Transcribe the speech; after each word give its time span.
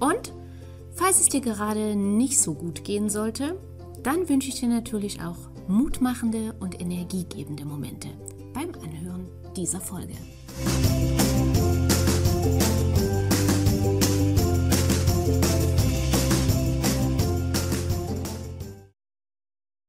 und 0.00 0.32
falls 0.94 1.20
es 1.20 1.28
dir 1.28 1.40
gerade 1.40 1.94
nicht 1.94 2.40
so 2.40 2.54
gut 2.54 2.84
gehen 2.84 3.08
sollte, 3.08 3.60
dann 4.02 4.28
wünsche 4.28 4.48
ich 4.48 4.58
dir 4.58 4.68
natürlich 4.68 5.20
auch 5.20 5.36
mutmachende 5.68 6.54
und 6.58 6.80
energiegebende 6.80 7.64
Momente 7.64 8.08
beim 8.52 8.72
Anhören 8.82 9.28
dieser 9.54 9.80
Folge. 9.80 10.14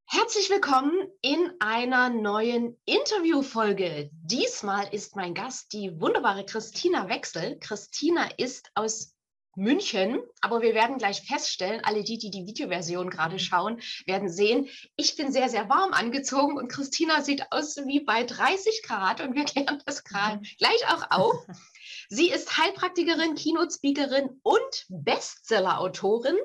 Herzlich 0.06 0.50
willkommen 0.50 0.92
in 1.22 1.52
einer 1.60 2.10
neuen 2.10 2.78
Interviewfolge. 2.86 4.10
Diesmal 4.14 4.88
ist 4.94 5.16
mein 5.16 5.34
Gast 5.34 5.74
die 5.74 6.00
wunderbare 6.00 6.46
Christina 6.46 7.10
Wechsel. 7.10 7.58
Christina 7.60 8.30
ist 8.38 8.72
aus 8.76 9.14
München. 9.56 10.20
Aber 10.42 10.62
wir 10.62 10.74
werden 10.74 10.98
gleich 10.98 11.22
feststellen, 11.22 11.82
alle 11.84 12.04
die, 12.04 12.18
die 12.18 12.32
die 12.32 12.46
Videoversion 12.46 13.10
gerade 13.10 13.40
schauen, 13.40 13.82
werden 14.06 14.30
sehen, 14.30 14.68
ich 14.96 15.16
bin 15.16 15.32
sehr, 15.32 15.50
sehr 15.50 15.70
warm 15.70 15.94
angezogen 15.94 16.58
und 16.58 16.70
Christina 16.70 17.22
sieht 17.22 17.52
aus 17.52 17.78
wie 17.86 18.00
bei 18.00 18.24
30 18.24 18.84
Grad 18.84 19.22
und 19.22 19.36
wir 19.36 19.46
klären 19.46 19.82
das 19.86 20.04
gerade 20.04 20.38
mhm. 20.38 20.48
gleich 20.58 20.88
auch 20.90 21.12
auf. 21.12 21.36
Sie 22.10 22.30
ist 22.30 22.58
Heilpraktikerin, 22.58 23.36
Keynote-Speakerin 23.36 24.42
und 24.44 24.86
Bestseller-Autorin. 24.90 26.36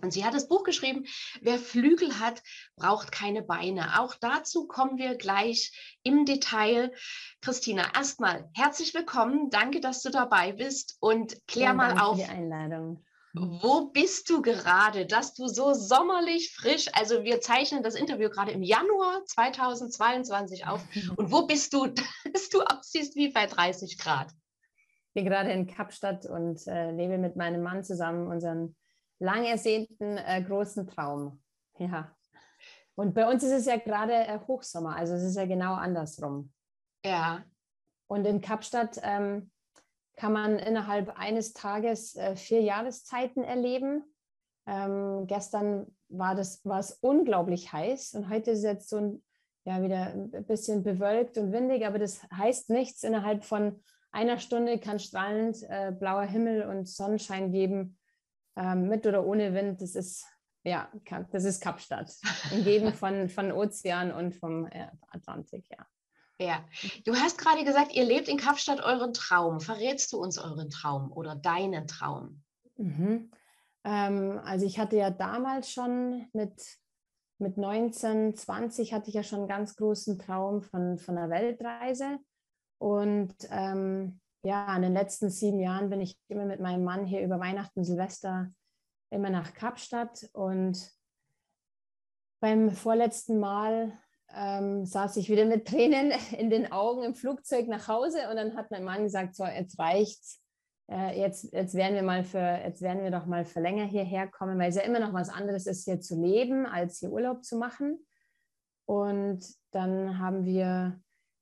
Und 0.00 0.12
sie 0.12 0.24
hat 0.24 0.34
das 0.34 0.48
Buch 0.48 0.62
geschrieben, 0.62 1.04
wer 1.40 1.58
Flügel 1.58 2.20
hat, 2.20 2.42
braucht 2.76 3.12
keine 3.12 3.42
Beine. 3.42 4.00
Auch 4.00 4.14
dazu 4.14 4.66
kommen 4.66 4.98
wir 4.98 5.16
gleich 5.16 5.98
im 6.02 6.24
Detail. 6.24 6.92
Christina, 7.40 7.92
erstmal 7.94 8.48
herzlich 8.54 8.94
willkommen. 8.94 9.50
Danke, 9.50 9.80
dass 9.80 10.02
du 10.02 10.10
dabei 10.10 10.52
bist 10.52 10.96
und 11.00 11.46
klär 11.46 11.64
ja, 11.68 11.74
mal 11.74 11.98
auf. 11.98 12.18
Für 12.18 12.24
die 12.24 12.30
Einladung. 12.30 13.04
Wo 13.32 13.86
bist 13.86 14.28
du 14.28 14.42
gerade, 14.42 15.06
dass 15.06 15.34
du 15.34 15.46
so 15.46 15.72
sommerlich 15.72 16.52
frisch, 16.52 16.88
also 16.94 17.22
wir 17.22 17.40
zeichnen 17.40 17.82
das 17.82 17.94
Interview 17.94 18.28
gerade 18.28 18.50
im 18.50 18.62
Januar 18.62 19.24
2022 19.24 20.66
auf. 20.66 20.82
Und 21.16 21.30
wo 21.30 21.46
bist 21.46 21.72
du, 21.72 21.86
dass 22.32 22.48
du 22.48 22.62
aussiehst 22.62 23.14
wie 23.14 23.28
bei 23.28 23.46
30 23.46 23.98
Grad? 23.98 24.32
Ich 24.32 25.14
bin 25.14 25.24
gerade 25.24 25.50
in 25.50 25.66
Kapstadt 25.66 26.24
und 26.26 26.64
äh, 26.68 26.92
lebe 26.92 27.18
mit 27.18 27.34
meinem 27.34 27.64
Mann 27.64 27.82
zusammen 27.82 28.28
unseren 28.28 28.76
lang 29.20 29.44
ersehnten 29.44 30.16
äh, 30.16 30.42
großen 30.42 30.86
Traum. 30.88 31.40
Ja. 31.78 32.14
Und 32.96 33.14
bei 33.14 33.30
uns 33.30 33.42
ist 33.42 33.52
es 33.52 33.66
ja 33.66 33.76
gerade 33.76 34.12
äh, 34.12 34.38
Hochsommer, 34.46 34.96
also 34.96 35.14
es 35.14 35.22
ist 35.22 35.36
ja 35.36 35.46
genau 35.46 35.74
andersrum. 35.74 36.52
Ja. 37.04 37.44
Und 38.08 38.26
in 38.26 38.40
Kapstadt 38.40 38.98
ähm, 39.02 39.50
kann 40.16 40.32
man 40.32 40.58
innerhalb 40.58 41.16
eines 41.18 41.52
Tages 41.52 42.16
äh, 42.16 42.34
vier 42.34 42.60
Jahreszeiten 42.60 43.44
erleben. 43.44 44.04
Ähm, 44.66 45.26
gestern 45.26 45.86
war 46.08 46.34
das 46.34 46.64
war 46.64 46.80
es 46.80 46.92
unglaublich 47.00 47.72
heiß 47.72 48.14
und 48.14 48.28
heute 48.28 48.50
ist 48.50 48.58
es 48.58 48.64
jetzt 48.64 48.88
so 48.88 48.96
ein, 48.96 49.22
ja, 49.64 49.80
wieder 49.82 50.12
ein 50.12 50.30
bisschen 50.46 50.82
bewölkt 50.82 51.38
und 51.38 51.52
windig, 51.52 51.86
aber 51.86 51.98
das 51.98 52.22
heißt 52.32 52.70
nichts. 52.70 53.04
Innerhalb 53.04 53.44
von 53.44 53.80
einer 54.10 54.38
Stunde 54.38 54.78
kann 54.78 54.98
strahlend 54.98 55.62
äh, 55.68 55.92
blauer 55.92 56.24
Himmel 56.24 56.64
und 56.64 56.88
Sonnenschein 56.88 57.52
geben 57.52 57.99
ähm, 58.56 58.88
mit 58.88 59.06
oder 59.06 59.24
ohne 59.24 59.54
Wind, 59.54 59.80
das 59.80 59.94
ist, 59.94 60.26
ja, 60.64 60.90
das 61.32 61.44
ist 61.44 61.60
Kapstadt. 61.60 62.12
Umgeben 62.52 62.92
von, 62.94 63.28
von 63.28 63.52
Ozean 63.52 64.12
und 64.12 64.34
vom 64.34 64.66
äh, 64.66 64.88
Atlantik, 65.10 65.66
ja. 65.70 65.86
Ja, 66.40 66.64
du 67.04 67.14
hast 67.14 67.36
gerade 67.36 67.64
gesagt, 67.64 67.92
ihr 67.92 68.04
lebt 68.04 68.26
in 68.26 68.38
Kapstadt 68.38 68.82
euren 68.82 69.12
Traum. 69.12 69.60
Verrätst 69.60 70.10
du 70.12 70.18
uns 70.18 70.38
euren 70.38 70.70
Traum 70.70 71.12
oder 71.12 71.36
deinen 71.36 71.86
Traum? 71.86 72.42
Mhm. 72.78 73.30
Ähm, 73.84 74.40
also 74.42 74.64
ich 74.64 74.78
hatte 74.78 74.96
ja 74.96 75.10
damals 75.10 75.70
schon 75.70 76.28
mit, 76.32 76.78
mit 77.38 77.58
19, 77.58 78.34
20 78.34 78.94
hatte 78.94 79.08
ich 79.08 79.14
ja 79.14 79.22
schon 79.22 79.40
einen 79.40 79.48
ganz 79.48 79.76
großen 79.76 80.18
Traum 80.18 80.62
von, 80.62 80.98
von 80.98 81.18
einer 81.18 81.28
Weltreise. 81.28 82.18
Und 82.78 83.34
ähm, 83.50 84.20
ja, 84.42 84.74
in 84.74 84.82
den 84.82 84.94
letzten 84.94 85.30
sieben 85.30 85.60
Jahren 85.60 85.90
bin 85.90 86.00
ich 86.00 86.18
immer 86.28 86.44
mit 86.44 86.60
meinem 86.60 86.84
Mann 86.84 87.04
hier 87.04 87.22
über 87.22 87.40
Weihnachten, 87.40 87.84
Silvester 87.84 88.50
immer 89.10 89.30
nach 89.30 89.54
Kapstadt 89.54 90.28
und 90.32 90.90
beim 92.40 92.70
vorletzten 92.70 93.38
Mal 93.38 93.92
ähm, 94.34 94.86
saß 94.86 95.16
ich 95.16 95.28
wieder 95.28 95.44
mit 95.44 95.66
Tränen 95.66 96.12
in 96.38 96.50
den 96.50 96.72
Augen 96.72 97.02
im 97.02 97.14
Flugzeug 97.14 97.68
nach 97.68 97.88
Hause 97.88 98.28
und 98.30 98.36
dann 98.36 98.56
hat 98.56 98.70
mein 98.70 98.84
Mann 98.84 99.02
gesagt, 99.02 99.34
so 99.34 99.44
jetzt 99.44 99.78
reicht's, 99.78 100.40
äh, 100.90 101.20
jetzt, 101.20 101.52
jetzt 101.52 101.74
werden 101.74 101.94
wir 101.94 102.02
mal 102.02 102.24
für, 102.24 102.38
jetzt 102.38 102.82
werden 102.82 103.02
wir 103.02 103.10
doch 103.10 103.26
mal 103.26 103.44
für 103.44 103.60
länger 103.60 103.84
hierher 103.84 104.28
kommen, 104.28 104.58
weil 104.58 104.70
es 104.70 104.76
ja 104.76 104.82
immer 104.82 105.00
noch 105.00 105.12
was 105.12 105.28
anderes 105.28 105.66
ist, 105.66 105.84
hier 105.84 106.00
zu 106.00 106.20
leben, 106.20 106.66
als 106.66 106.98
hier 106.98 107.10
Urlaub 107.10 107.44
zu 107.44 107.56
machen. 107.56 108.06
Und 108.86 109.44
dann 109.70 110.18
haben 110.18 110.44
wir 110.44 111.00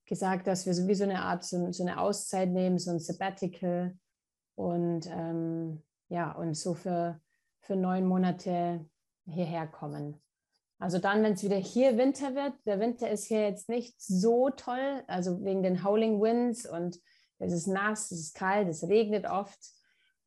gesagt, 0.09 0.47
dass 0.47 0.67
wir 0.67 0.75
sowieso 0.75 1.05
eine 1.05 1.23
Art, 1.23 1.45
so, 1.45 1.71
so 1.73 1.85
eine 1.85 2.01
Auszeit 2.01 2.49
nehmen, 2.49 2.79
so 2.79 2.91
ein 2.91 2.99
Sabbatical 2.99 3.97
und 4.57 5.07
ähm, 5.07 5.83
ja, 6.09 6.33
und 6.33 6.55
so 6.55 6.75
für, 6.75 7.21
für 7.61 7.77
neun 7.77 8.07
Monate 8.07 8.85
hierher 9.27 9.67
kommen. 9.67 10.21
Also 10.81 10.99
dann, 10.99 11.23
wenn 11.23 11.33
es 11.33 11.43
wieder 11.43 11.57
hier 11.57 11.99
Winter 11.99 12.35
wird, 12.35 12.55
der 12.65 12.81
Winter 12.81 13.11
ist 13.11 13.27
hier 13.27 13.43
jetzt 13.43 13.69
nicht 13.69 14.01
so 14.01 14.51
toll, 14.51 15.03
also 15.07 15.45
wegen 15.45 15.63
den 15.63 15.85
Howling 15.85 16.21
Winds 16.21 16.69
und 16.69 17.01
es 17.39 17.53
ist 17.53 17.67
nass, 17.67 18.11
es 18.11 18.21
ist 18.21 18.35
kalt, 18.35 18.69
es 18.69 18.85
regnet 18.85 19.27
oft. 19.27 19.59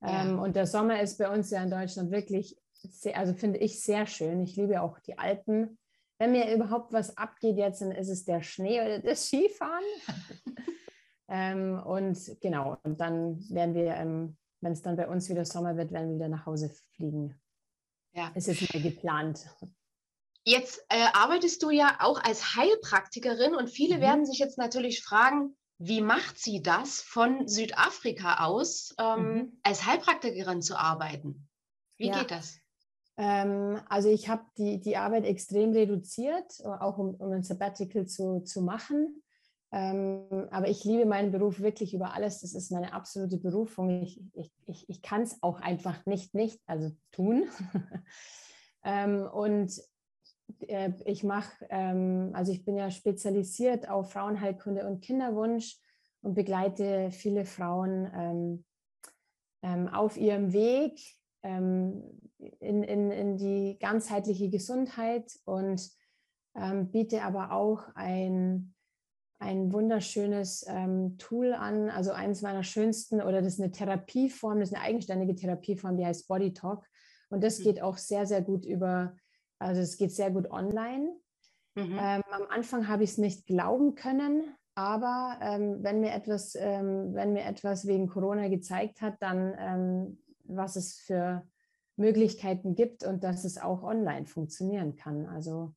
Ja. 0.02 0.24
Ähm, 0.24 0.40
und 0.40 0.56
der 0.56 0.68
Sommer 0.68 1.02
ist 1.02 1.18
bei 1.18 1.30
uns 1.30 1.52
ja 1.52 1.64
in 1.64 1.70
Deutschland 1.70 2.12
wirklich, 2.12 2.58
sehr, 2.74 3.18
also 3.18 3.34
finde 3.34 3.60
ich 3.60 3.84
sehr 3.84 4.06
schön. 4.08 4.42
Ich 4.42 4.56
liebe 4.56 4.82
auch 4.82 5.00
die 5.00 5.18
Alpen 5.18 5.78
wenn 6.22 6.34
mir 6.34 6.54
überhaupt 6.54 6.94
was 6.94 7.18
abgeht 7.18 7.58
jetzt, 7.58 7.82
dann 7.82 7.92
ist 7.92 8.08
es 8.08 8.26
der 8.26 8.44
Schnee 8.44 8.80
oder 8.80 9.00
das 9.00 9.26
Skifahren. 9.26 9.84
ähm, 11.28 11.82
und 11.84 12.16
genau, 12.40 12.78
und 12.84 13.02
dann 13.02 13.40
werden 13.50 13.74
wir, 13.74 13.96
ähm, 13.96 14.38
wenn 14.62 14.72
es 14.72 14.84
dann 14.84 14.98
bei 14.98 15.08
uns 15.08 15.30
wieder 15.30 15.46
Sommer 15.46 15.78
wird, 15.78 15.92
werden 15.92 16.10
wir 16.10 16.16
wieder 16.18 16.28
nach 16.28 16.46
Hause 16.46 16.70
fliegen. 16.96 17.42
Ja. 18.14 18.32
Es 18.36 18.48
ist 18.48 18.62
wieder 18.62 18.88
geplant. 18.88 19.48
Jetzt 20.46 20.86
äh, 20.90 21.08
arbeitest 21.14 21.64
du 21.64 21.72
ja 21.72 21.98
auch 22.02 22.24
als 22.24 22.56
Heilpraktikerin 22.56 23.56
und 23.56 23.72
viele 23.72 23.98
mhm. 23.98 24.02
werden 24.02 24.26
sich 24.28 24.38
jetzt 24.38 24.60
natürlich 24.60 25.02
fragen, 25.02 25.58
wie 25.80 26.02
macht 26.02 26.38
sie 26.38 26.62
das 26.62 27.02
von 27.02 27.48
Südafrika 27.48 28.46
aus, 28.46 28.94
ähm, 29.00 29.34
mhm. 29.34 29.60
als 29.64 29.88
Heilpraktikerin 29.88 30.62
zu 30.62 30.78
arbeiten? 30.78 31.50
Wie 31.98 32.10
ja. 32.10 32.20
geht 32.20 32.30
das? 32.30 32.61
Ähm, 33.18 33.80
also 33.90 34.10
ich 34.10 34.30
habe 34.30 34.44
die, 34.58 34.80
die 34.80 34.98
Arbeit 34.98 35.26
extrem 35.26 35.72
reduziert, 35.72 36.64
auch 36.66 36.98
um, 36.98 37.16
um 37.16 37.32
ein 37.32 37.44
Sabbatical 37.44 38.06
zu, 38.08 38.42
zu 38.42 38.62
machen. 38.62 39.22
Ähm, 39.74 40.48
aber 40.52 40.68
ich 40.68 40.84
liebe 40.84 41.06
meinen 41.06 41.32
Beruf 41.32 41.62
wirklich 41.62 41.94
über 41.94 42.14
alles. 42.14 42.42
Das 42.42 42.54
ist 42.54 42.72
meine 42.72 42.94
absolute 42.94 43.38
Berufung. 43.38 44.04
Ich, 44.04 44.22
ich, 44.34 44.52
ich, 44.66 44.90
ich 44.90 45.02
kann 45.02 45.22
es 45.22 45.42
auch 45.42 45.62
einfach 45.62 46.06
nicht, 46.06 46.34
nicht, 46.34 46.60
also 46.66 46.92
tun. 47.12 47.48
ähm, 48.84 49.28
und 49.32 49.72
äh, 50.68 50.92
ich 51.06 51.24
mache, 51.24 51.66
ähm, 51.70 52.32
also 52.34 52.52
ich 52.52 52.66
bin 52.66 52.76
ja 52.76 52.92
spezialisiert 52.92 53.90
auf 53.90 54.12
Frauenheilkunde 54.12 54.86
und 54.86 55.02
Kinderwunsch 55.02 55.78
und 56.22 56.34
begleite 56.34 57.10
viele 57.12 57.46
Frauen 57.46 58.12
ähm, 58.14 58.66
ähm, 59.64 59.88
auf 59.88 60.18
ihrem 60.18 60.52
Weg 60.52 61.00
in, 62.60 62.84
in, 62.84 63.12
in 63.12 63.38
die 63.38 63.78
ganzheitliche 63.80 64.50
Gesundheit 64.50 65.32
und 65.46 65.90
ähm, 66.56 66.92
biete 66.92 67.24
aber 67.24 67.52
auch 67.52 67.84
ein, 67.96 68.74
ein 69.40 69.72
wunderschönes 69.72 70.66
ähm, 70.68 71.18
Tool 71.18 71.54
an, 71.54 71.90
also 71.90 72.12
eines 72.12 72.42
meiner 72.42 72.64
schönsten, 72.64 73.22
oder 73.22 73.42
das 73.42 73.54
ist 73.54 73.62
eine 73.62 73.72
Therapieform, 73.72 74.60
das 74.60 74.70
ist 74.70 74.76
eine 74.76 74.84
eigenständige 74.84 75.36
Therapieform, 75.36 75.98
die 75.98 76.06
heißt 76.06 76.28
Body 76.28 76.54
Talk. 76.54 76.86
Und 77.30 77.44
das 77.44 77.60
mhm. 77.60 77.64
geht 77.64 77.82
auch 77.82 77.98
sehr, 77.98 78.26
sehr 78.26 78.42
gut 78.42 78.66
über, 78.66 79.16
also 79.60 79.82
es 79.82 79.98
geht 79.98 80.12
sehr 80.12 80.32
gut 80.32 80.50
online. 80.52 81.16
Mhm. 81.76 81.98
Ähm, 82.00 82.22
am 82.32 82.48
Anfang 82.50 82.88
habe 82.88 83.04
ich 83.04 83.12
es 83.12 83.18
nicht 83.18 83.48
glauben 83.48 83.96
können, 83.96 84.44
aber 84.76 85.38
ähm, 85.42 85.78
wenn, 85.82 86.02
mir 86.02 86.12
etwas, 86.12 86.56
ähm, 86.56 87.14
wenn 87.14 87.34
mir 87.34 87.46
etwas 87.46 87.88
wegen 87.88 88.08
Corona 88.08 88.50
gezeigt 88.50 89.02
hat, 89.02 89.16
dann 89.22 89.56
ähm, 89.58 90.18
was 90.44 90.76
es 90.76 90.98
für 90.98 91.48
Möglichkeiten 92.02 92.76
gibt 92.76 93.06
und 93.06 93.24
dass 93.24 93.46
es 93.46 93.58
auch 93.58 93.84
online 93.84 94.26
funktionieren 94.26 94.98
kann. 94.98 95.26
Also 95.28 95.74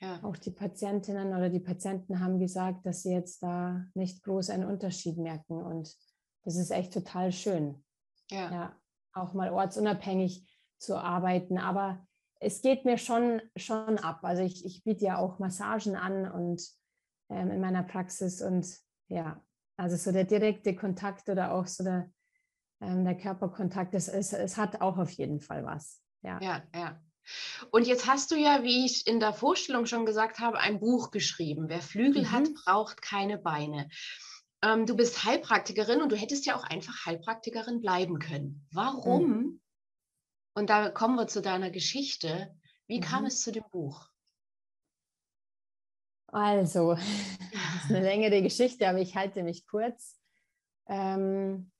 ja. 0.00 0.18
auch 0.22 0.36
die 0.36 0.50
Patientinnen 0.50 1.28
oder 1.28 1.48
die 1.48 1.60
Patienten 1.60 2.18
haben 2.20 2.40
gesagt, 2.40 2.84
dass 2.84 3.02
sie 3.02 3.12
jetzt 3.12 3.42
da 3.42 3.84
nicht 3.94 4.24
groß 4.24 4.50
einen 4.50 4.64
Unterschied 4.64 5.18
merken. 5.18 5.62
Und 5.62 5.94
das 6.42 6.56
ist 6.56 6.70
echt 6.70 6.92
total 6.92 7.30
schön. 7.30 7.84
Ja. 8.30 8.50
ja 8.50 8.80
auch 9.12 9.32
mal 9.34 9.52
ortsunabhängig 9.52 10.50
zu 10.78 10.96
arbeiten. 10.96 11.58
Aber 11.58 12.04
es 12.40 12.62
geht 12.62 12.84
mir 12.84 12.98
schon, 12.98 13.40
schon 13.56 13.98
ab. 13.98 14.20
Also 14.22 14.42
ich, 14.42 14.64
ich 14.64 14.82
biete 14.82 15.04
ja 15.04 15.18
auch 15.18 15.38
Massagen 15.38 15.96
an 15.96 16.30
und 16.30 16.62
ähm, 17.30 17.50
in 17.50 17.60
meiner 17.60 17.82
Praxis 17.82 18.42
und 18.42 18.66
ja, 19.08 19.42
also 19.76 19.96
so 19.96 20.12
der 20.12 20.24
direkte 20.24 20.74
Kontakt 20.74 21.28
oder 21.28 21.52
auch 21.52 21.66
so 21.66 21.84
der, 21.84 22.10
ähm, 22.80 23.04
der 23.04 23.16
Körperkontakt, 23.16 23.94
es, 23.94 24.08
es, 24.08 24.32
es 24.32 24.56
hat 24.56 24.80
auch 24.80 24.98
auf 24.98 25.10
jeden 25.10 25.40
Fall 25.40 25.64
was. 25.64 26.00
Ja, 26.22 26.40
ja. 26.40 26.62
ja. 26.74 27.00
Und 27.70 27.86
jetzt 27.86 28.06
hast 28.06 28.30
du 28.30 28.36
ja, 28.36 28.62
wie 28.62 28.84
ich 28.84 29.06
in 29.06 29.20
der 29.20 29.32
Vorstellung 29.32 29.86
schon 29.86 30.06
gesagt 30.06 30.38
habe, 30.38 30.58
ein 30.58 30.80
Buch 30.80 31.10
geschrieben. 31.10 31.68
Wer 31.68 31.80
Flügel 31.80 32.22
mhm. 32.22 32.32
hat, 32.32 32.54
braucht 32.64 33.02
keine 33.02 33.38
Beine. 33.38 33.88
Ähm, 34.62 34.86
du 34.86 34.96
bist 34.96 35.24
Heilpraktikerin 35.24 36.02
und 36.02 36.12
du 36.12 36.16
hättest 36.16 36.46
ja 36.46 36.56
auch 36.56 36.64
einfach 36.64 37.06
Heilpraktikerin 37.06 37.80
bleiben 37.80 38.18
können. 38.18 38.66
Warum? 38.72 39.28
Mhm. 39.28 39.60
Und 40.54 40.70
da 40.70 40.90
kommen 40.90 41.16
wir 41.16 41.26
zu 41.26 41.42
deiner 41.42 41.70
Geschichte. 41.70 42.54
Wie 42.86 42.98
mhm. 42.98 43.02
kam 43.02 43.26
es 43.26 43.40
zu 43.40 43.52
dem 43.52 43.64
Buch? 43.70 44.08
Also, 46.26 46.94
das 47.52 47.84
ist 47.84 47.90
eine 47.90 48.02
längere 48.02 48.42
Geschichte, 48.42 48.88
aber 48.88 48.98
ich 48.98 49.16
halte 49.16 49.42
mich 49.42 49.66
kurz. 49.66 50.18
Ähm, 50.88 51.70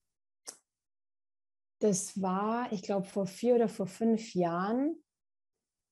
das 1.85 2.21
war, 2.23 2.73
ich 2.73 2.83
glaube, 2.83 3.07
vor 3.07 3.27
vier 3.27 3.57
oder 3.57 3.69
vor 3.69 3.87
fünf 3.87 4.35
Jahren. 4.35 4.97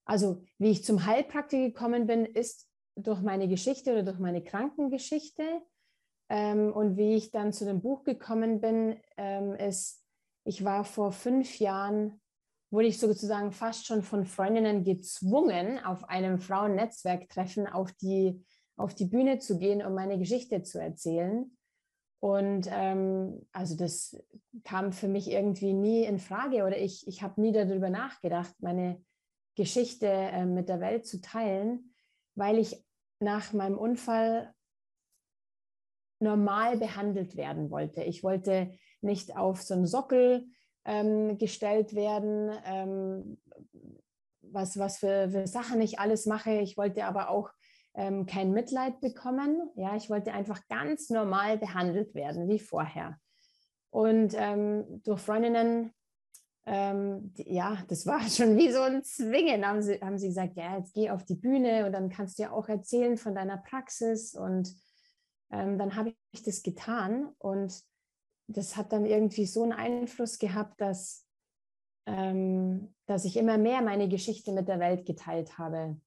Also, 0.06 0.42
wie 0.58 0.70
ich 0.70 0.84
zum 0.84 1.04
Heilpraktiker 1.04 1.66
gekommen 1.66 2.06
bin, 2.06 2.24
ist 2.24 2.66
durch 2.96 3.20
meine 3.20 3.46
Geschichte 3.46 3.92
oder 3.92 4.02
durch 4.02 4.18
meine 4.18 4.42
Krankengeschichte. 4.42 5.44
Ähm, 6.30 6.72
und 6.72 6.96
wie 6.96 7.14
ich 7.14 7.30
dann 7.30 7.52
zu 7.52 7.66
dem 7.66 7.82
Buch 7.82 8.04
gekommen 8.04 8.62
bin, 8.62 8.98
ähm, 9.18 9.54
ist, 9.54 10.02
ich 10.44 10.64
war 10.64 10.84
vor 10.84 11.12
fünf 11.12 11.58
Jahren 11.58 12.22
wurde 12.70 12.88
ich 12.88 12.98
sozusagen 12.98 13.52
fast 13.52 13.86
schon 13.86 14.02
von 14.02 14.24
Freundinnen 14.24 14.82
gezwungen, 14.82 15.78
auf 15.84 16.08
einem 16.08 16.38
Frauennetzwerktreffen 16.38 17.66
auf 17.66 17.92
die, 17.92 18.42
auf 18.76 18.94
die 18.94 19.04
Bühne 19.04 19.40
zu 19.40 19.58
gehen, 19.58 19.84
um 19.84 19.92
meine 19.92 20.18
Geschichte 20.18 20.62
zu 20.62 20.80
erzählen. 20.80 21.54
Und 22.22 22.68
ähm, 22.70 23.44
also 23.50 23.76
das 23.76 24.16
kam 24.62 24.92
für 24.92 25.08
mich 25.08 25.28
irgendwie 25.28 25.72
nie 25.72 26.04
in 26.04 26.20
Frage 26.20 26.62
oder 26.62 26.78
ich, 26.78 27.04
ich 27.08 27.20
habe 27.20 27.40
nie 27.40 27.50
darüber 27.50 27.90
nachgedacht, 27.90 28.54
meine 28.60 29.04
Geschichte 29.56 30.06
äh, 30.06 30.46
mit 30.46 30.68
der 30.68 30.78
Welt 30.78 31.04
zu 31.04 31.20
teilen, 31.20 31.92
weil 32.36 32.58
ich 32.58 32.86
nach 33.18 33.52
meinem 33.52 33.76
Unfall 33.76 34.54
normal 36.20 36.76
behandelt 36.76 37.36
werden 37.36 37.72
wollte. 37.72 38.04
Ich 38.04 38.22
wollte 38.22 38.70
nicht 39.00 39.36
auf 39.36 39.60
so 39.60 39.74
einen 39.74 39.88
Sockel 39.88 40.46
ähm, 40.84 41.38
gestellt 41.38 41.92
werden, 41.96 42.52
ähm, 42.64 43.38
was, 44.42 44.78
was 44.78 44.98
für, 44.98 45.28
für 45.28 45.48
Sachen 45.48 45.80
ich 45.80 45.98
alles 45.98 46.26
mache. 46.26 46.52
Ich 46.60 46.76
wollte 46.76 47.04
aber 47.04 47.30
auch 47.30 47.50
ähm, 47.94 48.26
kein 48.26 48.52
Mitleid 48.52 49.00
bekommen. 49.00 49.70
Ja, 49.76 49.96
ich 49.96 50.08
wollte 50.08 50.32
einfach 50.32 50.60
ganz 50.68 51.10
normal 51.10 51.58
behandelt 51.58 52.14
werden, 52.14 52.48
wie 52.48 52.58
vorher. 52.58 53.18
Und 53.90 54.34
ähm, 54.36 55.02
durch 55.04 55.20
Freundinnen, 55.20 55.92
ähm, 56.64 57.34
die, 57.34 57.52
ja, 57.52 57.78
das 57.88 58.06
war 58.06 58.20
schon 58.28 58.56
wie 58.56 58.72
so 58.72 58.80
ein 58.80 59.04
Zwingen, 59.04 59.66
haben 59.66 59.82
sie, 59.82 60.00
haben 60.00 60.18
sie 60.18 60.28
gesagt, 60.28 60.56
ja, 60.56 60.78
jetzt 60.78 60.94
geh 60.94 61.10
auf 61.10 61.24
die 61.24 61.34
Bühne 61.34 61.86
und 61.86 61.92
dann 61.92 62.08
kannst 62.08 62.38
du 62.38 62.44
ja 62.44 62.52
auch 62.52 62.68
erzählen 62.68 63.16
von 63.16 63.34
deiner 63.34 63.58
Praxis. 63.58 64.34
Und 64.34 64.74
ähm, 65.50 65.78
dann 65.78 65.96
habe 65.96 66.14
ich 66.32 66.42
das 66.42 66.62
getan 66.62 67.28
und 67.38 67.82
das 68.48 68.76
hat 68.76 68.92
dann 68.92 69.04
irgendwie 69.04 69.46
so 69.46 69.62
einen 69.62 69.72
Einfluss 69.72 70.38
gehabt, 70.38 70.80
dass, 70.80 71.26
ähm, 72.06 72.94
dass 73.06 73.24
ich 73.24 73.36
immer 73.36 73.58
mehr 73.58 73.82
meine 73.82 74.08
Geschichte 74.08 74.52
mit 74.52 74.68
der 74.68 74.80
Welt 74.80 75.04
geteilt 75.04 75.58
habe. 75.58 76.00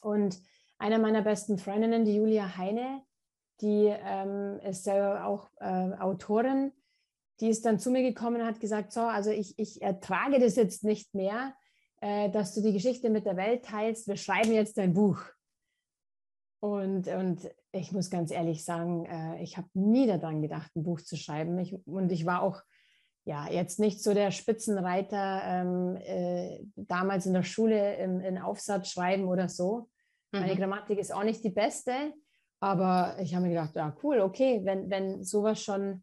Und 0.00 0.40
einer 0.82 0.98
meiner 0.98 1.22
besten 1.22 1.58
Freundinnen, 1.58 2.04
die 2.04 2.16
Julia 2.16 2.56
Heine, 2.56 3.02
die 3.60 3.86
ähm, 3.86 4.58
ist 4.68 4.82
selber 4.82 5.24
auch 5.26 5.48
äh, 5.60 5.94
Autorin, 6.00 6.72
die 7.38 7.48
ist 7.48 7.64
dann 7.64 7.78
zu 7.78 7.92
mir 7.92 8.02
gekommen 8.02 8.40
und 8.40 8.46
hat 8.46 8.58
gesagt, 8.58 8.92
so, 8.92 9.02
also 9.02 9.30
ich, 9.30 9.56
ich 9.60 9.80
ertrage 9.80 10.40
das 10.40 10.56
jetzt 10.56 10.82
nicht 10.82 11.14
mehr, 11.14 11.54
äh, 12.00 12.30
dass 12.30 12.52
du 12.54 12.62
die 12.62 12.72
Geschichte 12.72 13.10
mit 13.10 13.26
der 13.26 13.36
Welt 13.36 13.64
teilst, 13.64 14.08
wir 14.08 14.16
schreiben 14.16 14.52
jetzt 14.52 14.76
ein 14.80 14.92
Buch. 14.92 15.22
Und, 16.60 17.06
und 17.06 17.48
ich 17.70 17.92
muss 17.92 18.10
ganz 18.10 18.32
ehrlich 18.32 18.64
sagen, 18.64 19.06
äh, 19.06 19.40
ich 19.40 19.56
habe 19.56 19.68
nie 19.74 20.08
daran 20.08 20.42
gedacht, 20.42 20.74
ein 20.74 20.82
Buch 20.82 21.00
zu 21.00 21.16
schreiben. 21.16 21.56
Ich, 21.60 21.76
und 21.86 22.10
ich 22.10 22.26
war 22.26 22.42
auch 22.42 22.60
ja 23.24 23.48
jetzt 23.48 23.78
nicht 23.78 24.02
so 24.02 24.14
der 24.14 24.32
Spitzenreiter 24.32 25.42
ähm, 25.44 25.96
äh, 25.96 26.58
damals 26.74 27.26
in 27.26 27.34
der 27.34 27.44
Schule 27.44 27.96
im, 27.98 28.20
in 28.20 28.38
Aufsatz 28.38 28.90
schreiben 28.90 29.28
oder 29.28 29.48
so. 29.48 29.88
Mhm. 30.32 30.40
Meine 30.40 30.56
Grammatik 30.56 30.98
ist 30.98 31.12
auch 31.12 31.24
nicht 31.24 31.44
die 31.44 31.50
beste, 31.50 32.12
aber 32.60 33.16
ich 33.20 33.34
habe 33.34 33.44
mir 33.44 33.50
gedacht, 33.50 33.76
ja 33.76 33.94
cool, 34.02 34.20
okay, 34.20 34.60
wenn, 34.64 34.90
wenn 34.90 35.22
sowas 35.24 35.62
schon 35.62 36.02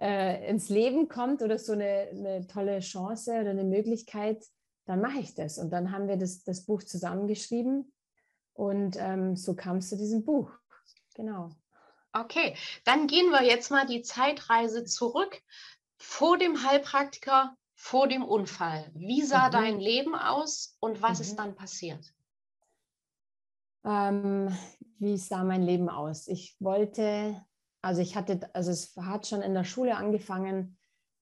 äh, 0.00 0.48
ins 0.48 0.68
Leben 0.68 1.08
kommt 1.08 1.42
oder 1.42 1.58
so 1.58 1.72
eine, 1.72 2.08
eine 2.10 2.46
tolle 2.46 2.80
Chance 2.80 3.40
oder 3.40 3.50
eine 3.50 3.64
Möglichkeit, 3.64 4.44
dann 4.84 5.00
mache 5.00 5.18
ich 5.18 5.34
das. 5.34 5.58
Und 5.58 5.70
dann 5.70 5.92
haben 5.92 6.08
wir 6.08 6.16
das, 6.16 6.44
das 6.44 6.64
Buch 6.64 6.82
zusammengeschrieben 6.82 7.92
und 8.52 8.96
ähm, 8.98 9.36
so 9.36 9.54
kam 9.54 9.78
es 9.78 9.88
zu 9.88 9.96
diesem 9.96 10.24
Buch. 10.24 10.50
Genau. 11.14 11.50
Okay, 12.12 12.56
dann 12.84 13.06
gehen 13.06 13.30
wir 13.30 13.42
jetzt 13.42 13.70
mal 13.70 13.86
die 13.86 14.02
Zeitreise 14.02 14.84
zurück 14.84 15.42
vor 15.98 16.38
dem 16.38 16.62
Heilpraktiker, 16.62 17.54
vor 17.74 18.08
dem 18.08 18.24
Unfall. 18.24 18.90
Wie 18.94 19.22
sah 19.22 19.48
mhm. 19.48 19.52
dein 19.52 19.80
Leben 19.80 20.14
aus 20.14 20.76
und 20.80 21.02
was 21.02 21.18
mhm. 21.18 21.24
ist 21.24 21.36
dann 21.36 21.54
passiert? 21.56 22.14
Ähm, 23.86 24.48
wie 24.98 25.16
sah 25.16 25.44
mein 25.44 25.62
Leben 25.62 25.88
aus? 25.88 26.26
Ich 26.26 26.56
wollte, 26.58 27.40
also 27.82 28.02
ich 28.02 28.16
hatte, 28.16 28.50
also 28.52 28.72
es 28.72 28.96
hat 28.96 29.26
schon 29.26 29.42
in 29.42 29.54
der 29.54 29.64
Schule 29.64 29.96
angefangen, 29.96 30.76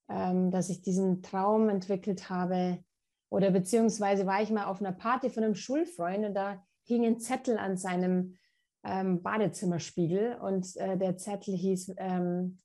ähm, 0.09 0.51
dass 0.51 0.71
ich 0.71 0.83
diesen 0.83 1.23
Traum 1.23 1.69
entwickelt 1.69 2.31
habe. 2.31 2.83
Oder 3.31 3.51
beziehungsweise 3.51 4.27
war 4.27 4.43
ich 4.43 4.51
mal 4.51 4.65
auf 4.65 4.81
einer 4.81 4.93
Party 4.93 5.29
von 5.29 5.45
einem 5.45 5.55
Schulfreund 5.55 6.25
und 6.25 6.35
da 6.35 6.65
hing 6.85 7.05
ein 7.05 7.21
Zettel 7.21 7.59
an 7.59 7.77
seinem 7.77 8.37
ähm, 8.85 9.23
Badezimmerspiegel 9.23 10.37
und 10.37 10.77
äh, 10.77 10.97
der 10.97 11.17
Zettel 11.17 11.57
hieß, 11.57 11.95
ähm, 11.99 12.61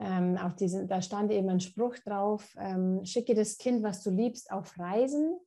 ähm, 0.00 0.36
auf 0.36 0.54
diesen, 0.54 0.86
da 0.86 1.02
stand 1.02 1.32
eben 1.32 1.48
ein 1.48 1.60
Spruch 1.60 1.96
drauf, 1.98 2.54
ähm, 2.58 3.04
schicke 3.04 3.34
das 3.34 3.58
Kind, 3.58 3.82
was 3.82 4.02
du 4.02 4.10
liebst, 4.10 4.50
auf 4.52 4.78
Reisen. 4.78 5.38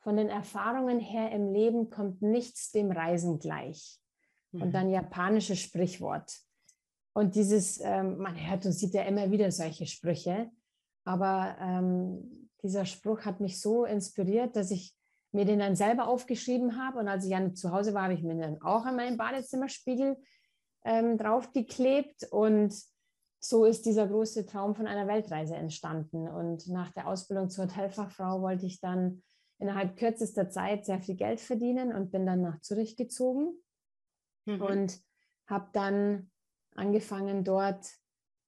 Von 0.00 0.16
den 0.16 0.28
Erfahrungen 0.28 0.98
her 0.98 1.30
im 1.32 1.52
Leben 1.52 1.90
kommt 1.90 2.22
nichts 2.22 2.72
dem 2.72 2.90
Reisen 2.90 3.38
gleich. 3.38 3.98
Mhm. 4.52 4.62
Und 4.62 4.72
dann 4.72 4.90
japanisches 4.90 5.60
Sprichwort. 5.60 6.32
Und 7.12 7.34
dieses, 7.34 7.80
ähm, 7.82 8.18
man 8.18 8.34
hört 8.36 8.64
und 8.66 8.72
sieht 8.72 8.94
ja 8.94 9.02
immer 9.02 9.30
wieder 9.30 9.50
solche 9.50 9.86
Sprüche, 9.86 10.50
aber 11.04 11.56
ähm, 11.60 12.48
dieser 12.62 12.84
Spruch 12.84 13.22
hat 13.22 13.40
mich 13.40 13.60
so 13.60 13.84
inspiriert, 13.84 14.54
dass 14.54 14.70
ich 14.70 14.94
mir 15.32 15.44
den 15.44 15.58
dann 15.58 15.76
selber 15.76 16.08
aufgeschrieben 16.08 16.82
habe. 16.82 16.98
Und 16.98 17.08
als 17.08 17.24
ich 17.24 17.30
dann 17.30 17.54
zu 17.54 17.72
Hause 17.72 17.94
war, 17.94 18.04
habe 18.04 18.14
ich 18.14 18.22
mir 18.22 18.36
dann 18.36 18.60
auch 18.62 18.84
an 18.84 18.96
meinen 18.96 19.16
Badezimmerspiegel 19.16 20.16
ähm, 20.84 21.18
draufgeklebt. 21.18 22.28
Und 22.30 22.74
so 23.38 23.64
ist 23.64 23.86
dieser 23.86 24.06
große 24.06 24.46
Traum 24.46 24.74
von 24.74 24.86
einer 24.86 25.06
Weltreise 25.06 25.56
entstanden. 25.56 26.28
Und 26.28 26.68
nach 26.68 26.90
der 26.92 27.06
Ausbildung 27.06 27.48
zur 27.48 27.64
Hotelfachfrau 27.64 28.42
wollte 28.42 28.66
ich 28.66 28.80
dann 28.80 29.22
innerhalb 29.60 29.96
kürzester 29.96 30.48
Zeit 30.48 30.84
sehr 30.84 31.00
viel 31.00 31.16
Geld 31.16 31.40
verdienen 31.40 31.94
und 31.94 32.10
bin 32.10 32.26
dann 32.26 32.40
nach 32.40 32.60
Zürich 32.60 32.96
gezogen 32.96 33.54
mhm. 34.46 34.62
und 34.62 35.00
habe 35.46 35.68
dann 35.72 36.30
angefangen 36.74 37.44
dort 37.44 37.86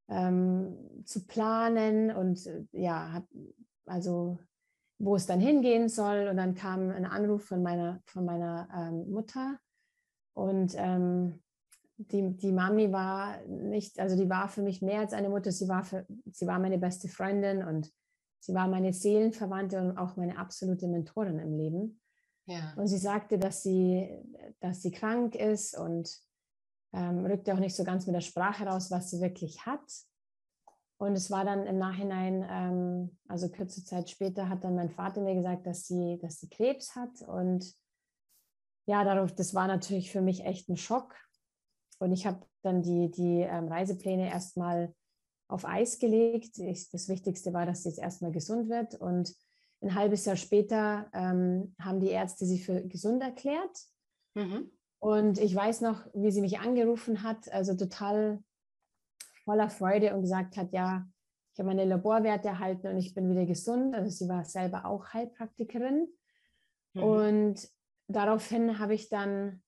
ähm, 0.09 1.05
zu 1.05 1.27
planen 1.27 2.11
und 2.11 2.47
äh, 2.47 2.65
ja, 2.73 3.13
hab, 3.13 3.29
also 3.87 4.39
wo 4.99 5.17
es 5.17 5.27
dann 5.27 5.41
hingehen 5.41 5.89
soll. 5.89 6.29
Und 6.29 6.37
dann 6.37 6.55
kam 6.55 6.91
ein 6.91 7.05
Anruf 7.05 7.45
von 7.45 7.63
meiner, 7.63 8.01
von 8.07 8.25
meiner 8.25 8.69
ähm, 8.75 9.11
Mutter. 9.11 9.59
Und 10.35 10.75
ähm, 10.77 11.43
die, 11.97 12.37
die 12.37 12.53
Mami 12.53 12.93
war 12.93 13.41
nicht, 13.47 13.99
also 13.99 14.17
die 14.17 14.31
war 14.31 14.49
für 14.49 14.63
mich 14.63 14.81
mehr 14.81 15.01
als 15.01 15.13
eine 15.13 15.29
Mutter. 15.29 15.53
Sie 15.53 15.69
war, 15.69 15.85
für, 15.85 16.07
sie 16.31 16.47
war 16.47 16.59
meine 16.59 16.79
beste 16.79 17.09
Freundin 17.09 17.63
und 17.65 17.93
sie 18.43 18.55
war 18.55 18.67
meine 18.67 18.93
Seelenverwandte 18.93 19.81
und 19.81 19.97
auch 19.97 20.17
meine 20.17 20.37
absolute 20.37 20.89
Mentorin 20.89 21.39
im 21.39 21.57
Leben. 21.57 22.01
Ja. 22.47 22.75
Und 22.77 22.89
sie 22.89 22.99
sagte, 22.99 23.39
dass 23.39 23.63
sie, 23.63 24.11
dass 24.59 24.83
sie 24.83 24.91
krank 24.91 25.37
ist 25.37 25.79
und 25.79 26.11
ähm, 26.93 27.25
rückte 27.25 27.55
auch 27.55 27.61
nicht 27.61 27.77
so 27.77 27.85
ganz 27.85 28.07
mit 28.07 28.17
der 28.17 28.21
Sprache 28.21 28.67
raus, 28.67 28.91
was 28.91 29.11
sie 29.11 29.21
wirklich 29.21 29.65
hat. 29.65 29.85
Und 30.99 31.13
es 31.13 31.31
war 31.31 31.45
dann 31.45 31.67
im 31.67 31.79
Nachhinein, 31.79 32.45
ähm, 32.49 33.19
also 33.29 33.49
kurze 33.49 33.85
Zeit 33.85 34.11
später, 34.11 34.49
hat 34.49 34.65
dann 34.65 34.75
mein 34.75 34.91
Vater 34.91 35.21
mir 35.21 35.37
gesagt, 35.37 35.67
dass 35.67 35.87
sie, 35.87 36.19
dass 36.21 36.41
sie 36.41 36.49
Krebs 36.49 36.97
hat. 36.97 37.23
Und 37.23 37.75
ja, 38.87 39.05
darauf, 39.05 39.33
das 39.33 39.55
war 39.55 39.69
natürlich 39.69 40.11
für 40.11 40.21
mich 40.21 40.45
echt 40.45 40.69
ein 40.69 40.77
Schock. 40.77 41.15
Und 42.01 42.13
ich 42.13 42.27
habe 42.27 42.45
dann 42.63 42.83
die, 42.83 43.09
die 43.13 43.41
ähm, 43.41 43.69
Reisepläne 43.69 44.29
erstmal 44.29 44.93
auf 45.53 45.65
Eis 45.65 45.99
gelegt. 45.99 46.59
Ich, 46.59 46.91
das 46.91 47.09
Wichtigste 47.09 47.53
war, 47.53 47.67
dass 47.67 47.83
sie 47.83 47.91
jetzt 47.91 47.99
erstmal 47.99 48.33
gesund 48.33 48.69
wird. 48.69 48.95
Und 48.95 49.35
ein 49.83 49.95
halbes 49.95 50.25
Jahr 50.25 50.37
später 50.37 51.09
ähm, 51.13 51.75
haben 51.81 52.01
die 52.01 52.11
Ärzte 52.11 52.47
sie 52.47 52.59
für 52.59 52.83
gesund 52.83 53.23
erklärt. 53.23 53.79
Mhm. 54.35 54.71
Und 54.99 55.39
ich 55.39 55.55
weiß 55.55 55.81
noch, 55.81 56.07
wie 56.15 56.31
sie 56.31 56.41
mich 56.41 56.61
angerufen 56.61 57.23
hat, 57.23 57.53
also 57.53 57.75
total 57.75 58.43
voller 59.45 59.69
Freude 59.69 60.15
und 60.15 60.23
gesagt 60.23 60.57
hat, 60.57 60.73
ja, 60.73 61.07
ich 61.53 61.59
habe 61.59 61.69
meine 61.69 61.85
Laborwerte 61.85 62.49
erhalten 62.49 62.87
und 62.87 62.99
ich 62.99 63.13
bin 63.13 63.29
wieder 63.29 63.45
gesund. 63.45 63.95
Also 63.95 64.11
sie 64.11 64.29
war 64.29 64.45
selber 64.45 64.87
auch 64.87 65.13
Heilpraktikerin. 65.13 66.09
Mhm. 66.95 67.03
Und 67.03 67.69
daraufhin 68.09 68.79
habe 68.79 68.95
ich 68.95 69.09
dann, 69.09 69.63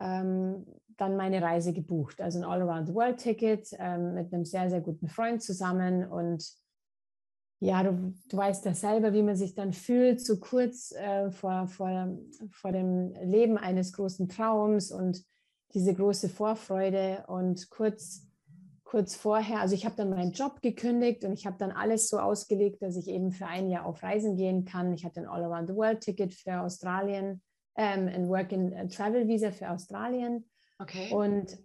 ähm, 0.00 0.66
dann 1.02 1.16
meine 1.16 1.42
Reise 1.42 1.72
gebucht, 1.72 2.20
also 2.20 2.38
ein 2.38 2.44
All-Around-the-World-Ticket 2.44 3.76
ähm, 3.78 4.14
mit 4.14 4.32
einem 4.32 4.44
sehr, 4.44 4.70
sehr 4.70 4.80
guten 4.80 5.08
Freund 5.08 5.42
zusammen. 5.42 6.08
Und 6.08 6.50
ja, 7.60 7.82
du, 7.82 8.14
du 8.28 8.36
weißt 8.36 8.64
ja 8.64 8.74
selber, 8.74 9.12
wie 9.12 9.22
man 9.22 9.36
sich 9.36 9.54
dann 9.54 9.72
fühlt, 9.72 10.20
so 10.20 10.38
kurz 10.38 10.92
äh, 10.92 11.30
vor, 11.30 11.66
vor, 11.66 12.16
vor 12.50 12.72
dem 12.72 13.12
Leben 13.22 13.58
eines 13.58 13.92
großen 13.92 14.28
Traums 14.28 14.92
und 14.92 15.22
diese 15.74 15.92
große 15.94 16.28
Vorfreude 16.28 17.24
und 17.26 17.68
kurz 17.70 18.28
kurz 18.92 19.16
vorher, 19.16 19.62
also 19.62 19.74
ich 19.74 19.86
habe 19.86 19.96
dann 19.96 20.10
meinen 20.10 20.32
Job 20.32 20.60
gekündigt 20.60 21.24
und 21.24 21.32
ich 21.32 21.46
habe 21.46 21.56
dann 21.58 21.70
alles 21.70 22.10
so 22.10 22.18
ausgelegt, 22.18 22.82
dass 22.82 22.94
ich 22.94 23.08
eben 23.08 23.32
für 23.32 23.46
ein 23.46 23.70
Jahr 23.70 23.86
auf 23.86 24.02
Reisen 24.02 24.36
gehen 24.36 24.66
kann. 24.66 24.92
Ich 24.92 25.06
hatte 25.06 25.20
ein 25.20 25.26
All-Around-the-World-Ticket 25.26 26.34
für 26.34 26.60
Australien, 26.60 27.40
ähm, 27.74 28.06
ein 28.08 28.28
Work-and-Travel-Visa 28.28 29.50
für 29.50 29.70
Australien. 29.70 30.44
Okay. 30.82 31.12
Und, 31.12 31.58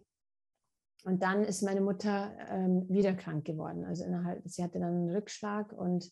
und 1.04 1.24
dann 1.24 1.44
ist 1.44 1.64
meine 1.64 1.82
Mutter 1.82 2.36
ähm, 2.50 2.88
wieder 2.90 3.14
krank 3.14 3.46
geworden. 3.46 3.84
Also 3.86 4.04
innerhalb, 4.04 4.48
sie 4.48 4.64
hatte 4.64 4.80
dann 4.80 4.94
einen 4.94 5.16
Rückschlag 5.16 5.74
und 5.74 6.12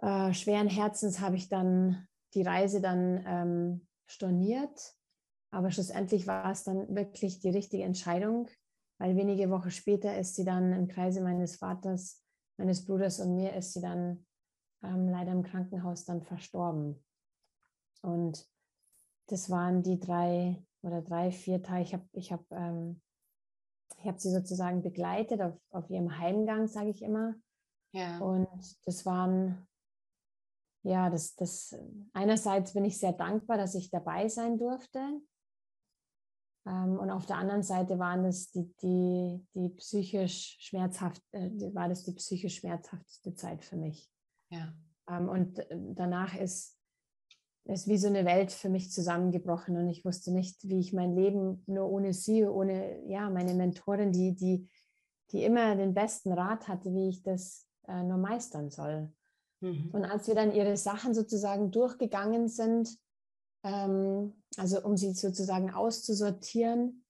äh, 0.00 0.32
schweren 0.32 0.68
Herzens 0.68 1.20
habe 1.20 1.36
ich 1.36 1.48
dann 1.48 2.06
die 2.34 2.42
Reise 2.42 2.80
dann 2.80 3.24
ähm, 3.26 3.88
storniert. 4.06 4.94
Aber 5.52 5.70
schlussendlich 5.70 6.26
war 6.26 6.50
es 6.50 6.62
dann 6.62 6.94
wirklich 6.94 7.40
die 7.40 7.50
richtige 7.50 7.82
Entscheidung, 7.82 8.48
weil 8.98 9.16
wenige 9.16 9.50
Wochen 9.50 9.70
später 9.70 10.16
ist 10.16 10.36
sie 10.36 10.44
dann 10.44 10.72
im 10.72 10.86
Kreise 10.86 11.20
meines 11.20 11.56
Vaters, 11.56 12.22
meines 12.56 12.84
Bruders 12.84 13.18
und 13.18 13.34
mir 13.34 13.54
ist 13.54 13.72
sie 13.72 13.80
dann 13.80 14.24
ähm, 14.84 15.08
leider 15.08 15.32
im 15.32 15.42
Krankenhaus 15.42 16.04
dann 16.04 16.22
verstorben. 16.22 17.02
Und 18.02 18.46
das 19.26 19.50
waren 19.50 19.82
die 19.82 19.98
drei 19.98 20.64
oder 20.82 21.02
drei, 21.02 21.30
vier 21.30 21.62
Tage. 21.62 21.82
Ich 21.82 21.92
habe 21.92 22.04
ich 22.12 22.32
hab, 22.32 22.44
ähm, 22.50 23.00
hab 24.04 24.20
sie 24.20 24.30
sozusagen 24.30 24.82
begleitet 24.82 25.40
auf, 25.40 25.58
auf 25.70 25.90
ihrem 25.90 26.18
Heimgang, 26.18 26.66
sage 26.66 26.90
ich 26.90 27.02
immer. 27.02 27.34
Ja. 27.92 28.18
Und 28.18 28.48
das 28.86 29.04
waren, 29.04 29.66
ja, 30.82 31.10
das, 31.10 31.34
das, 31.34 31.76
einerseits 32.12 32.72
bin 32.72 32.84
ich 32.84 32.98
sehr 32.98 33.12
dankbar, 33.12 33.56
dass 33.56 33.74
ich 33.74 33.90
dabei 33.90 34.28
sein 34.28 34.58
durfte. 34.58 35.20
Ähm, 36.66 36.98
und 36.98 37.10
auf 37.10 37.26
der 37.26 37.36
anderen 37.36 37.62
Seite 37.62 37.98
waren 37.98 38.22
das 38.22 38.50
die, 38.50 38.72
die, 38.82 39.46
die 39.54 39.68
psychisch 39.76 40.56
schmerzhaft, 40.60 41.22
äh, 41.32 41.50
war 41.74 41.88
das 41.88 42.04
die 42.04 42.12
psychisch 42.12 42.56
schmerzhafteste 42.56 43.34
Zeit 43.34 43.64
für 43.64 43.76
mich. 43.76 44.10
Ja. 44.50 44.72
Ähm, 45.08 45.28
und 45.28 45.58
äh, 45.58 45.66
danach 45.94 46.36
ist, 46.36 46.78
ist 47.64 47.88
wie 47.88 47.98
so 47.98 48.08
eine 48.08 48.24
Welt 48.24 48.52
für 48.52 48.68
mich 48.68 48.90
zusammengebrochen 48.90 49.76
und 49.76 49.88
ich 49.88 50.04
wusste 50.04 50.32
nicht, 50.32 50.68
wie 50.68 50.80
ich 50.80 50.92
mein 50.92 51.14
Leben 51.14 51.62
nur 51.66 51.90
ohne 51.90 52.12
sie, 52.12 52.44
ohne 52.44 53.04
ja, 53.06 53.30
meine 53.30 53.54
Mentorin, 53.54 54.12
die, 54.12 54.34
die, 54.34 54.68
die 55.32 55.44
immer 55.44 55.76
den 55.76 55.94
besten 55.94 56.32
Rat 56.32 56.68
hatte, 56.68 56.92
wie 56.92 57.08
ich 57.08 57.22
das 57.22 57.66
äh, 57.86 58.02
nur 58.02 58.18
meistern 58.18 58.70
soll. 58.70 59.12
Mhm. 59.60 59.90
Und 59.92 60.04
als 60.04 60.26
wir 60.26 60.34
dann 60.34 60.52
ihre 60.52 60.76
Sachen 60.76 61.14
sozusagen 61.14 61.70
durchgegangen 61.70 62.48
sind, 62.48 62.98
ähm, 63.62 64.42
also 64.56 64.82
um 64.82 64.96
sie 64.96 65.12
sozusagen 65.12 65.70
auszusortieren, 65.70 67.04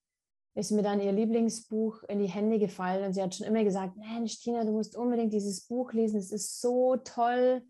ist 0.55 0.73
mir 0.73 0.83
dann 0.83 1.01
ihr 1.01 1.13
Lieblingsbuch 1.13 2.03
in 2.09 2.19
die 2.19 2.29
Hände 2.29 2.59
gefallen 2.59 3.05
und 3.05 3.13
sie 3.15 3.23
hat 3.23 3.35
schon 3.35 3.47
immer 3.47 3.63
gesagt, 3.63 3.97
Mensch, 3.97 4.41
Tina, 4.41 4.65
du 4.65 4.73
musst 4.73 4.97
unbedingt 4.97 5.33
dieses 5.33 5.63
Buch 5.63 5.93
lesen, 5.93 6.19
es 6.19 6.33
ist 6.33 6.61
so 6.61 6.97
toll. 6.97 7.63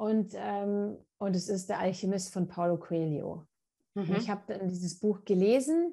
Und, 0.00 0.32
ähm, 0.34 0.96
und 1.18 1.36
es 1.36 1.50
ist 1.50 1.68
Der 1.68 1.78
Alchemist 1.78 2.32
von 2.32 2.48
Paulo 2.48 2.78
Coelho. 2.78 3.46
Mhm. 3.92 4.14
ich 4.16 4.30
habe 4.30 4.42
dann 4.46 4.66
dieses 4.70 4.98
Buch 4.98 5.26
gelesen 5.26 5.92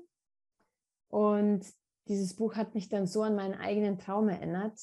und 1.09 1.65
dieses 2.07 2.33
Buch 2.33 2.55
hat 2.55 2.73
mich 2.73 2.87
dann 2.87 3.05
so 3.05 3.23
an 3.23 3.35
meinen 3.35 3.55
eigenen 3.55 3.97
Traum 3.97 4.29
erinnert. 4.29 4.79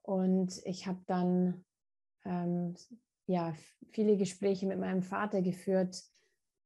Und 0.00 0.62
ich 0.64 0.86
habe 0.86 1.02
dann 1.04 1.62
ähm, 2.24 2.74
ja, 3.26 3.54
viele 3.90 4.16
Gespräche 4.16 4.64
mit 4.66 4.78
meinem 4.78 5.02
Vater 5.02 5.42
geführt, 5.42 6.02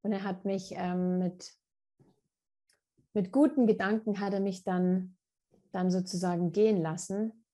und 0.02 0.12
er 0.12 0.22
hat 0.22 0.44
mich 0.44 0.72
ähm, 0.76 1.18
mit, 1.18 1.52
mit 3.12 3.32
guten 3.32 3.66
Gedanken 3.66 4.20
hat 4.20 4.34
er 4.34 4.40
mich 4.40 4.62
dann, 4.62 5.16
dann 5.72 5.90
sozusagen 5.90 6.52
gehen 6.52 6.80
lassen. 6.80 7.44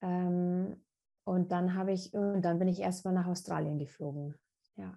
Ähm, 0.00 0.82
und 1.24 1.52
dann 1.52 1.74
habe 1.74 1.92
ich, 1.92 2.12
und 2.14 2.42
dann 2.42 2.58
bin 2.58 2.68
ich 2.68 2.80
erstmal 2.80 3.14
nach 3.14 3.26
Australien 3.26 3.78
geflogen. 3.78 4.34
Ja. 4.76 4.96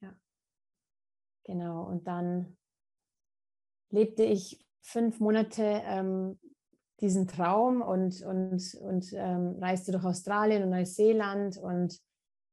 Ja. 0.00 0.14
Genau. 1.44 1.84
Und 1.84 2.06
dann 2.06 2.56
lebte 3.90 4.24
ich 4.24 4.66
fünf 4.82 5.20
Monate 5.20 5.62
ähm, 5.62 6.38
diesen 7.00 7.26
Traum 7.26 7.82
und, 7.82 8.22
und, 8.22 8.74
und 8.74 9.12
ähm, 9.12 9.58
reiste 9.60 9.92
durch 9.92 10.04
Australien 10.04 10.62
und 10.62 10.70
Neuseeland 10.70 11.58
und 11.58 12.00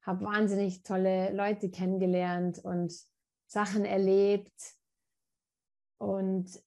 habe 0.02 0.26
wahnsinnig 0.26 0.84
tolle 0.84 1.32
Leute 1.34 1.70
kennengelernt 1.70 2.60
und 2.60 2.94
Sachen 3.48 3.86
erlebt. 3.86 4.76
Und 5.98 6.62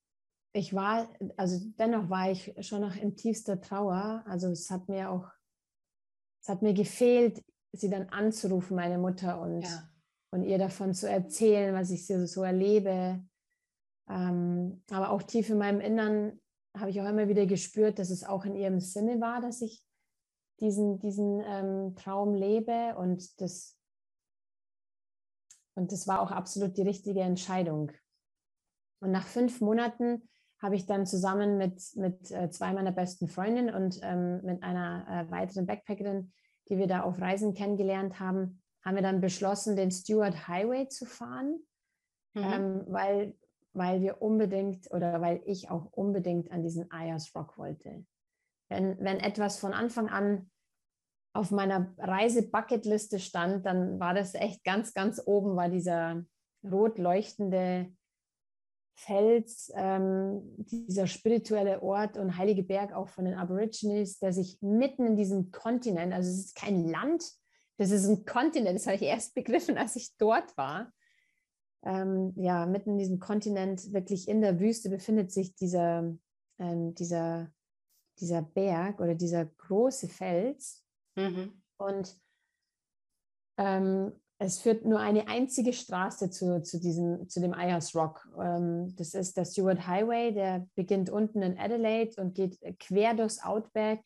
ich 0.52 0.72
war, 0.74 1.08
also 1.36 1.58
dennoch 1.78 2.08
war 2.08 2.30
ich 2.30 2.54
schon 2.60 2.80
noch 2.80 2.96
in 2.96 3.16
tiefster 3.16 3.60
Trauer. 3.60 4.24
Also 4.26 4.48
es 4.48 4.70
hat 4.70 4.88
mir 4.88 5.10
auch, 5.10 5.28
es 6.46 6.48
hat 6.48 6.62
mir 6.62 6.74
gefehlt, 6.74 7.44
sie 7.72 7.90
dann 7.90 8.08
anzurufen, 8.10 8.76
meine 8.76 8.98
Mutter, 8.98 9.40
und, 9.40 9.62
ja. 9.62 9.90
und 10.30 10.44
ihr 10.44 10.58
davon 10.58 10.94
zu 10.94 11.10
erzählen, 11.10 11.74
was 11.74 11.90
ich 11.90 12.06
so, 12.06 12.24
so 12.24 12.44
erlebe. 12.44 13.20
Ähm, 14.08 14.80
aber 14.92 15.10
auch 15.10 15.24
tief 15.24 15.50
in 15.50 15.58
meinem 15.58 15.80
Innern 15.80 16.40
habe 16.78 16.90
ich 16.90 17.00
auch 17.00 17.08
immer 17.08 17.26
wieder 17.26 17.46
gespürt, 17.46 17.98
dass 17.98 18.10
es 18.10 18.22
auch 18.22 18.44
in 18.44 18.54
ihrem 18.54 18.78
Sinne 18.78 19.20
war, 19.20 19.40
dass 19.40 19.60
ich 19.60 19.82
diesen, 20.60 21.00
diesen 21.00 21.42
ähm, 21.44 21.96
Traum 21.96 22.32
lebe 22.34 22.94
und 22.96 23.40
das 23.40 23.76
und 25.74 25.90
das 25.90 26.06
war 26.06 26.22
auch 26.22 26.30
absolut 26.30 26.76
die 26.78 26.82
richtige 26.82 27.20
Entscheidung. 27.20 27.90
Und 29.00 29.10
nach 29.10 29.26
fünf 29.26 29.60
Monaten 29.60 30.26
habe 30.60 30.74
ich 30.74 30.86
dann 30.86 31.06
zusammen 31.06 31.58
mit, 31.58 31.82
mit 31.96 32.30
äh, 32.30 32.50
zwei 32.50 32.72
meiner 32.72 32.92
besten 32.92 33.28
Freundinnen 33.28 33.74
und 33.74 34.00
ähm, 34.02 34.40
mit 34.42 34.62
einer 34.62 35.06
äh, 35.08 35.30
weiteren 35.30 35.66
Backpackerin, 35.66 36.32
die 36.68 36.78
wir 36.78 36.86
da 36.86 37.02
auf 37.02 37.20
Reisen 37.20 37.54
kennengelernt 37.54 38.18
haben, 38.20 38.62
haben 38.84 38.96
wir 38.96 39.02
dann 39.02 39.20
beschlossen, 39.20 39.76
den 39.76 39.90
Stewart 39.90 40.48
Highway 40.48 40.88
zu 40.88 41.04
fahren, 41.04 41.60
mhm. 42.34 42.42
ähm, 42.42 42.84
weil, 42.86 43.34
weil 43.72 44.00
wir 44.00 44.22
unbedingt 44.22 44.90
oder 44.92 45.20
weil 45.20 45.42
ich 45.44 45.70
auch 45.70 45.92
unbedingt 45.92 46.50
an 46.50 46.62
diesen 46.62 46.90
Ayers 46.90 47.34
Rock 47.34 47.58
wollte. 47.58 48.06
Wenn, 48.68 48.98
wenn 48.98 49.18
etwas 49.20 49.58
von 49.58 49.74
Anfang 49.74 50.08
an 50.08 50.50
auf 51.34 51.50
meiner 51.50 51.94
Reise-Bucketliste 51.98 53.18
stand, 53.18 53.66
dann 53.66 54.00
war 54.00 54.14
das 54.14 54.34
echt 54.34 54.64
ganz, 54.64 54.94
ganz 54.94 55.20
oben, 55.24 55.54
war 55.54 55.68
dieser 55.68 56.24
rot 56.64 56.98
leuchtende 56.98 57.94
Fels, 58.98 59.70
ähm, 59.74 60.40
dieser 60.56 61.06
spirituelle 61.06 61.82
Ort 61.82 62.16
und 62.16 62.38
heilige 62.38 62.62
Berg 62.62 62.94
auch 62.94 63.08
von 63.08 63.26
den 63.26 63.34
Aborigines, 63.34 64.18
der 64.18 64.32
sich 64.32 64.58
mitten 64.62 65.04
in 65.06 65.16
diesem 65.16 65.50
Kontinent, 65.50 66.14
also 66.14 66.30
es 66.30 66.38
ist 66.38 66.54
kein 66.56 66.88
Land, 66.88 67.22
das 67.76 67.90
ist 67.90 68.06
ein 68.06 68.24
Kontinent, 68.24 68.78
das 68.78 68.86
habe 68.86 68.96
ich 68.96 69.02
erst 69.02 69.34
begriffen, 69.34 69.76
als 69.76 69.96
ich 69.96 70.16
dort 70.16 70.56
war. 70.56 70.92
Ähm, 71.84 72.32
ja, 72.36 72.64
mitten 72.64 72.92
in 72.92 72.98
diesem 72.98 73.20
Kontinent, 73.20 73.92
wirklich 73.92 74.28
in 74.28 74.40
der 74.40 74.58
Wüste, 74.60 74.88
befindet 74.88 75.30
sich 75.30 75.54
dieser, 75.54 76.16
ähm, 76.58 76.94
dieser, 76.94 77.52
dieser 78.18 78.40
Berg 78.40 78.98
oder 79.00 79.14
dieser 79.14 79.44
große 79.44 80.08
Fels. 80.08 80.82
Mhm. 81.16 81.62
Und 81.76 82.18
ähm, 83.58 84.12
es 84.38 84.60
führt 84.60 84.84
nur 84.84 85.00
eine 85.00 85.28
einzige 85.28 85.72
Straße 85.72 86.28
zu, 86.30 86.62
zu, 86.62 86.78
diesem, 86.78 87.28
zu 87.28 87.40
dem 87.40 87.54
Ayers 87.54 87.94
Rock. 87.94 88.28
Ähm, 88.38 88.94
das 88.96 89.14
ist 89.14 89.36
der 89.36 89.46
Seward 89.46 89.86
Highway, 89.86 90.32
der 90.32 90.66
beginnt 90.74 91.08
unten 91.08 91.40
in 91.42 91.58
Adelaide 91.58 92.20
und 92.20 92.34
geht 92.34 92.58
quer 92.78 93.14
durchs 93.14 93.42
Outback, 93.42 94.04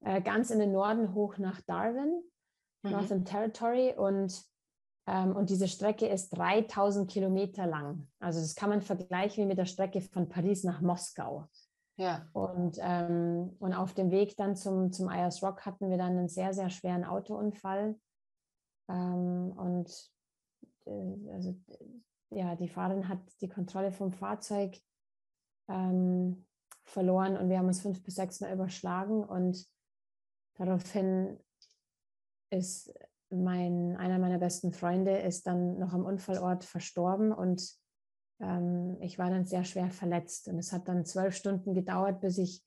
äh, 0.00 0.20
ganz 0.20 0.50
in 0.50 0.58
den 0.58 0.72
Norden 0.72 1.14
hoch 1.14 1.38
nach 1.38 1.60
Darwin, 1.62 2.22
mhm. 2.82 2.90
Northern 2.90 3.24
Territory. 3.24 3.94
Und, 3.96 4.42
ähm, 5.06 5.36
und 5.36 5.48
diese 5.48 5.68
Strecke 5.68 6.08
ist 6.08 6.30
3000 6.30 7.08
Kilometer 7.08 7.66
lang. 7.66 8.08
Also 8.18 8.40
das 8.40 8.56
kann 8.56 8.70
man 8.70 8.82
vergleichen 8.82 9.44
wie 9.44 9.48
mit 9.48 9.58
der 9.58 9.66
Strecke 9.66 10.00
von 10.00 10.28
Paris 10.28 10.64
nach 10.64 10.80
Moskau. 10.80 11.46
Ja. 11.96 12.26
Und, 12.32 12.78
ähm, 12.80 13.54
und 13.60 13.74
auf 13.74 13.94
dem 13.94 14.10
Weg 14.10 14.36
dann 14.36 14.56
zum, 14.56 14.90
zum 14.90 15.08
Ayers 15.08 15.40
Rock 15.40 15.64
hatten 15.66 15.88
wir 15.88 15.98
dann 15.98 16.18
einen 16.18 16.28
sehr, 16.28 16.52
sehr 16.52 16.68
schweren 16.68 17.04
Autounfall 17.04 17.94
ähm, 18.88 19.52
und 19.52 20.10
äh, 20.86 21.32
also, 21.32 21.56
ja, 22.30 22.56
die 22.56 22.68
Fahrerin 22.68 23.08
hat 23.08 23.20
die 23.40 23.48
Kontrolle 23.48 23.92
vom 23.92 24.12
Fahrzeug 24.12 24.78
ähm, 25.68 26.46
verloren 26.84 27.36
und 27.36 27.48
wir 27.48 27.58
haben 27.58 27.66
uns 27.66 27.80
fünf 27.80 28.02
bis 28.02 28.16
sechs 28.16 28.40
Mal 28.40 28.52
überschlagen 28.52 29.24
und 29.24 29.66
daraufhin 30.54 31.38
ist 32.50 32.92
mein, 33.30 33.96
einer 33.96 34.18
meiner 34.18 34.38
besten 34.38 34.72
Freunde 34.72 35.18
ist 35.18 35.46
dann 35.46 35.78
noch 35.78 35.92
am 35.94 36.04
Unfallort 36.04 36.64
verstorben 36.64 37.32
und 37.32 37.62
ähm, 38.42 38.98
ich 39.00 39.18
war 39.18 39.30
dann 39.30 39.46
sehr 39.46 39.64
schwer 39.64 39.90
verletzt. 39.90 40.48
Und 40.48 40.58
es 40.58 40.72
hat 40.72 40.88
dann 40.88 41.06
zwölf 41.06 41.34
Stunden 41.34 41.74
gedauert, 41.74 42.20
bis 42.20 42.38
ich 42.38 42.62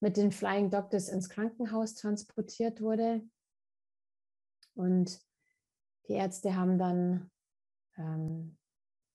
mit 0.00 0.16
den 0.16 0.32
Flying 0.32 0.70
Doctors 0.70 1.08
ins 1.08 1.28
Krankenhaus 1.28 1.94
transportiert 1.94 2.80
wurde. 2.80 3.22
Und 4.74 5.20
die 6.08 6.14
Ärzte 6.14 6.56
haben 6.56 6.78
dann 6.78 7.30
ähm, 7.96 8.56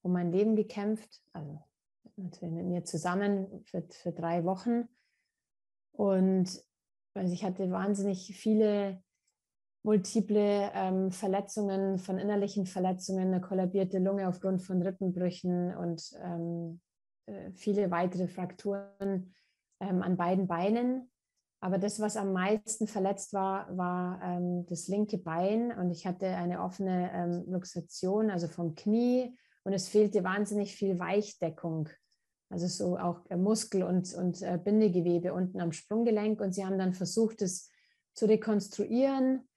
um 0.02 0.12
mein 0.12 0.32
Leben 0.32 0.56
gekämpft, 0.56 1.22
also 1.32 1.62
natürlich 2.16 2.54
mit 2.54 2.66
mir 2.66 2.84
zusammen 2.84 3.64
für, 3.64 3.82
für 3.90 4.12
drei 4.12 4.44
Wochen. 4.44 4.88
Und 5.92 6.62
also 7.14 7.32
ich 7.32 7.44
hatte 7.44 7.70
wahnsinnig 7.70 8.36
viele 8.36 9.02
multiple 9.84 10.70
ähm, 10.74 11.10
Verletzungen, 11.10 11.98
von 11.98 12.18
innerlichen 12.18 12.66
Verletzungen, 12.66 13.28
eine 13.28 13.40
kollabierte 13.40 13.98
Lunge 13.98 14.28
aufgrund 14.28 14.62
von 14.62 14.82
Rippenbrüchen 14.82 15.76
und 15.76 16.12
ähm, 16.22 16.80
äh, 17.26 17.52
viele 17.52 17.90
weitere 17.90 18.26
Frakturen 18.26 19.34
ähm, 19.80 20.02
an 20.02 20.16
beiden 20.16 20.46
Beinen. 20.46 21.10
Aber 21.64 21.78
das, 21.78 21.98
was 21.98 22.18
am 22.18 22.34
meisten 22.34 22.86
verletzt 22.86 23.32
war, 23.32 23.74
war 23.74 24.20
ähm, 24.22 24.66
das 24.66 24.86
linke 24.86 25.16
Bein. 25.16 25.72
Und 25.72 25.90
ich 25.90 26.06
hatte 26.06 26.26
eine 26.26 26.60
offene 26.60 27.10
ähm, 27.14 27.44
Luxation, 27.46 28.28
also 28.28 28.48
vom 28.48 28.74
Knie. 28.74 29.34
Und 29.62 29.72
es 29.72 29.88
fehlte 29.88 30.22
wahnsinnig 30.24 30.76
viel 30.76 30.98
Weichdeckung, 30.98 31.88
also 32.50 32.66
so 32.66 32.98
auch 32.98 33.24
äh, 33.30 33.38
Muskel- 33.38 33.82
und, 33.82 34.12
und 34.12 34.42
äh, 34.42 34.58
Bindegewebe 34.62 35.32
unten 35.32 35.58
am 35.58 35.72
Sprunggelenk. 35.72 36.38
Und 36.42 36.54
sie 36.54 36.66
haben 36.66 36.76
dann 36.76 36.92
versucht, 36.92 37.40
es 37.40 37.70
zu 38.12 38.26
rekonstruieren 38.26 39.48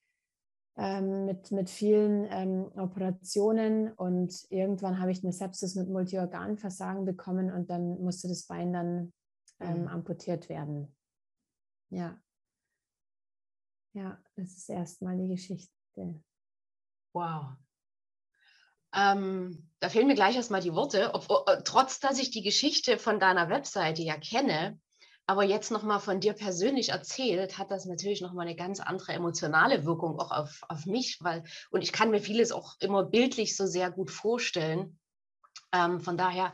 ähm, 0.77 1.25
mit, 1.25 1.51
mit 1.51 1.69
vielen 1.69 2.25
ähm, 2.29 2.71
Operationen. 2.77 3.91
Und 3.91 4.47
irgendwann 4.49 5.01
habe 5.01 5.11
ich 5.11 5.25
eine 5.25 5.33
Sepsis 5.33 5.75
mit 5.75 5.89
Multiorganversagen 5.89 7.03
bekommen. 7.03 7.51
Und 7.51 7.69
dann 7.69 8.01
musste 8.01 8.29
das 8.29 8.43
Bein 8.43 8.71
dann 8.71 9.13
ähm, 9.59 9.81
mhm. 9.81 9.87
amputiert 9.89 10.47
werden. 10.47 10.96
Ja. 11.89 12.19
Ja, 13.93 14.21
das 14.35 14.57
ist 14.57 14.69
erstmal 14.69 15.17
die 15.17 15.27
Geschichte. 15.27 16.21
Wow. 17.13 17.55
Ähm, 18.93 19.69
da 19.79 19.89
fehlen 19.89 20.07
mir 20.07 20.15
gleich 20.15 20.35
erstmal 20.35 20.61
die 20.61 20.73
Worte, 20.73 21.13
ob, 21.13 21.29
ob, 21.29 21.63
trotz 21.65 21.99
dass 21.99 22.19
ich 22.19 22.31
die 22.31 22.43
Geschichte 22.43 22.97
von 22.97 23.19
deiner 23.19 23.49
Webseite 23.49 24.01
ja 24.01 24.17
kenne, 24.17 24.79
aber 25.25 25.43
jetzt 25.43 25.71
nochmal 25.71 25.99
von 25.99 26.21
dir 26.21 26.33
persönlich 26.33 26.89
erzählt, 26.89 27.57
hat 27.57 27.69
das 27.69 27.85
natürlich 27.85 28.21
nochmal 28.21 28.47
eine 28.47 28.55
ganz 28.55 28.79
andere 28.79 29.11
emotionale 29.11 29.85
Wirkung 29.85 30.19
auch 30.19 30.31
auf, 30.31 30.61
auf 30.69 30.85
mich, 30.85 31.17
weil, 31.19 31.43
und 31.69 31.81
ich 31.81 31.91
kann 31.91 32.11
mir 32.11 32.21
vieles 32.21 32.53
auch 32.53 32.75
immer 32.79 33.03
bildlich 33.03 33.57
so 33.57 33.65
sehr 33.65 33.91
gut 33.91 34.09
vorstellen. 34.09 34.99
Ähm, 35.73 35.99
von 35.99 36.17
daher 36.17 36.53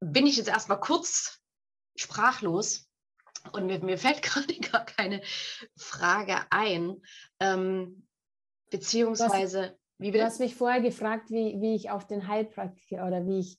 bin 0.00 0.26
ich 0.26 0.36
jetzt 0.36 0.48
erstmal 0.48 0.78
kurz 0.78 1.40
sprachlos 1.96 2.89
und 3.52 3.66
mir, 3.66 3.82
mir 3.82 3.98
fällt 3.98 4.22
gerade 4.22 4.54
gar 4.58 4.84
keine 4.84 5.20
Frage 5.76 6.36
ein. 6.50 7.00
Ähm, 7.40 8.06
beziehungsweise, 8.70 9.76
wie 9.98 10.12
Du 10.12 10.22
hast 10.22 10.40
mich 10.40 10.54
vorher 10.54 10.80
gefragt, 10.80 11.30
wie, 11.30 11.60
wie 11.60 11.74
ich 11.74 11.90
auf 11.90 12.06
den 12.06 12.26
Heilpraktiker 12.26 13.06
oder 13.06 13.26
wie 13.26 13.40
ich, 13.40 13.58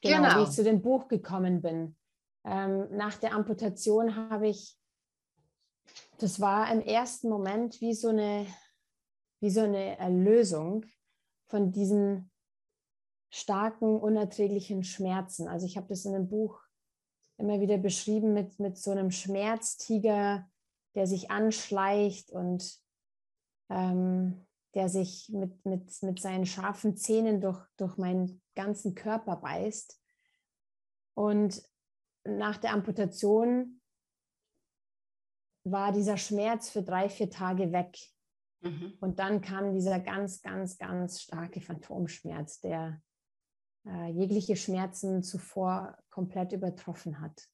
genau, 0.00 0.28
genau. 0.28 0.40
Wie 0.40 0.44
ich 0.44 0.50
zu 0.50 0.64
dem 0.64 0.82
Buch 0.82 1.08
gekommen 1.08 1.60
bin. 1.60 1.96
Ähm, 2.44 2.88
nach 2.90 3.16
der 3.16 3.34
Amputation 3.34 4.30
habe 4.30 4.48
ich, 4.48 4.78
das 6.18 6.40
war 6.40 6.70
im 6.72 6.80
ersten 6.80 7.28
Moment 7.28 7.80
wie 7.80 7.94
so 7.94 8.08
eine, 8.08 8.46
wie 9.40 9.50
so 9.50 9.60
eine 9.60 9.98
Erlösung 9.98 10.84
von 11.46 11.72
diesen 11.72 12.30
starken, 13.30 13.98
unerträglichen 13.98 14.84
Schmerzen. 14.84 15.48
Also 15.48 15.66
ich 15.66 15.76
habe 15.76 15.88
das 15.88 16.04
in 16.04 16.12
dem 16.12 16.28
Buch 16.28 16.63
immer 17.38 17.60
wieder 17.60 17.78
beschrieben 17.78 18.32
mit, 18.32 18.58
mit 18.58 18.78
so 18.78 18.90
einem 18.90 19.10
Schmerztiger, 19.10 20.48
der 20.94 21.06
sich 21.06 21.30
anschleicht 21.30 22.30
und 22.30 22.80
ähm, 23.70 24.46
der 24.74 24.88
sich 24.88 25.28
mit, 25.30 25.64
mit, 25.64 26.02
mit 26.02 26.20
seinen 26.20 26.46
scharfen 26.46 26.96
Zähnen 26.96 27.40
durch, 27.40 27.64
durch 27.76 27.96
meinen 27.96 28.42
ganzen 28.54 28.94
Körper 28.94 29.36
beißt. 29.36 30.00
Und 31.14 31.62
nach 32.24 32.56
der 32.56 32.72
Amputation 32.72 33.80
war 35.64 35.92
dieser 35.92 36.16
Schmerz 36.16 36.70
für 36.70 36.82
drei, 36.82 37.08
vier 37.08 37.30
Tage 37.30 37.72
weg. 37.72 37.96
Mhm. 38.60 38.94
Und 39.00 39.18
dann 39.18 39.40
kam 39.40 39.72
dieser 39.72 40.00
ganz, 40.00 40.42
ganz, 40.42 40.78
ganz 40.78 41.22
starke 41.22 41.60
Phantomschmerz, 41.60 42.60
der 42.60 43.00
äh, 43.86 44.10
jegliche 44.10 44.56
Schmerzen 44.56 45.22
zuvor 45.22 45.96
komplett 46.10 46.52
übertroffen 46.52 47.20
hat. 47.20 47.48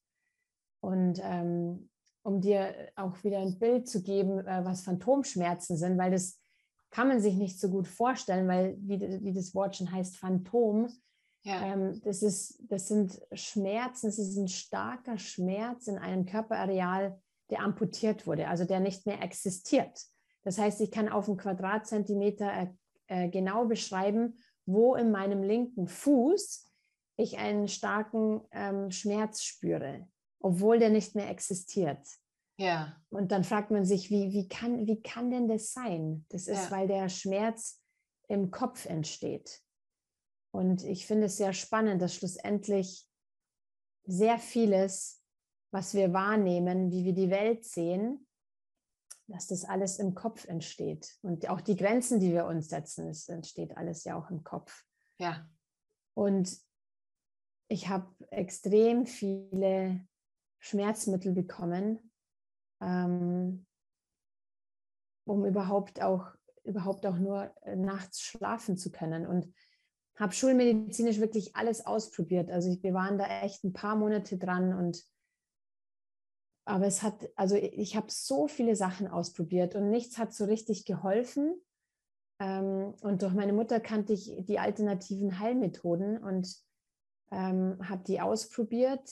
Und 0.81 1.21
ähm, 1.23 1.91
um 2.23 2.41
dir 2.41 2.75
auch 2.97 3.23
wieder 3.25 3.39
ein 3.39 3.59
Bild 3.59 3.89
zu 3.89 4.03
geben, 4.03 4.47
äh, 4.47 4.65
was 4.65 4.83
Phantomschmerzen 4.83 5.77
sind, 5.77 5.99
weil 5.99 6.11
das 6.11 6.39
kann 6.91 7.09
man 7.09 7.21
sich 7.21 7.35
nicht 7.35 7.59
so 7.61 7.71
gut 7.71 7.87
vorstellen, 7.87 8.49
weil 8.49 8.77
wie, 8.81 9.01
wie 9.23 9.33
das 9.33 9.55
Wort 9.55 9.77
schon 9.77 9.93
heißt, 9.93 10.17
Phantom, 10.17 10.89
ja. 11.43 11.63
ähm, 11.63 12.01
das, 12.03 12.23
ist, 12.23 12.61
das 12.69 12.89
sind 12.89 13.21
Schmerzen, 13.33 14.09
es 14.09 14.19
ist 14.19 14.37
ein 14.37 14.49
starker 14.49 15.19
Schmerz 15.19 15.87
in 15.87 15.99
einem 15.99 16.27
Körperareal, 16.27 17.19
der 17.51 17.61
amputiert 17.61 18.27
wurde, 18.27 18.49
also 18.49 18.65
der 18.65 18.81
nicht 18.81 19.07
mehr 19.07 19.23
existiert. 19.23 20.01
Das 20.43 20.59
heißt, 20.59 20.81
ich 20.81 20.91
kann 20.91 21.09
auf 21.09 21.29
einen 21.29 21.37
Quadratzentimeter 21.37 22.53
äh, 22.53 22.69
äh 23.25 23.29
genau 23.29 23.67
beschreiben, 23.67 24.37
wo 24.67 24.95
in 24.95 25.11
meinem 25.11 25.43
linken 25.43 25.89
Fuß 25.89 26.71
ich 27.17 27.39
einen 27.39 27.69
starken 27.69 28.41
ähm, 28.53 28.91
Schmerz 28.91 29.43
spüre, 29.43 30.09
obwohl 30.41 30.79
der 30.79 30.91
nicht 30.91 31.15
mehr 31.15 31.29
existiert. 31.29 32.07
Ja. 32.59 32.97
Und 33.11 33.33
dann 33.33 33.45
fragt 33.45 33.71
man 33.71 33.85
sich, 33.85 34.11
wie, 34.11 34.33
wie, 34.33 34.49
kann, 34.49 34.87
wie 34.87 35.01
kann 35.01 35.31
denn 35.31 35.49
das 35.49 35.73
sein? 35.73 36.27
Das 36.29 36.47
ist, 36.47 36.65
ja. 36.65 36.71
weil 36.71 36.89
der 36.89 37.09
Schmerz 37.09 37.83
im 38.29 38.51
Kopf 38.51 38.87
entsteht. 38.87 39.63
Und 40.53 40.85
ich 40.85 41.07
finde 41.07 41.27
es 41.27 41.37
sehr 41.37 41.53
spannend, 41.53 42.03
dass 42.03 42.15
schlussendlich 42.15 43.07
sehr 44.05 44.39
vieles, 44.39 45.23
was 45.73 45.95
wir 45.95 46.13
wahrnehmen, 46.13 46.91
wie 46.91 47.05
wir 47.05 47.13
die 47.13 47.31
Welt 47.31 47.65
sehen, 47.65 48.27
dass 49.31 49.47
das 49.47 49.65
alles 49.65 49.99
im 49.99 50.15
Kopf 50.15 50.47
entsteht. 50.47 51.17
Und 51.23 51.49
auch 51.49 51.61
die 51.61 51.77
Grenzen, 51.77 52.21
die 52.21 52.33
wir 52.33 52.47
uns 52.47 52.69
setzen, 52.69 53.09
es 53.09 53.29
entsteht 53.29 53.77
alles 53.77 54.05
ja 54.05 54.17
auch 54.17 54.31
im 54.31 54.43
Kopf. 54.43 54.85
Ja. 55.19 55.49
Und 56.15 56.59
ich 57.69 57.89
habe 57.89 58.13
extrem 58.31 59.07
viele 59.07 60.07
Schmerzmittel 60.59 61.33
bekommen, 61.33 62.13
ähm, 62.81 63.67
um 65.25 65.45
überhaupt 65.45 66.03
auch, 66.03 66.27
überhaupt 66.65 67.07
auch 67.07 67.17
nur 67.17 67.55
äh, 67.63 67.77
nachts 67.77 68.21
schlafen 68.21 68.77
zu 68.77 68.91
können. 68.91 69.27
Und 69.27 69.55
habe 70.17 70.33
schulmedizinisch 70.33 71.19
wirklich 71.19 71.57
alles 71.57 71.87
ausprobiert. 71.87 72.51
Also 72.51 72.83
wir 72.83 72.93
waren 72.93 73.17
da 73.17 73.41
echt 73.41 73.65
ein 73.65 73.73
paar 73.73 73.97
Monate 73.97 74.37
dran 74.37 74.75
und 74.75 75.03
aber 76.65 76.87
es 76.87 77.03
hat, 77.03 77.29
also 77.37 77.57
ich 77.57 77.97
habe 77.97 78.07
so 78.11 78.47
viele 78.47 78.77
Sachen 78.77 79.09
ausprobiert 79.09 79.75
und 79.75 79.91
nichts 79.91 80.19
hat 80.19 80.33
so 80.33 80.45
richtig 80.45 80.85
geholfen. 80.85 81.55
Ähm, 82.41 82.95
und 83.01 83.23
durch 83.23 83.35
meine 83.35 83.53
Mutter 83.53 83.81
kannte 83.81 84.13
ich 84.13 84.33
die 84.41 84.59
alternativen 84.59 85.39
Heilmethoden 85.39 86.19
und 86.19 86.57
ähm, 87.31 87.77
habe 87.89 88.05
die 88.05 88.21
ausprobiert. 88.21 89.09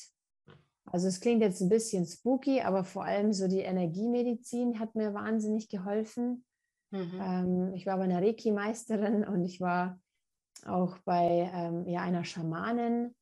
Also 0.87 1.09
es 1.09 1.21
klingt 1.21 1.43
jetzt 1.43 1.61
ein 1.61 1.69
bisschen 1.69 2.07
spooky, 2.07 2.63
aber 2.63 2.85
vor 2.85 3.05
allem 3.05 3.33
so 3.33 3.49
die 3.49 3.61
Energiemedizin 3.61 4.81
hat 4.81 4.95
mir 4.95 5.13
wahnsinnig 5.13 5.69
geholfen. 5.69 6.45
Mhm. 6.91 7.21
Ähm, 7.21 7.75
ich 7.75 7.87
war 7.87 7.99
bei 7.99 8.05
einer 8.05 8.23
Reiki-Meisterin 8.23 9.25
und 9.25 9.45
ich 9.45 9.61
war 9.61 10.01
auch 10.67 10.99
bei 11.05 11.85
ja, 11.87 12.01
einer 12.01 12.25
Schamanin 12.25 13.15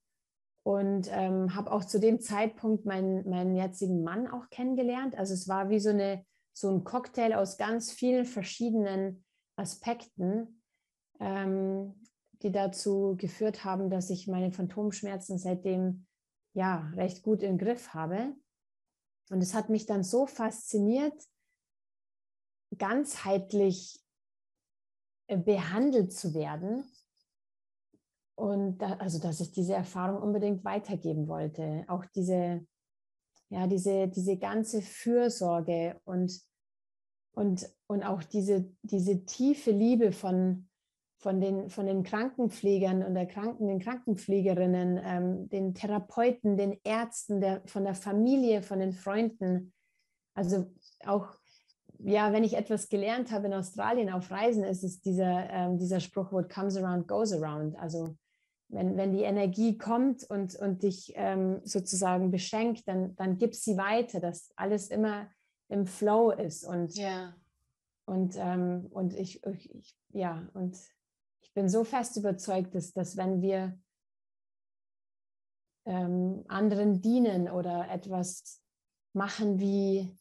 und 0.66 1.08
ähm, 1.12 1.54
habe 1.54 1.70
auch 1.70 1.84
zu 1.84 2.00
dem 2.00 2.20
Zeitpunkt 2.20 2.86
meinen, 2.86 3.30
meinen 3.30 3.54
jetzigen 3.54 4.02
Mann 4.02 4.26
auch 4.26 4.50
kennengelernt. 4.50 5.16
Also 5.16 5.32
es 5.32 5.46
war 5.46 5.70
wie 5.70 5.78
so, 5.78 5.90
eine, 5.90 6.26
so 6.52 6.68
ein 6.68 6.82
Cocktail 6.82 7.34
aus 7.34 7.56
ganz 7.56 7.92
vielen 7.92 8.24
verschiedenen 8.24 9.24
Aspekten, 9.54 10.60
ähm, 11.20 11.94
die 12.42 12.50
dazu 12.50 13.14
geführt 13.16 13.64
haben, 13.64 13.90
dass 13.90 14.10
ich 14.10 14.26
meine 14.26 14.50
Phantomschmerzen 14.50 15.38
seitdem 15.38 16.04
ja 16.52 16.90
recht 16.96 17.22
gut 17.22 17.44
im 17.44 17.58
Griff 17.58 17.94
habe. 17.94 18.34
Und 19.30 19.42
es 19.42 19.54
hat 19.54 19.68
mich 19.68 19.86
dann 19.86 20.02
so 20.02 20.26
fasziniert, 20.26 21.14
ganzheitlich 22.76 24.00
äh, 25.28 25.36
behandelt 25.36 26.12
zu 26.12 26.34
werden. 26.34 26.82
Und 28.36 28.78
da, 28.78 28.94
also, 28.98 29.18
dass 29.18 29.40
ich 29.40 29.52
diese 29.52 29.74
Erfahrung 29.74 30.22
unbedingt 30.22 30.64
weitergeben 30.64 31.26
wollte. 31.26 31.84
Auch 31.88 32.04
diese, 32.14 32.66
ja, 33.48 33.66
diese, 33.66 34.08
diese 34.08 34.36
ganze 34.36 34.82
Fürsorge 34.82 35.98
und, 36.04 36.38
und, 37.32 37.68
und 37.86 38.02
auch 38.04 38.22
diese, 38.22 38.70
diese 38.82 39.24
tiefe 39.24 39.70
Liebe 39.70 40.12
von, 40.12 40.68
von, 41.18 41.40
den, 41.40 41.70
von 41.70 41.86
den 41.86 42.02
Krankenpflegern 42.02 43.02
und 43.02 43.14
der 43.14 43.26
Kranken, 43.26 43.68
den 43.68 43.80
Krankenpflegerinnen, 43.80 45.00
ähm, 45.02 45.48
den 45.48 45.74
Therapeuten, 45.74 46.58
den 46.58 46.78
Ärzten, 46.84 47.40
der, 47.40 47.62
von 47.66 47.84
der 47.84 47.94
Familie, 47.94 48.62
von 48.62 48.80
den 48.80 48.92
Freunden. 48.92 49.72
Also 50.34 50.74
auch 51.06 51.38
ja, 52.00 52.32
wenn 52.32 52.44
ich 52.44 52.54
etwas 52.54 52.90
gelernt 52.90 53.32
habe 53.32 53.46
in 53.46 53.54
Australien 53.54 54.10
auf 54.10 54.30
Reisen, 54.30 54.64
ist 54.64 54.84
es 54.84 55.00
dieser, 55.00 55.48
ähm, 55.50 55.78
dieser 55.78 56.00
Spruch, 56.00 56.30
comes 56.52 56.76
around, 56.76 57.08
goes 57.08 57.32
around. 57.32 57.78
Also 57.78 58.16
wenn, 58.68 58.96
wenn 58.96 59.12
die 59.12 59.22
Energie 59.22 59.78
kommt 59.78 60.24
und, 60.24 60.56
und 60.56 60.82
dich 60.82 61.12
ähm, 61.16 61.60
sozusagen 61.64 62.30
beschenkt, 62.30 62.86
dann, 62.88 63.14
dann 63.16 63.38
gib 63.38 63.54
sie 63.54 63.76
weiter, 63.76 64.20
dass 64.20 64.50
alles 64.56 64.88
immer 64.88 65.30
im 65.68 65.86
Flow 65.86 66.30
ist. 66.30 66.64
Und, 66.64 66.96
ja. 66.96 67.34
und, 68.06 68.34
ähm, 68.36 68.86
und 68.90 69.14
ich, 69.14 69.44
ich, 69.44 69.96
ja, 70.10 70.48
und 70.54 70.76
ich 71.42 71.52
bin 71.54 71.68
so 71.68 71.84
fest 71.84 72.16
überzeugt, 72.16 72.74
dass, 72.74 72.92
dass 72.92 73.16
wenn 73.16 73.40
wir 73.40 73.78
ähm, 75.84 76.44
anderen 76.48 77.00
dienen 77.00 77.48
oder 77.48 77.88
etwas 77.90 78.60
machen 79.12 79.60
wie 79.60 80.12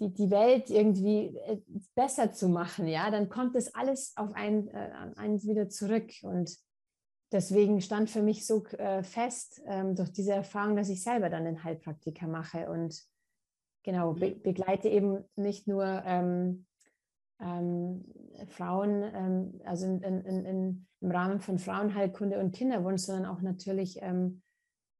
die, 0.00 0.12
die 0.12 0.30
Welt 0.30 0.70
irgendwie 0.70 1.36
äh, 1.36 1.60
besser 1.94 2.32
zu 2.32 2.48
machen, 2.48 2.86
ja, 2.86 3.10
dann 3.10 3.28
kommt 3.28 3.54
das 3.54 3.74
alles 3.74 4.12
auf 4.16 4.32
einen, 4.34 4.68
äh, 4.68 4.90
einen 5.16 5.42
wieder 5.42 5.68
zurück. 5.68 6.10
Und 6.22 6.56
deswegen 7.32 7.80
stand 7.80 8.10
für 8.10 8.22
mich 8.22 8.46
so 8.46 8.64
äh, 8.66 9.02
fest 9.02 9.62
ähm, 9.66 9.94
durch 9.94 10.12
diese 10.12 10.32
Erfahrung, 10.32 10.76
dass 10.76 10.88
ich 10.88 11.02
selber 11.02 11.30
dann 11.30 11.44
den 11.44 11.64
Heilpraktiker 11.64 12.26
mache 12.26 12.70
und 12.70 13.02
genau 13.82 14.14
be 14.14 14.34
mhm. 14.34 14.42
begleite 14.42 14.88
eben 14.88 15.24
nicht 15.36 15.66
nur 15.66 15.84
ähm, 15.84 16.66
ähm, 17.40 18.04
Frauen, 18.48 19.02
ähm, 19.02 19.60
also 19.64 19.86
in, 19.86 20.02
in, 20.02 20.24
in, 20.24 20.86
im 21.00 21.10
Rahmen 21.10 21.40
von 21.40 21.58
Frauenheilkunde 21.58 22.38
und 22.38 22.52
Kinderwunsch, 22.52 23.02
sondern 23.02 23.26
auch 23.26 23.40
natürlich 23.40 23.98
ähm, 24.02 24.42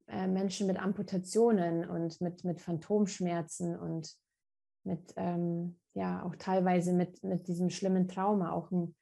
äh, 0.07 0.27
Menschen 0.27 0.67
mit 0.67 0.79
Amputationen 0.79 1.89
und 1.89 2.21
mit, 2.21 2.45
mit 2.45 2.61
Phantomschmerzen 2.61 3.77
und 3.77 4.17
mit, 4.85 5.13
ähm, 5.17 5.79
ja, 5.95 6.23
auch 6.23 6.37
teilweise 6.37 6.93
mit, 6.93 7.23
mit 7.23 7.49
diesem 7.49 7.71
schlimmen 7.71 8.09
Trauma, 8.09 8.53
auch 8.53 8.71
ein, 8.71 8.95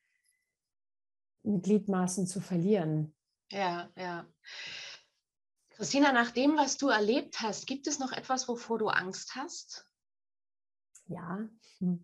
ein 1.45 1.62
Gliedmaßen 1.62 2.27
zu 2.27 2.41
verlieren. 2.41 3.15
Ja, 3.51 3.91
ja. 3.97 4.27
Christina, 5.71 6.12
nach 6.12 6.31
dem, 6.31 6.57
was 6.57 6.79
du 6.79 6.89
erlebt 6.89 7.41
hast, 7.41 7.67
gibt 7.67 7.87
es 7.87 7.99
noch 7.99 8.12
etwas, 8.12 8.49
wovor 8.49 8.79
du 8.79 8.89
Angst 8.89 9.35
hast? 9.35 9.87
Ja. 11.07 11.49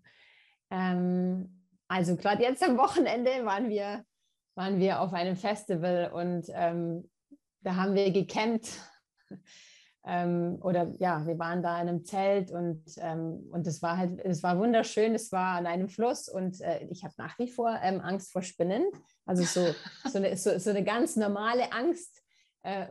Ähm, 0.75 1.67
also 1.87 2.17
gerade 2.17 2.43
jetzt 2.43 2.63
am 2.63 2.79
Wochenende 2.79 3.45
waren 3.45 3.69
wir, 3.69 4.07
waren 4.55 4.79
wir 4.79 5.03
auf 5.03 5.13
einem 5.13 5.37
Festival 5.37 6.11
und 6.11 6.47
ähm, 6.49 7.11
da 7.61 7.77
haben 7.77 7.95
wir 7.95 8.11
gecampt 8.11 8.81
ähm, 10.05 10.59
oder 10.63 10.93
ja, 10.99 11.27
wir 11.27 11.39
waren 11.39 11.63
da 11.63 11.81
in 11.81 11.89
einem 11.89 12.05
Zelt 12.05 12.51
und, 12.51 12.83
ähm, 12.99 13.49
und 13.53 13.67
es 13.67 13.83
war 13.83 13.97
halt, 13.97 14.19
es 14.25 14.43
war 14.43 14.59
wunderschön, 14.59 15.15
es 15.15 15.31
war 15.31 15.57
an 15.57 15.67
einem 15.67 15.89
Fluss 15.89 16.29
und 16.29 16.61
äh, 16.61 16.85
ich 16.91 17.05
habe 17.05 17.15
nach 17.19 17.39
wie 17.39 17.49
vor 17.49 17.79
ähm, 17.83 18.01
Angst 18.01 18.33
vor 18.33 18.43
Spinnen. 18.43 18.85
Also 19.27 19.45
so, 19.45 19.75
so, 20.11 20.19
eine, 20.19 20.37
so, 20.37 20.59
so 20.59 20.71
eine 20.71 20.83
ganz 20.83 21.15
normale 21.15 21.73
Angst, 21.73 22.21
äh, 22.63 22.87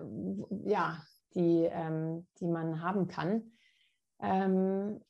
ja, 0.63 1.01
die, 1.35 1.67
ähm, 1.69 2.27
die 2.39 2.47
man 2.47 2.81
haben 2.81 3.07
kann. 3.07 3.51
Ähm, 4.21 5.01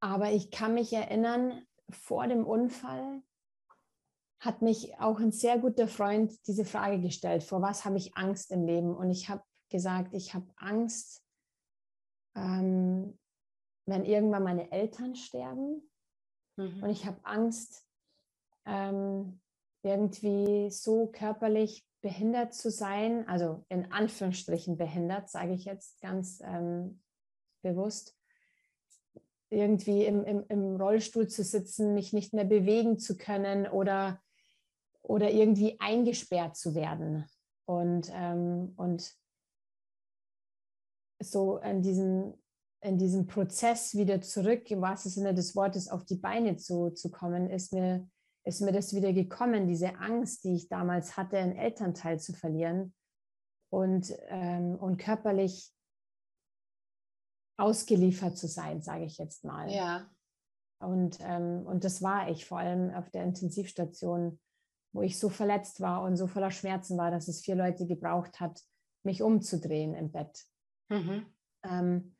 aber 0.00 0.32
ich 0.32 0.50
kann 0.50 0.74
mich 0.74 0.92
erinnern, 0.92 1.62
vor 1.90 2.26
dem 2.26 2.44
Unfall 2.44 3.22
hat 4.40 4.62
mich 4.62 4.98
auch 4.98 5.20
ein 5.20 5.32
sehr 5.32 5.58
guter 5.58 5.88
Freund 5.88 6.32
diese 6.46 6.64
Frage 6.64 7.00
gestellt, 7.00 7.42
vor 7.42 7.62
was 7.62 7.84
habe 7.84 7.96
ich 7.96 8.16
Angst 8.16 8.50
im 8.50 8.64
Leben? 8.64 8.94
Und 8.94 9.10
ich 9.10 9.28
habe 9.28 9.42
gesagt, 9.68 10.14
ich 10.14 10.34
habe 10.34 10.46
Angst, 10.56 11.22
ähm, 12.34 13.18
wenn 13.86 14.04
irgendwann 14.04 14.42
meine 14.42 14.70
Eltern 14.72 15.14
sterben. 15.14 15.88
Mhm. 16.56 16.82
Und 16.82 16.90
ich 16.90 17.06
habe 17.06 17.18
Angst, 17.24 17.86
ähm, 18.64 19.40
irgendwie 19.82 20.70
so 20.70 21.06
körperlich 21.06 21.86
behindert 22.00 22.54
zu 22.54 22.70
sein, 22.70 23.26
also 23.28 23.64
in 23.68 23.90
Anführungsstrichen 23.92 24.76
behindert, 24.76 25.30
sage 25.30 25.52
ich 25.52 25.64
jetzt 25.64 26.00
ganz 26.00 26.40
ähm, 26.44 27.02
bewusst, 27.62 28.16
irgendwie 29.48 30.04
im, 30.04 30.24
im, 30.24 30.44
im, 30.48 30.76
Rollstuhl 30.76 31.28
zu 31.28 31.44
sitzen, 31.44 31.94
mich 31.94 32.12
nicht 32.12 32.32
mehr 32.32 32.44
bewegen 32.44 32.98
zu 32.98 33.16
können 33.16 33.68
oder, 33.68 34.20
oder 35.02 35.30
irgendwie 35.30 35.78
eingesperrt 35.78 36.56
zu 36.56 36.74
werden. 36.74 37.26
Und, 37.64 38.10
ähm, 38.12 38.74
und 38.76 39.14
so 41.20 41.58
in 41.58 41.82
diesem, 41.82 42.34
in 42.80 42.98
diesem 42.98 43.26
Prozess 43.26 43.96
wieder 43.96 44.20
zurück, 44.20 44.70
im 44.70 44.80
wahrsten 44.80 45.10
Sinne 45.10 45.34
des 45.34 45.56
Wortes, 45.56 45.88
auf 45.88 46.04
die 46.04 46.16
Beine 46.16 46.56
zu, 46.56 46.90
zu 46.90 47.10
kommen, 47.10 47.50
ist 47.50 47.72
mir, 47.72 48.08
ist 48.44 48.60
mir 48.60 48.72
das 48.72 48.94
wieder 48.94 49.12
gekommen, 49.12 49.66
diese 49.66 49.96
Angst, 49.96 50.44
die 50.44 50.54
ich 50.54 50.68
damals 50.68 51.16
hatte, 51.16 51.38
einen 51.38 51.56
Elternteil 51.56 52.20
zu 52.20 52.32
verlieren 52.32 52.94
und, 53.70 54.14
ähm, 54.28 54.76
und 54.76 54.98
körperlich 54.98 55.72
ausgeliefert 57.58 58.36
zu 58.36 58.46
sein, 58.46 58.82
sage 58.82 59.04
ich 59.04 59.18
jetzt 59.18 59.44
mal. 59.44 59.70
Ja. 59.70 60.10
Und, 60.78 61.18
ähm, 61.20 61.66
und 61.66 61.84
das 61.84 62.02
war 62.02 62.28
ich, 62.28 62.44
vor 62.44 62.58
allem 62.58 62.92
auf 62.94 63.10
der 63.10 63.24
Intensivstation, 63.24 64.38
wo 64.92 65.02
ich 65.02 65.18
so 65.18 65.28
verletzt 65.28 65.80
war 65.80 66.02
und 66.02 66.16
so 66.16 66.26
voller 66.26 66.50
Schmerzen 66.50 66.98
war, 66.98 67.10
dass 67.10 67.28
es 67.28 67.40
vier 67.40 67.54
Leute 67.54 67.86
gebraucht 67.86 68.40
hat, 68.40 68.62
mich 69.02 69.22
umzudrehen 69.22 69.94
im 69.94 70.12
Bett. 70.12 70.44
Mhm. 70.88 71.26
Ähm, 71.64 72.16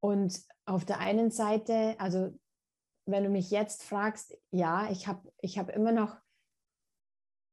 und 0.00 0.42
auf 0.66 0.84
der 0.84 0.98
einen 0.98 1.30
Seite, 1.30 1.96
also 1.98 2.38
wenn 3.06 3.24
du 3.24 3.30
mich 3.30 3.50
jetzt 3.50 3.82
fragst, 3.82 4.36
ja, 4.50 4.90
ich 4.90 5.06
habe 5.06 5.32
ich 5.40 5.58
hab 5.58 5.70
immer 5.70 5.92
noch 5.92 6.16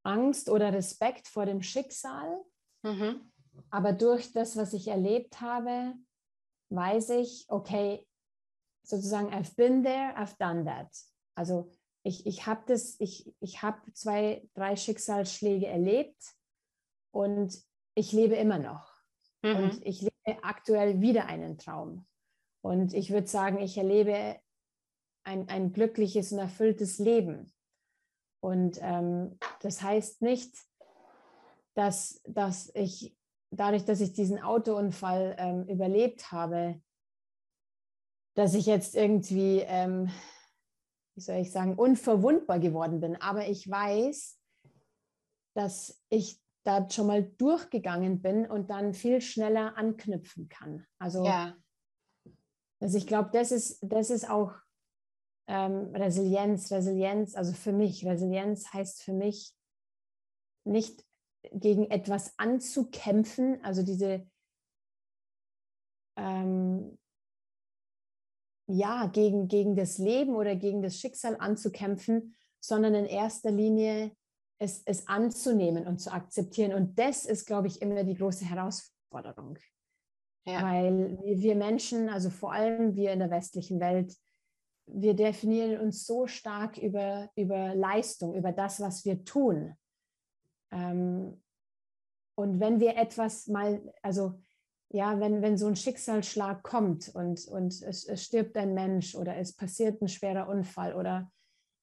Angst 0.04 0.50
oder 0.50 0.74
Respekt 0.74 1.28
vor 1.28 1.46
dem 1.46 1.62
Schicksal, 1.62 2.44
mhm. 2.84 3.32
aber 3.70 3.94
durch 3.94 4.32
das, 4.34 4.58
was 4.58 4.74
ich 4.74 4.88
erlebt 4.88 5.42
habe, 5.42 5.94
weiß 6.70 7.10
ich, 7.12 7.46
okay, 7.50 8.08
sozusagen, 8.84 9.34
I've 9.34 9.56
been 9.56 9.84
there, 9.84 10.16
I've 10.18 10.38
done 10.38 10.66
that. 10.66 10.90
Also 11.36 11.70
ich, 12.04 12.26
ich 12.26 12.48
habe 12.48 12.64
das, 12.66 13.00
ich, 13.00 13.34
ich 13.40 13.62
habe 13.62 13.80
zwei, 13.94 14.48
drei 14.54 14.76
Schicksalsschläge 14.76 15.68
erlebt 15.68 16.36
und 17.12 17.62
ich 17.96 18.12
lebe 18.12 18.36
immer 18.36 18.58
noch. 18.58 18.91
Mhm. 19.42 19.56
Und 19.56 19.86
ich 19.86 20.02
lebe 20.02 20.44
aktuell 20.44 21.02
wieder 21.02 21.26
einen 21.26 21.58
Traum. 21.58 22.06
Und 22.62 22.94
ich 22.94 23.12
würde 23.12 23.28
sagen, 23.28 23.60
ich 23.60 23.78
erlebe 23.78 24.40
ein, 25.24 25.50
ein 25.50 25.74
glückliches 25.74 26.32
und 26.32 26.40
erfülltes 26.40 27.00
Leben. 27.00 27.52
Und 28.40 28.80
ähm, 28.82 29.38
das 29.62 29.82
heißt 29.82 30.22
nicht, 30.22 30.56
dass, 31.76 32.22
dass 32.26 32.72
ich 32.76 33.16
dadurch, 33.52 33.86
dass 33.86 34.02
ich 34.02 34.14
diesen 34.14 34.42
Autounfall 34.42 35.36
ähm, 35.38 35.68
überlebt 35.68 36.32
habe, 36.32 36.82
dass 38.36 38.54
ich 38.54 38.66
jetzt 38.66 38.96
irgendwie, 38.96 39.60
ähm, 39.60 40.10
wie 41.16 41.22
soll 41.22 41.36
ich 41.38 41.52
sagen, 41.52 41.76
unverwundbar 41.76 42.60
geworden 42.60 43.02
bin. 43.02 43.22
Aber 43.22 43.48
ich 43.48 43.70
weiß, 43.70 44.40
dass 45.54 46.02
ich 46.10 46.41
da 46.64 46.90
schon 46.90 47.08
mal 47.08 47.24
durchgegangen 47.24 48.22
bin 48.22 48.50
und 48.50 48.70
dann 48.70 48.94
viel 48.94 49.22
schneller 49.22 49.78
anknüpfen 49.78 50.48
kann. 50.48 50.86
Also, 51.00 51.26
ja. 51.26 51.56
also 52.80 52.98
ich 52.98 53.08
glaube, 53.08 53.30
das 53.34 53.52
ist, 53.52 53.80
das 53.82 54.10
ist 54.10 54.30
auch 54.30 54.54
ähm, 55.48 55.94
Resilienz, 55.96 56.72
Resilienz, 56.72 57.36
also 57.36 57.54
für 57.54 57.74
mich, 57.74 58.06
Resilienz 58.06 58.72
heißt 58.74 59.02
für 59.02 59.14
mich 59.14 59.54
nicht 60.64 61.04
gegen 61.52 61.90
etwas 61.90 62.38
anzukämpfen, 62.38 63.64
also 63.64 63.82
diese 63.82 64.28
ähm, 66.18 67.00
ja, 68.68 69.08
gegen, 69.08 69.48
gegen 69.48 69.76
das 69.76 69.98
Leben 69.98 70.36
oder 70.36 70.56
gegen 70.56 70.82
das 70.82 70.98
Schicksal 70.98 71.36
anzukämpfen, 71.40 72.36
sondern 72.60 72.94
in 72.94 73.06
erster 73.06 73.52
Linie 73.52 74.16
es, 74.62 74.84
es 74.86 75.08
anzunehmen 75.08 75.88
und 75.88 76.00
zu 76.00 76.14
akzeptieren. 76.14 76.74
Und 76.74 77.00
das 77.00 77.26
ist, 77.26 77.48
glaube 77.48 77.68
ich, 77.68 77.82
immer 77.82 78.04
die 78.04 78.14
große 78.14 78.46
Herausforderung. 78.46 79.58
Ja. 80.46 80.62
Weil 80.62 81.18
wir 81.24 81.56
Menschen, 81.56 82.10
also 82.10 82.30
vor 82.30 82.54
allem 82.54 82.96
wir 82.96 83.12
in 83.12 83.20
der 83.20 83.32
westlichen 83.32 83.80
Welt, 83.80 84.16
wir 84.86 85.16
definieren 85.16 85.82
uns 85.82 86.06
so 86.06 86.28
stark 86.28 86.78
über, 86.78 87.30
über 87.36 87.74
Leistung, 87.74 88.36
über 88.36 88.52
das, 88.52 88.80
was 88.80 89.04
wir 89.04 89.24
tun. 89.24 89.76
Ähm, 90.72 91.42
und 92.36 92.60
wenn 92.60 92.80
wir 92.80 92.98
etwas 92.98 93.48
mal, 93.48 93.82
also 94.04 94.40
ja, 94.90 95.20
wenn, 95.20 95.42
wenn 95.42 95.58
so 95.58 95.68
ein 95.68 95.76
Schicksalsschlag 95.76 96.62
kommt 96.62 97.10
und, 97.16 97.48
und 97.48 97.82
es, 97.82 98.04
es 98.04 98.24
stirbt 98.24 98.56
ein 98.58 98.76
Mensch 98.76 99.16
oder 99.16 99.38
es 99.38 99.54
passiert 99.54 100.02
ein 100.02 100.08
schwerer 100.08 100.48
Unfall 100.50 100.94
oder, 100.94 101.32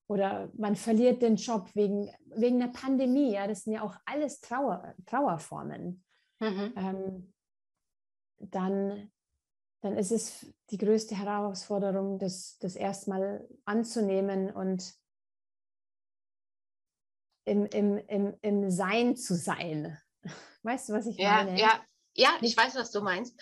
oder 0.09 0.51
man 0.55 0.75
verliert 0.75 1.23
den 1.23 1.37
Job 1.37 1.68
wegen, 1.75 2.11
wegen 2.35 2.59
der 2.59 2.68
Pandemie, 2.68 3.33
ja, 3.33 3.47
das 3.47 3.64
sind 3.64 3.75
ja 3.75 3.83
auch 3.83 3.94
alles 4.07 4.40
Trauer, 4.40 4.94
Trauerformen, 5.07 6.03
mhm. 6.40 6.73
ähm, 6.77 7.35
dann, 8.38 9.12
dann 9.83 9.97
ist 9.97 10.11
es 10.11 10.53
die 10.71 10.79
größte 10.79 11.14
Herausforderung, 11.14 12.18
das, 12.18 12.59
das 12.59 12.75
erstmal 12.75 13.47
anzunehmen 13.64 14.51
und 14.51 14.94
im, 17.44 17.66
im, 17.66 17.99
im, 18.09 18.35
im 18.40 18.71
Sein 18.71 19.16
zu 19.16 19.35
sein. 19.35 19.99
Weißt 20.62 20.88
du, 20.88 20.94
was 20.94 21.07
ich 21.07 21.18
ja, 21.18 21.44
meine? 21.44 21.59
Ja, 21.59 21.81
ja, 22.14 22.31
ich 22.40 22.57
weiß, 22.57 22.75
was 22.75 22.90
du 22.90 23.01
meinst. 23.01 23.38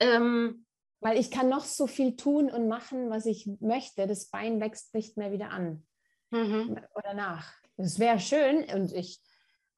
Ähm, 0.00 0.66
Weil 1.00 1.18
ich 1.18 1.30
kann 1.30 1.48
noch 1.48 1.64
so 1.64 1.86
viel 1.86 2.16
tun 2.16 2.50
und 2.50 2.68
machen, 2.68 3.10
was 3.10 3.26
ich 3.26 3.48
möchte. 3.60 4.06
Das 4.06 4.26
Bein 4.26 4.60
wächst 4.60 4.94
nicht 4.94 5.16
mehr 5.16 5.32
wieder 5.32 5.50
an. 5.50 5.86
Mhm. 6.30 6.78
Oder 6.94 7.14
nach. 7.14 7.52
Das 7.76 7.98
wäre 7.98 8.18
schön 8.18 8.64
und 8.74 8.92
ich, 8.92 9.20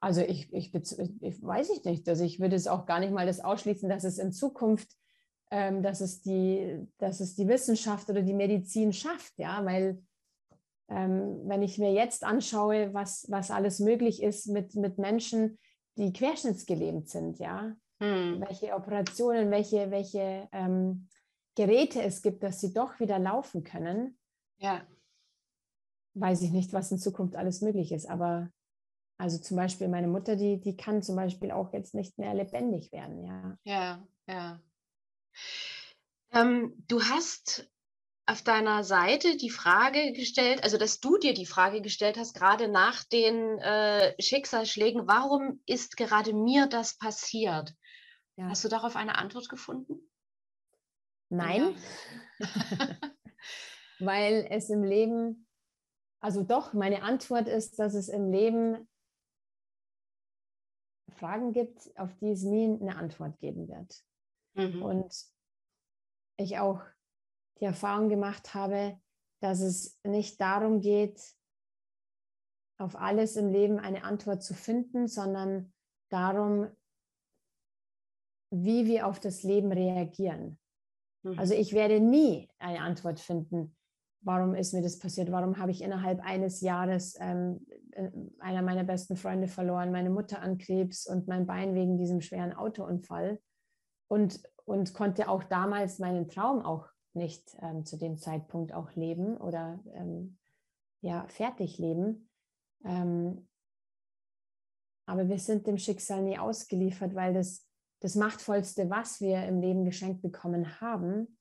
also 0.00 0.22
ich, 0.22 0.52
ich, 0.52 0.74
ich, 0.74 1.42
weiß 1.42 1.70
ich 1.70 1.84
nicht, 1.84 2.08
also 2.08 2.24
ich 2.24 2.40
würde 2.40 2.56
es 2.56 2.66
auch 2.66 2.86
gar 2.86 3.00
nicht 3.00 3.12
mal 3.12 3.26
das 3.26 3.40
ausschließen, 3.40 3.88
dass 3.88 4.04
es 4.04 4.18
in 4.18 4.32
Zukunft, 4.32 4.88
ähm, 5.50 5.82
dass, 5.82 6.00
es 6.00 6.22
die, 6.22 6.86
dass 6.98 7.20
es 7.20 7.34
die 7.34 7.48
Wissenschaft 7.48 8.08
oder 8.08 8.22
die 8.22 8.34
Medizin 8.34 8.92
schafft, 8.92 9.38
ja, 9.38 9.64
weil 9.64 10.02
ähm, 10.88 11.40
wenn 11.44 11.62
ich 11.62 11.78
mir 11.78 11.92
jetzt 11.92 12.24
anschaue, 12.24 12.92
was, 12.94 13.26
was 13.28 13.50
alles 13.50 13.78
möglich 13.78 14.22
ist 14.22 14.46
mit, 14.46 14.74
mit 14.74 14.98
Menschen, 14.98 15.58
die 15.96 16.12
querschnittsgelähmt 16.12 17.08
sind, 17.08 17.38
ja, 17.38 17.74
hm. 18.00 18.40
welche 18.40 18.74
Operationen, 18.74 19.50
welche, 19.50 19.90
welche 19.90 20.48
ähm, 20.52 21.08
Geräte 21.54 22.02
es 22.02 22.22
gibt, 22.22 22.42
dass 22.42 22.60
sie 22.60 22.72
doch 22.72 22.98
wieder 22.98 23.18
laufen 23.18 23.62
können. 23.62 24.18
Ja. 24.58 24.82
Weiß 26.14 26.42
ich 26.42 26.50
nicht, 26.50 26.72
was 26.72 26.90
in 26.90 26.98
Zukunft 26.98 27.36
alles 27.36 27.60
möglich 27.60 27.92
ist, 27.92 28.08
aber 28.08 28.50
also 29.18 29.38
zum 29.38 29.56
Beispiel 29.56 29.88
meine 29.88 30.08
Mutter, 30.08 30.34
die, 30.34 30.60
die 30.60 30.76
kann 30.76 31.02
zum 31.02 31.16
Beispiel 31.16 31.50
auch 31.50 31.72
jetzt 31.72 31.94
nicht 31.94 32.18
mehr 32.18 32.34
lebendig 32.34 32.90
werden, 32.90 33.24
ja. 33.24 33.58
Ja, 33.64 34.08
ja. 34.26 34.62
Ähm, 36.32 36.74
du 36.88 37.02
hast 37.02 37.70
auf 38.30 38.42
deiner 38.42 38.84
Seite 38.84 39.36
die 39.36 39.50
Frage 39.50 40.12
gestellt, 40.12 40.62
also 40.62 40.78
dass 40.78 41.00
du 41.00 41.18
dir 41.18 41.34
die 41.34 41.46
Frage 41.46 41.82
gestellt 41.82 42.16
hast, 42.16 42.32
gerade 42.32 42.68
nach 42.68 43.02
den 43.04 43.58
äh, 43.58 44.14
Schicksalsschlägen, 44.22 45.08
warum 45.08 45.60
ist 45.66 45.96
gerade 45.96 46.32
mir 46.32 46.66
das 46.66 46.96
passiert? 46.96 47.74
Ja. 48.36 48.48
Hast 48.48 48.64
du 48.64 48.68
darauf 48.68 48.96
eine 48.96 49.18
Antwort 49.18 49.48
gefunden? 49.48 50.08
Nein, 51.28 51.74
ja. 52.38 52.46
weil 53.98 54.46
es 54.48 54.70
im 54.70 54.82
Leben, 54.84 55.46
also 56.20 56.42
doch, 56.42 56.74
meine 56.74 57.02
Antwort 57.02 57.48
ist, 57.48 57.78
dass 57.78 57.94
es 57.94 58.08
im 58.08 58.30
Leben 58.30 58.88
Fragen 61.08 61.52
gibt, 61.52 61.90
auf 61.98 62.14
die 62.16 62.30
es 62.30 62.42
nie 62.42 62.78
eine 62.80 62.96
Antwort 62.96 63.38
geben 63.40 63.68
wird. 63.68 64.04
Mhm. 64.54 64.82
Und 64.82 65.14
ich 66.36 66.58
auch 66.58 66.82
die 67.58 67.64
Erfahrung 67.64 68.08
gemacht 68.08 68.54
habe, 68.54 69.00
dass 69.40 69.60
es 69.60 69.98
nicht 70.04 70.40
darum 70.40 70.80
geht, 70.80 71.20
auf 72.78 72.96
alles 72.96 73.36
im 73.36 73.50
Leben 73.50 73.78
eine 73.78 74.04
Antwort 74.04 74.42
zu 74.42 74.54
finden, 74.54 75.08
sondern 75.08 75.72
darum, 76.10 76.70
wie 78.50 78.86
wir 78.86 79.06
auf 79.06 79.20
das 79.20 79.42
Leben 79.42 79.72
reagieren. 79.72 80.58
Mhm. 81.22 81.38
Also 81.38 81.54
ich 81.54 81.72
werde 81.72 82.00
nie 82.00 82.50
eine 82.58 82.80
Antwort 82.80 83.20
finden, 83.20 83.76
warum 84.22 84.54
ist 84.54 84.74
mir 84.74 84.82
das 84.82 84.98
passiert, 84.98 85.30
warum 85.30 85.58
habe 85.58 85.70
ich 85.70 85.82
innerhalb 85.82 86.20
eines 86.20 86.60
Jahres 86.60 87.16
ähm, 87.20 87.66
äh, 87.92 88.10
einer 88.38 88.62
meiner 88.62 88.84
besten 88.84 89.16
Freunde 89.16 89.48
verloren, 89.48 89.92
meine 89.92 90.10
Mutter 90.10 90.40
an 90.40 90.58
Krebs 90.58 91.06
und 91.06 91.28
mein 91.28 91.46
Bein 91.46 91.74
wegen 91.74 91.98
diesem 91.98 92.20
schweren 92.20 92.52
Autounfall 92.52 93.40
und, 94.08 94.42
und 94.64 94.94
konnte 94.94 95.28
auch 95.28 95.44
damals 95.44 95.98
meinen 95.98 96.28
Traum 96.28 96.62
auch 96.62 96.88
nicht 97.12 97.56
ähm, 97.60 97.84
zu 97.84 97.96
dem 97.96 98.18
Zeitpunkt 98.18 98.72
auch 98.72 98.92
leben 98.94 99.36
oder 99.36 99.80
ähm, 99.94 100.38
ja, 101.00 101.26
fertig 101.28 101.78
leben. 101.78 102.28
Ähm, 102.84 103.48
aber 105.06 105.28
wir 105.28 105.38
sind 105.38 105.66
dem 105.66 105.78
Schicksal 105.78 106.22
nie 106.22 106.38
ausgeliefert, 106.38 107.14
weil 107.14 107.34
das 107.34 107.66
das 108.00 108.14
Machtvollste, 108.14 108.90
was 108.90 109.20
wir 109.20 109.44
im 109.44 109.60
Leben 109.60 109.84
geschenkt 109.84 110.22
bekommen 110.22 110.80
haben, 110.80 111.38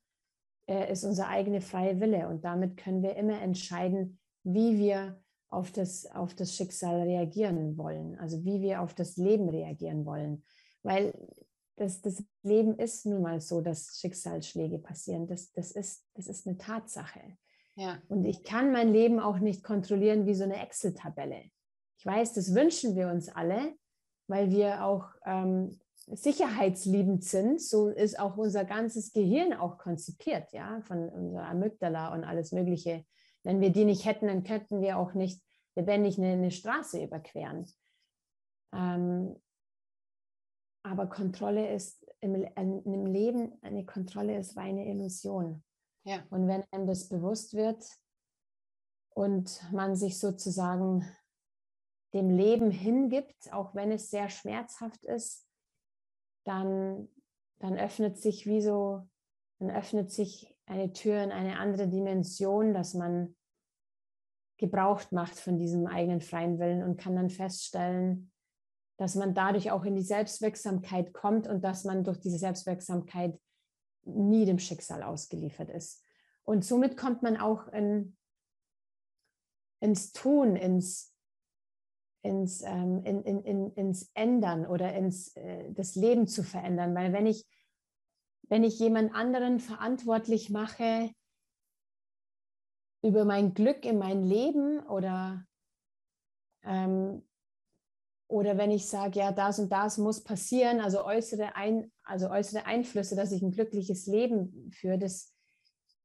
äh, 0.70 0.92
ist 0.92 1.04
unser 1.04 1.28
eigener 1.28 1.62
freie 1.62 2.00
Wille. 2.00 2.28
Und 2.28 2.46
damit 2.46 2.78
können 2.78 3.02
wir 3.02 3.16
immer 3.16 3.42
entscheiden, 3.42 4.20
wie 4.44 4.78
wir 4.78 5.20
auf 5.50 5.72
das, 5.72 6.06
auf 6.06 6.36
das 6.36 6.56
Schicksal 6.56 7.02
reagieren 7.02 7.76
wollen, 7.76 8.16
also 8.20 8.46
wie 8.46 8.62
wir 8.62 8.82
auf 8.82 8.94
das 8.94 9.18
Leben 9.18 9.50
reagieren 9.50 10.06
wollen. 10.06 10.44
Weil 10.84 11.14
das, 11.76 12.02
das 12.02 12.24
Leben 12.44 12.78
ist 12.78 13.08
nun 13.08 13.24
mal 13.24 13.42
so, 13.42 13.62
dass 13.62 13.98
Schicksalsschläge 14.00 14.78
passieren. 14.78 15.28
Das, 15.28 15.52
das, 15.54 15.72
ist, 15.72 16.06
das 16.14 16.28
ist 16.28 16.46
eine 16.46 16.58
Tatsache. 16.58 17.38
Ja. 17.76 18.00
Und 18.08 18.26
ich 18.26 18.44
kann 18.44 18.72
mein 18.72 18.94
Leben 18.94 19.20
auch 19.20 19.40
nicht 19.40 19.64
kontrollieren 19.64 20.28
wie 20.28 20.36
so 20.36 20.44
eine 20.44 20.62
Excel-Tabelle. 20.62 21.46
Ich 21.98 22.06
weiß, 22.06 22.34
das 22.34 22.54
wünschen 22.54 22.96
wir 22.96 23.08
uns 23.08 23.30
alle, 23.30 23.74
weil 24.28 24.52
wir 24.52 24.86
auch 24.86 25.06
ähm, 25.26 25.80
sicherheitsliebend 26.12 27.24
sind, 27.24 27.62
so 27.62 27.90
ist 27.90 28.20
auch 28.20 28.38
unser 28.38 28.66
ganzes 28.66 29.14
Gehirn 29.14 29.54
auch 29.54 29.78
konzipiert, 29.78 30.52
ja, 30.52 30.82
von 30.82 31.10
unserer 31.10 31.48
Amygdala 31.48 32.14
und 32.14 32.24
alles 32.24 32.52
Mögliche. 32.52 33.06
Wenn 33.44 33.62
wir 33.62 33.72
die 33.72 33.86
nicht 33.86 34.06
hätten, 34.06 34.28
dann 34.28 34.44
könnten 34.44 34.82
wir 34.82 34.98
auch 34.98 35.14
nicht 35.14 35.42
lebendig 35.76 36.18
eine, 36.18 36.34
eine 36.34 36.52
Straße 36.52 37.04
überqueren. 37.04 37.66
Ähm, 38.74 39.36
aber 40.84 41.08
Kontrolle 41.08 41.74
ist 41.74 42.06
im, 42.22 42.36
im 42.56 43.06
Leben, 43.06 43.58
eine 43.62 43.86
Kontrolle 43.86 44.38
ist 44.38 44.58
reine 44.58 44.88
Illusion. 44.88 45.64
Ja. 46.04 46.24
Und 46.30 46.48
wenn 46.48 46.64
einem 46.72 46.88
das 46.88 47.10
bewusst 47.10 47.54
wird 47.54 47.86
und 49.10 49.62
man 49.72 49.96
sich 49.96 50.20
sozusagen 50.20 51.06
dem 52.14 52.30
Leben 52.30 52.72
hingibt, 52.72 53.54
auch 53.54 53.76
wenn 53.76 53.92
es 53.92 54.10
sehr 54.10 54.30
schmerzhaft 54.30 55.04
ist, 55.06 55.49
dann, 56.50 57.08
dann 57.60 57.78
öffnet 57.78 58.18
sich 58.18 58.48
wie 58.48 58.62
so, 58.62 59.08
dann 59.60 59.70
öffnet 59.70 60.12
sich 60.12 60.58
eine 60.66 60.92
Tür 60.94 61.24
in 61.24 61.32
eine 61.32 61.60
andere 61.60 61.88
Dimension, 61.88 62.74
dass 62.74 62.94
man 62.94 63.36
gebraucht 64.58 65.12
macht 65.12 65.40
von 65.40 65.58
diesem 65.58 65.88
eigenen 65.88 66.22
freien 66.22 66.60
Willen 66.60 66.84
und 66.84 66.98
kann 66.98 67.16
dann 67.16 67.30
feststellen, 67.30 68.32
dass 68.98 69.16
man 69.16 69.34
dadurch 69.34 69.72
auch 69.72 69.86
in 69.86 69.96
die 69.96 70.04
Selbstwirksamkeit 70.04 71.14
kommt 71.14 71.48
und 71.48 71.64
dass 71.64 71.86
man 71.86 72.04
durch 72.04 72.20
diese 72.20 72.38
Selbstwirksamkeit 72.38 73.40
nie 74.04 74.46
dem 74.46 74.60
Schicksal 74.60 75.04
ausgeliefert 75.04 75.70
ist. 75.70 76.04
Und 76.44 76.66
somit 76.66 76.98
kommt 76.98 77.22
man 77.22 77.38
auch 77.38 77.68
in, 77.70 78.18
ins 79.80 80.12
Tun, 80.12 80.56
ins, 80.56 81.16
ins, 82.22 82.62
ähm, 82.64 83.02
in, 83.04 83.24
in, 83.24 83.44
in, 83.44 83.74
ins 83.74 84.12
Ändern 84.14 84.66
oder 84.66 84.94
ins 84.94 85.36
äh, 85.36 85.72
das 85.72 85.96
Leben 85.96 86.28
zu 86.28 86.44
verändern. 86.44 86.94
Weil 86.96 87.14
wenn 87.14 87.26
ich, 87.26 87.46
wenn 88.50 88.64
ich 88.64 88.80
jemand 88.80 89.14
anderen 89.14 89.60
verantwortlich 89.60 90.50
mache 90.50 91.12
über 93.02 93.24
mein 93.24 93.54
Glück 93.54 93.86
in 93.86 93.98
mein 93.98 94.24
Leben 94.24 94.80
oder, 94.88 95.46
ähm, 96.64 97.26
oder 98.28 98.58
wenn 98.58 98.72
ich 98.72 98.88
sage, 98.88 99.20
ja, 99.20 99.32
das 99.32 99.60
und 99.60 99.72
das 99.72 99.98
muss 99.98 100.24
passieren, 100.24 100.82
also 100.82 101.06
äußere, 101.06 101.56
ein, 101.56 101.92
also 102.04 102.30
äußere 102.30 102.66
Einflüsse, 102.66 103.16
dass 103.16 103.32
ich 103.32 103.42
ein 103.42 103.52
glückliches 103.52 104.06
Leben 104.08 104.70
führe, 104.72 105.00
das, 105.00 105.34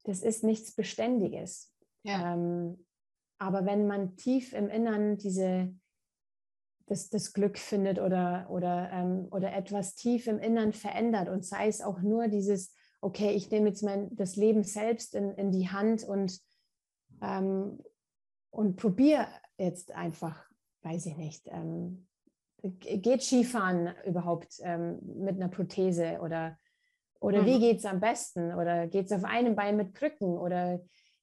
das 0.04 0.22
ist 0.22 0.44
nichts 0.44 0.74
Beständiges. 0.74 1.74
Ja. 2.04 2.34
Ähm, 2.34 2.86
aber 3.38 3.66
wenn 3.66 3.86
man 3.88 4.16
tief 4.16 4.52
im 4.52 4.68
Innern 4.68 5.18
diese, 5.18 5.74
das, 6.86 7.08
das 7.08 7.32
Glück 7.32 7.58
findet 7.58 7.98
oder, 7.98 8.46
oder, 8.50 8.90
ähm, 8.92 9.28
oder 9.30 9.54
etwas 9.54 9.94
tief 9.94 10.26
im 10.26 10.38
Innern 10.38 10.72
verändert 10.72 11.28
und 11.28 11.44
sei 11.44 11.66
es 11.66 11.80
auch 11.80 12.00
nur 12.00 12.28
dieses, 12.28 12.74
okay, 13.00 13.30
ich 13.32 13.50
nehme 13.50 13.68
jetzt 13.68 13.82
mein, 13.82 14.14
das 14.16 14.36
Leben 14.36 14.64
selbst 14.64 15.14
in, 15.14 15.32
in 15.32 15.50
die 15.50 15.68
Hand 15.68 16.04
und, 16.04 16.40
ähm, 17.22 17.78
und 18.50 18.76
probiere 18.76 19.26
jetzt 19.56 19.92
einfach, 19.92 20.44
weiß 20.82 21.06
ich 21.06 21.16
nicht, 21.16 21.48
ähm, 21.48 22.06
geht 22.62 23.22
Skifahren 23.22 23.94
überhaupt 24.06 24.60
ähm, 24.62 24.98
mit 25.02 25.36
einer 25.36 25.48
Prothese 25.48 26.18
oder, 26.22 26.58
oder 27.20 27.42
mhm. 27.42 27.46
wie 27.46 27.58
geht 27.60 27.78
es 27.78 27.84
am 27.84 28.00
besten 28.00 28.54
oder 28.54 28.86
geht 28.86 29.06
es 29.06 29.12
auf 29.12 29.24
einem 29.24 29.54
Bein 29.54 29.76
mit 29.76 29.94
Krücken 29.94 30.38
oder 30.38 30.80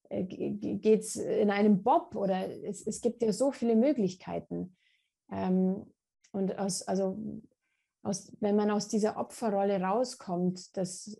äh, 0.10 0.24
geht 0.24 1.02
es 1.02 1.16
in 1.16 1.50
einem 1.50 1.82
Bob 1.82 2.16
oder 2.16 2.48
es, 2.64 2.86
es 2.86 3.02
gibt 3.02 3.24
ja 3.24 3.34
so 3.34 3.52
viele 3.52 3.76
Möglichkeiten. 3.76 4.76
Ähm, 5.32 5.86
und 6.32 6.58
aus, 6.58 6.84
also 6.84 7.18
aus, 8.04 8.32
wenn 8.40 8.56
man 8.56 8.72
aus 8.72 8.88
dieser 8.88 9.18
Opferrolle 9.18 9.82
rauskommt, 9.82 10.76
das, 10.76 11.18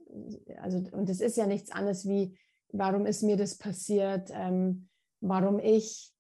also, 0.62 0.78
und 0.92 1.10
das 1.10 1.20
ist 1.20 1.38
ja 1.38 1.46
nichts 1.46 1.72
anderes 1.72 2.08
wie, 2.08 2.38
warum 2.72 3.06
ist 3.06 3.24
mir 3.24 3.38
das 3.38 3.58
passiert, 3.58 4.30
ähm, 4.34 4.90
warum 5.20 5.60
ich, 5.60 6.12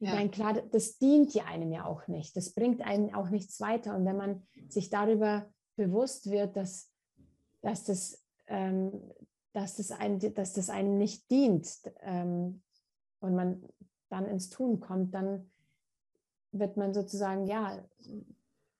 ja. 0.00 0.14
Meine, 0.14 0.30
klar, 0.30 0.54
das 0.70 0.98
dient 0.98 1.34
ja 1.34 1.46
einem 1.46 1.72
ja 1.72 1.84
auch 1.84 2.06
nicht. 2.06 2.36
Das 2.36 2.54
bringt 2.54 2.82
einem 2.82 3.12
auch 3.14 3.30
nichts 3.30 3.60
weiter. 3.60 3.96
Und 3.96 4.04
wenn 4.04 4.16
man 4.16 4.46
sich 4.68 4.90
darüber 4.90 5.50
bewusst 5.76 6.30
wird, 6.30 6.56
dass, 6.56 6.92
dass, 7.62 7.82
das, 7.84 8.24
ähm, 8.46 8.92
dass, 9.52 9.76
das, 9.76 9.90
ein, 9.90 10.20
dass 10.34 10.52
das 10.52 10.70
einem 10.70 10.98
nicht 10.98 11.28
dient 11.30 11.68
ähm, 12.02 12.62
und 13.20 13.34
man 13.34 13.68
dann 14.08 14.26
ins 14.26 14.50
Tun 14.50 14.78
kommt, 14.78 15.14
dann 15.14 15.50
wird 16.52 16.76
man 16.76 16.94
sozusagen, 16.94 17.46
ja, 17.46 17.82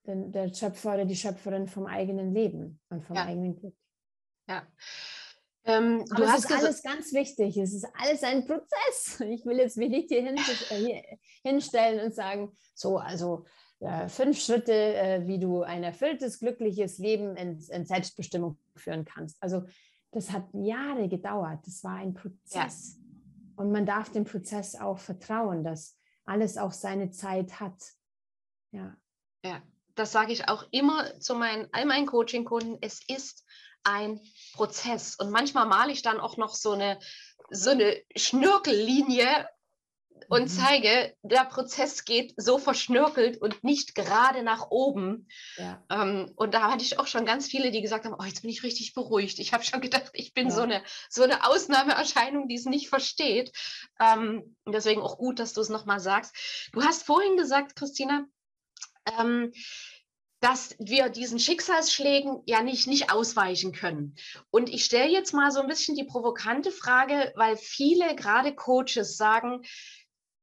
der 0.05 0.53
Schöpfer 0.53 0.95
oder 0.95 1.05
die 1.05 1.15
Schöpferin 1.15 1.67
vom 1.67 1.85
eigenen 1.85 2.33
Leben 2.33 2.79
und 2.89 3.03
vom 3.03 3.15
ja. 3.15 3.25
eigenen 3.25 3.55
Glück. 3.55 3.75
Ja. 4.47 4.67
Ähm, 5.65 6.03
Aber 6.09 6.25
es 6.25 6.45
ist 6.45 6.51
alles 6.51 6.81
ganz 6.81 7.13
wichtig. 7.13 7.57
Es 7.57 7.73
ist 7.73 7.85
alles 7.93 8.23
ein 8.23 8.45
Prozess. 8.45 9.19
Ich 9.29 9.45
will 9.45 9.57
jetzt 9.57 9.77
mich 9.77 9.89
nicht 9.89 10.09
hier, 10.09 10.23
hin, 10.23 10.37
hier 10.69 11.03
hinstellen 11.43 12.03
und 12.03 12.15
sagen, 12.15 12.51
so, 12.73 12.97
also 12.97 13.45
äh, 13.79 14.07
fünf 14.07 14.39
Schritte, 14.39 14.73
äh, 14.73 15.27
wie 15.27 15.39
du 15.39 15.61
ein 15.61 15.83
erfülltes, 15.83 16.39
glückliches 16.39 16.97
Leben 16.97 17.35
in, 17.35 17.59
in, 17.69 17.85
Selbstbestimmung 17.85 18.57
führen 18.75 19.05
kannst. 19.05 19.41
Also 19.41 19.63
das 20.11 20.31
hat 20.31 20.47
Jahre 20.53 21.07
gedauert. 21.07 21.59
Das 21.65 21.83
war 21.83 21.95
ein 21.95 22.13
Prozess. 22.13 22.97
Ja. 22.97 23.03
Und 23.57 23.71
man 23.71 23.85
darf 23.85 24.09
dem 24.11 24.25
Prozess 24.25 24.75
auch 24.75 24.97
vertrauen, 24.97 25.63
dass 25.63 25.98
alles 26.29 26.57
auch 26.57 26.71
seine 26.71 27.11
Zeit 27.11 27.59
hat. 27.59 27.81
Ja. 28.71 28.95
Ja, 29.43 29.61
das 29.95 30.11
sage 30.11 30.31
ich 30.31 30.47
auch 30.47 30.65
immer 30.71 31.19
zu 31.19 31.35
meinen, 31.35 31.67
all 31.71 31.85
meinen 31.85 32.05
Coaching-Kunden. 32.05 32.77
Es 32.81 33.01
ist 33.07 33.45
ein 33.83 34.19
Prozess. 34.53 35.15
Und 35.15 35.31
manchmal 35.31 35.65
male 35.65 35.91
ich 35.91 36.01
dann 36.01 36.19
auch 36.19 36.37
noch 36.37 36.53
so 36.53 36.71
eine, 36.71 36.99
so 37.49 37.71
eine 37.71 38.01
Schnörkellinie 38.15 39.47
und 40.27 40.43
mhm. 40.43 40.47
zeige, 40.47 41.15
der 41.23 41.45
Prozess 41.45 42.05
geht 42.05 42.33
so 42.37 42.57
verschnörkelt 42.57 43.41
und 43.41 43.63
nicht 43.63 43.95
gerade 43.95 44.43
nach 44.43 44.69
oben. 44.69 45.27
Ja. 45.57 45.83
Ähm, 45.89 46.31
und 46.35 46.53
da 46.53 46.71
hatte 46.71 46.83
ich 46.83 46.99
auch 46.99 47.07
schon 47.07 47.25
ganz 47.25 47.47
viele, 47.47 47.71
die 47.71 47.81
gesagt 47.81 48.05
haben, 48.05 48.15
oh, 48.19 48.23
jetzt 48.23 48.41
bin 48.41 48.49
ich 48.49 48.63
richtig 48.63 48.93
beruhigt. 48.93 49.39
Ich 49.39 49.53
habe 49.53 49.63
schon 49.63 49.81
gedacht, 49.81 50.09
ich 50.13 50.33
bin 50.33 50.49
ja. 50.49 50.55
so, 50.55 50.61
eine, 50.61 50.83
so 51.09 51.23
eine 51.23 51.47
Ausnahmeerscheinung, 51.47 52.47
die 52.47 52.55
es 52.55 52.65
nicht 52.65 52.89
versteht. 52.89 53.51
Ähm, 53.99 54.55
deswegen 54.67 55.01
auch 55.01 55.17
gut, 55.17 55.39
dass 55.39 55.53
du 55.53 55.61
es 55.61 55.69
nochmal 55.69 55.99
sagst. 55.99 56.35
Du 56.73 56.83
hast 56.83 57.03
vorhin 57.03 57.37
gesagt, 57.37 57.75
Christina, 57.75 58.25
ähm, 59.17 59.51
dass 60.39 60.75
wir 60.79 61.09
diesen 61.09 61.39
Schicksalsschlägen 61.39 62.41
ja 62.45 62.63
nicht, 62.63 62.87
nicht 62.87 63.11
ausweichen 63.11 63.73
können. 63.73 64.15
Und 64.51 64.69
ich 64.69 64.85
stelle 64.85 65.11
jetzt 65.11 65.33
mal 65.33 65.51
so 65.51 65.59
ein 65.59 65.67
bisschen 65.67 65.95
die 65.95 66.05
provokante 66.05 66.71
Frage, 66.71 67.33
weil 67.35 67.57
viele, 67.57 68.15
gerade 68.15 68.55
Coaches, 68.55 69.17
sagen, 69.17 69.63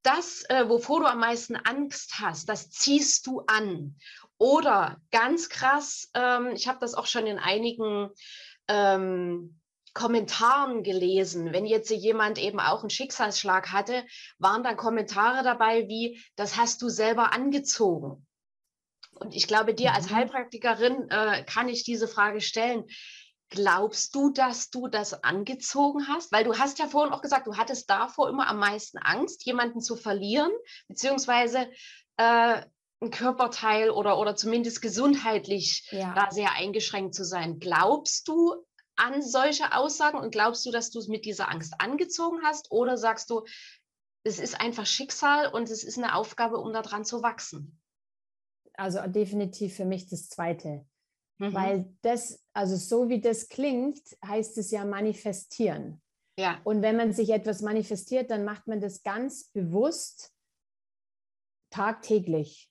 das, 0.06 0.44
äh, 0.48 0.68
wovor 0.68 1.00
du 1.00 1.06
am 1.06 1.18
meisten 1.18 1.56
Angst 1.56 2.14
hast, 2.20 2.48
das 2.48 2.70
ziehst 2.70 3.26
du 3.26 3.40
an. 3.46 3.96
Oder 4.38 5.00
ganz 5.10 5.48
krass, 5.48 6.10
ähm, 6.14 6.52
ich 6.54 6.68
habe 6.68 6.78
das 6.80 6.94
auch 6.94 7.06
schon 7.06 7.26
in 7.26 7.38
einigen 7.38 8.10
ähm, 8.68 9.60
Kommentaren 9.94 10.82
gelesen, 10.82 11.52
wenn 11.52 11.64
jetzt 11.64 11.90
jemand 11.90 12.38
eben 12.38 12.60
auch 12.60 12.80
einen 12.80 12.90
Schicksalsschlag 12.90 13.72
hatte, 13.72 14.04
waren 14.38 14.62
da 14.62 14.74
Kommentare 14.74 15.42
dabei 15.42 15.88
wie, 15.88 16.22
das 16.36 16.56
hast 16.56 16.82
du 16.82 16.88
selber 16.88 17.32
angezogen. 17.32 18.26
Und 19.12 19.34
ich 19.34 19.46
glaube, 19.46 19.72
dir 19.72 19.94
als 19.94 20.10
mhm. 20.10 20.16
Heilpraktikerin 20.16 21.08
äh, 21.08 21.44
kann 21.44 21.68
ich 21.68 21.84
diese 21.84 22.06
Frage 22.06 22.42
stellen. 22.42 22.84
Glaubst 23.48 24.14
du, 24.14 24.30
dass 24.30 24.70
du 24.70 24.88
das 24.88 25.22
angezogen 25.22 26.08
hast? 26.08 26.32
Weil 26.32 26.44
du 26.44 26.58
hast 26.58 26.78
ja 26.78 26.88
vorhin 26.88 27.12
auch 27.12 27.22
gesagt, 27.22 27.46
du 27.46 27.56
hattest 27.56 27.88
davor 27.88 28.28
immer 28.28 28.48
am 28.48 28.58
meisten 28.58 28.98
Angst, 28.98 29.44
jemanden 29.46 29.80
zu 29.80 29.96
verlieren, 29.96 30.50
beziehungsweise 30.88 31.70
äh, 32.16 32.62
ein 33.00 33.10
Körperteil 33.10 33.90
oder, 33.90 34.18
oder 34.18 34.36
zumindest 34.36 34.82
gesundheitlich 34.82 35.88
ja. 35.92 36.14
da 36.14 36.30
sehr 36.30 36.52
eingeschränkt 36.52 37.14
zu 37.14 37.24
sein. 37.24 37.58
Glaubst 37.60 38.26
du 38.26 38.54
an 38.96 39.22
solche 39.22 39.74
Aussagen 39.74 40.18
und 40.18 40.30
glaubst 40.30 40.64
du, 40.66 40.70
dass 40.70 40.90
du 40.90 40.98
es 40.98 41.06
mit 41.06 41.24
dieser 41.24 41.50
Angst 41.50 41.74
angezogen 41.78 42.40
hast? 42.42 42.70
Oder 42.70 42.96
sagst 42.96 43.30
du, 43.30 43.44
es 44.24 44.38
ist 44.38 44.60
einfach 44.60 44.86
Schicksal 44.86 45.52
und 45.52 45.70
es 45.70 45.84
ist 45.84 45.98
eine 45.98 46.14
Aufgabe, 46.14 46.56
um 46.56 46.72
daran 46.72 47.04
zu 47.04 47.22
wachsen? 47.22 47.80
also 48.76 49.00
definitiv 49.06 49.74
für 49.76 49.84
mich 49.84 50.08
das 50.08 50.28
Zweite. 50.28 50.86
Mhm. 51.38 51.54
Weil 51.54 51.94
das, 52.02 52.42
also 52.52 52.76
so 52.76 53.08
wie 53.08 53.20
das 53.20 53.48
klingt, 53.48 54.00
heißt 54.24 54.58
es 54.58 54.70
ja 54.70 54.84
manifestieren. 54.84 56.00
Ja. 56.38 56.60
Und 56.64 56.82
wenn 56.82 56.96
man 56.96 57.12
sich 57.12 57.30
etwas 57.30 57.62
manifestiert, 57.62 58.30
dann 58.30 58.44
macht 58.44 58.66
man 58.66 58.80
das 58.80 59.02
ganz 59.02 59.44
bewusst 59.52 60.32
tagtäglich. 61.70 62.70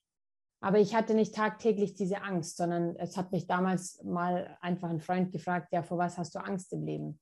Aber 0.62 0.80
ich 0.80 0.95
hatte 0.95 1.13
nicht 1.13 1.36
tagtäglich 1.36 1.93
diese 1.93 2.21
Angst, 2.21 2.58
sondern 2.58 2.95
es 2.95 3.17
hat 3.17 3.32
mich 3.32 3.45
damals 3.45 4.01
mal 4.04 4.58
einfach 4.62 4.89
ein 4.89 5.01
Freund 5.01 5.32
gefragt, 5.32 5.71
ja, 5.71 5.84
vor 5.84 5.97
was 5.97 6.17
hast 6.17 6.34
du 6.34 6.39
Angst 6.39 6.73
im 6.73 6.84
Leben? 6.84 7.19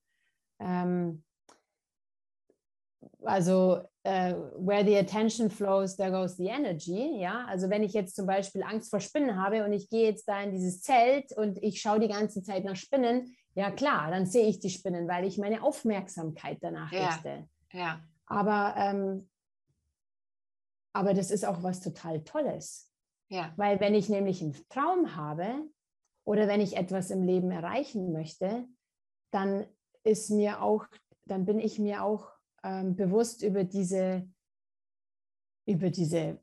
Ähm, 0.60 1.24
also 3.24 3.82
uh, 4.06 4.34
where 4.58 4.84
the 4.84 4.98
attention 4.98 5.50
flows, 5.50 5.96
there 5.96 6.12
goes 6.12 6.38
the 6.38 6.48
energy. 6.48 7.20
Ja, 7.20 7.46
also 7.48 7.70
wenn 7.70 7.84
ich 7.84 7.94
jetzt 7.94 8.16
zum 8.16 8.26
Beispiel 8.26 8.64
Angst 8.64 8.90
vor 8.90 9.00
Spinnen 9.00 9.42
habe 9.42 9.64
und 9.64 9.74
ich 9.74 9.90
gehe 9.90 10.06
jetzt 10.06 10.28
da 10.28 10.42
in 10.42 10.52
dieses 10.52 10.82
Zelt 10.82 11.32
und 11.38 11.58
ich 11.62 11.82
schaue 11.82 12.00
die 12.00 12.08
ganze 12.08 12.44
Zeit 12.44 12.64
nach 12.64 12.76
Spinnen, 12.76 13.36
ja 13.56 13.72
klar, 13.72 14.10
dann 14.12 14.26
sehe 14.26 14.48
ich 14.48 14.60
die 14.60 14.70
Spinnen, 14.70 15.08
weil 15.08 15.26
ich 15.26 15.38
meine 15.38 15.64
Aufmerksamkeit 15.64 16.58
danach 16.62 16.92
ja. 16.92 17.08
richte. 17.08 17.48
Ja. 17.72 18.02
Aber, 18.26 18.76
ähm, 18.78 19.30
aber 20.94 21.14
das 21.14 21.32
ist 21.32 21.46
auch 21.46 21.64
was 21.64 21.80
total 21.80 22.24
Tolles. 22.24 22.92
Ja. 23.30 23.54
Weil 23.56 23.80
wenn 23.80 23.96
ich 23.96 24.10
nämlich 24.10 24.42
einen 24.42 24.56
Traum 24.70 25.16
habe 25.16 25.64
oder 26.26 26.48
wenn 26.48 26.62
ich 26.62 26.78
etwas 26.78 27.12
im 27.12 27.24
Leben 27.24 27.52
erreichen 27.52 28.12
möchte, 28.12 28.68
dann 29.32 29.66
ist 30.04 30.30
mir 30.30 30.62
auch, 30.62 30.86
dann 31.26 31.46
bin 31.46 31.60
ich 31.60 31.80
mir 31.80 32.04
auch 32.04 32.33
ähm, 32.64 32.96
bewusst 32.96 33.44
über 33.44 33.64
diese, 33.64 34.28
über 35.66 35.90
diese 35.90 36.40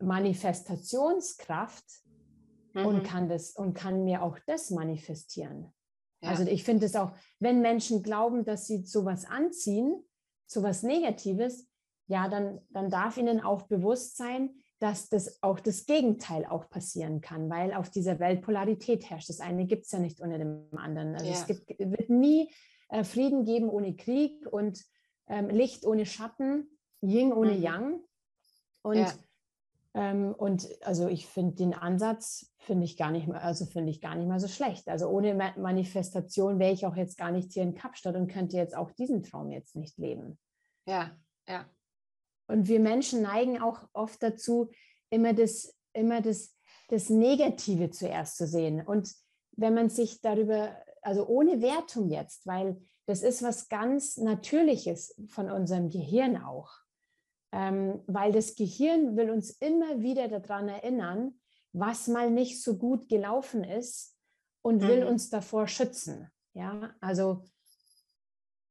Manifestationskraft 0.00 1.84
mhm. 2.74 2.86
und 2.86 3.04
kann 3.04 3.28
das 3.28 3.52
und 3.52 3.74
kann 3.74 4.04
mir 4.04 4.22
auch 4.22 4.38
das 4.46 4.70
manifestieren. 4.70 5.72
Ja. 6.22 6.30
Also 6.30 6.44
ich 6.44 6.64
finde 6.64 6.86
es 6.86 6.96
auch, 6.96 7.12
wenn 7.38 7.60
Menschen 7.60 8.02
glauben, 8.02 8.44
dass 8.44 8.66
sie 8.66 8.84
sowas 8.84 9.24
anziehen, 9.24 10.02
sowas 10.46 10.82
Negatives, 10.82 11.68
ja, 12.06 12.28
dann, 12.28 12.60
dann 12.70 12.90
darf 12.90 13.16
ihnen 13.16 13.40
auch 13.40 13.62
bewusst 13.62 14.16
sein, 14.16 14.50
dass 14.78 15.08
das 15.08 15.42
auch 15.42 15.60
das 15.60 15.86
Gegenteil 15.86 16.44
auch 16.44 16.68
passieren 16.68 17.20
kann, 17.20 17.48
weil 17.48 17.72
auf 17.72 17.90
dieser 17.90 18.18
Welt 18.18 18.42
Polarität 18.42 19.08
herrscht. 19.08 19.30
Das 19.30 19.40
eine 19.40 19.66
gibt 19.66 19.86
es 19.86 19.92
ja 19.92 19.98
nicht 19.98 20.20
ohne 20.20 20.38
dem 20.38 20.66
anderen. 20.76 21.14
Also 21.14 21.26
ja. 21.26 21.32
es 21.32 21.46
gibt, 21.46 21.78
wird 21.78 22.10
nie 22.10 22.50
äh, 22.90 23.04
Frieden 23.04 23.44
geben 23.44 23.70
ohne 23.70 23.96
Krieg 23.96 24.46
und 24.46 24.84
ähm, 25.28 25.48
Licht 25.48 25.84
ohne 25.86 26.06
Schatten, 26.06 26.68
Yin 27.02 27.32
ohne 27.32 27.52
mhm. 27.52 27.62
Yang. 27.62 28.00
Und, 28.82 28.98
ja. 28.98 29.12
ähm, 29.94 30.34
und 30.34 30.68
also 30.82 31.08
ich 31.08 31.26
finde 31.26 31.56
den 31.56 31.74
Ansatz, 31.74 32.52
finde 32.58 32.84
ich 32.84 32.96
gar 32.96 33.10
nicht 33.10 33.26
mal, 33.26 33.38
also 33.38 33.66
finde 33.66 33.90
ich 33.90 34.00
gar 34.00 34.14
nicht 34.14 34.28
mal 34.28 34.40
so 34.40 34.48
schlecht. 34.48 34.88
Also 34.88 35.08
ohne 35.08 35.34
Ma 35.34 35.52
Manifestation 35.56 36.58
wäre 36.58 36.72
ich 36.72 36.86
auch 36.86 36.96
jetzt 36.96 37.16
gar 37.16 37.30
nicht 37.30 37.52
hier 37.52 37.62
in 37.62 37.74
Kapstadt 37.74 38.16
und 38.16 38.28
könnte 38.28 38.56
jetzt 38.56 38.76
auch 38.76 38.90
diesen 38.92 39.22
Traum 39.22 39.50
jetzt 39.50 39.76
nicht 39.76 39.98
leben. 39.98 40.38
Ja, 40.86 41.16
ja. 41.48 41.66
Und 42.46 42.68
wir 42.68 42.80
Menschen 42.80 43.22
neigen 43.22 43.60
auch 43.60 43.88
oft 43.94 44.22
dazu, 44.22 44.70
immer 45.10 45.32
das, 45.32 45.74
immer 45.92 46.20
das, 46.20 46.54
das 46.88 47.08
Negative 47.08 47.90
zuerst 47.90 48.36
zu 48.36 48.46
sehen. 48.46 48.86
Und 48.86 49.14
wenn 49.52 49.74
man 49.74 49.88
sich 49.88 50.20
darüber, 50.20 50.76
also 51.02 51.26
ohne 51.26 51.62
Wertung 51.62 52.10
jetzt, 52.10 52.46
weil 52.46 52.80
das 53.06 53.22
ist 53.22 53.42
was 53.42 53.68
ganz 53.68 54.16
Natürliches 54.16 55.14
von 55.28 55.50
unserem 55.50 55.90
Gehirn 55.90 56.36
auch. 56.42 56.70
ähm, 57.54 58.02
weil 58.08 58.32
das 58.32 58.56
Gehirn 58.56 59.16
will 59.16 59.30
uns 59.30 59.50
immer 59.50 60.02
wieder 60.02 60.26
daran 60.26 60.68
erinnern, 60.68 61.38
was 61.72 62.08
mal 62.08 62.28
nicht 62.28 62.60
so 62.60 62.76
gut 62.76 63.08
gelaufen 63.08 63.62
ist 63.62 64.18
und 64.60 64.82
mhm. 64.82 64.88
will 64.88 65.04
uns 65.04 65.30
davor 65.30 65.68
schützen. 65.68 66.28
Ja, 66.54 66.92
also 67.00 67.44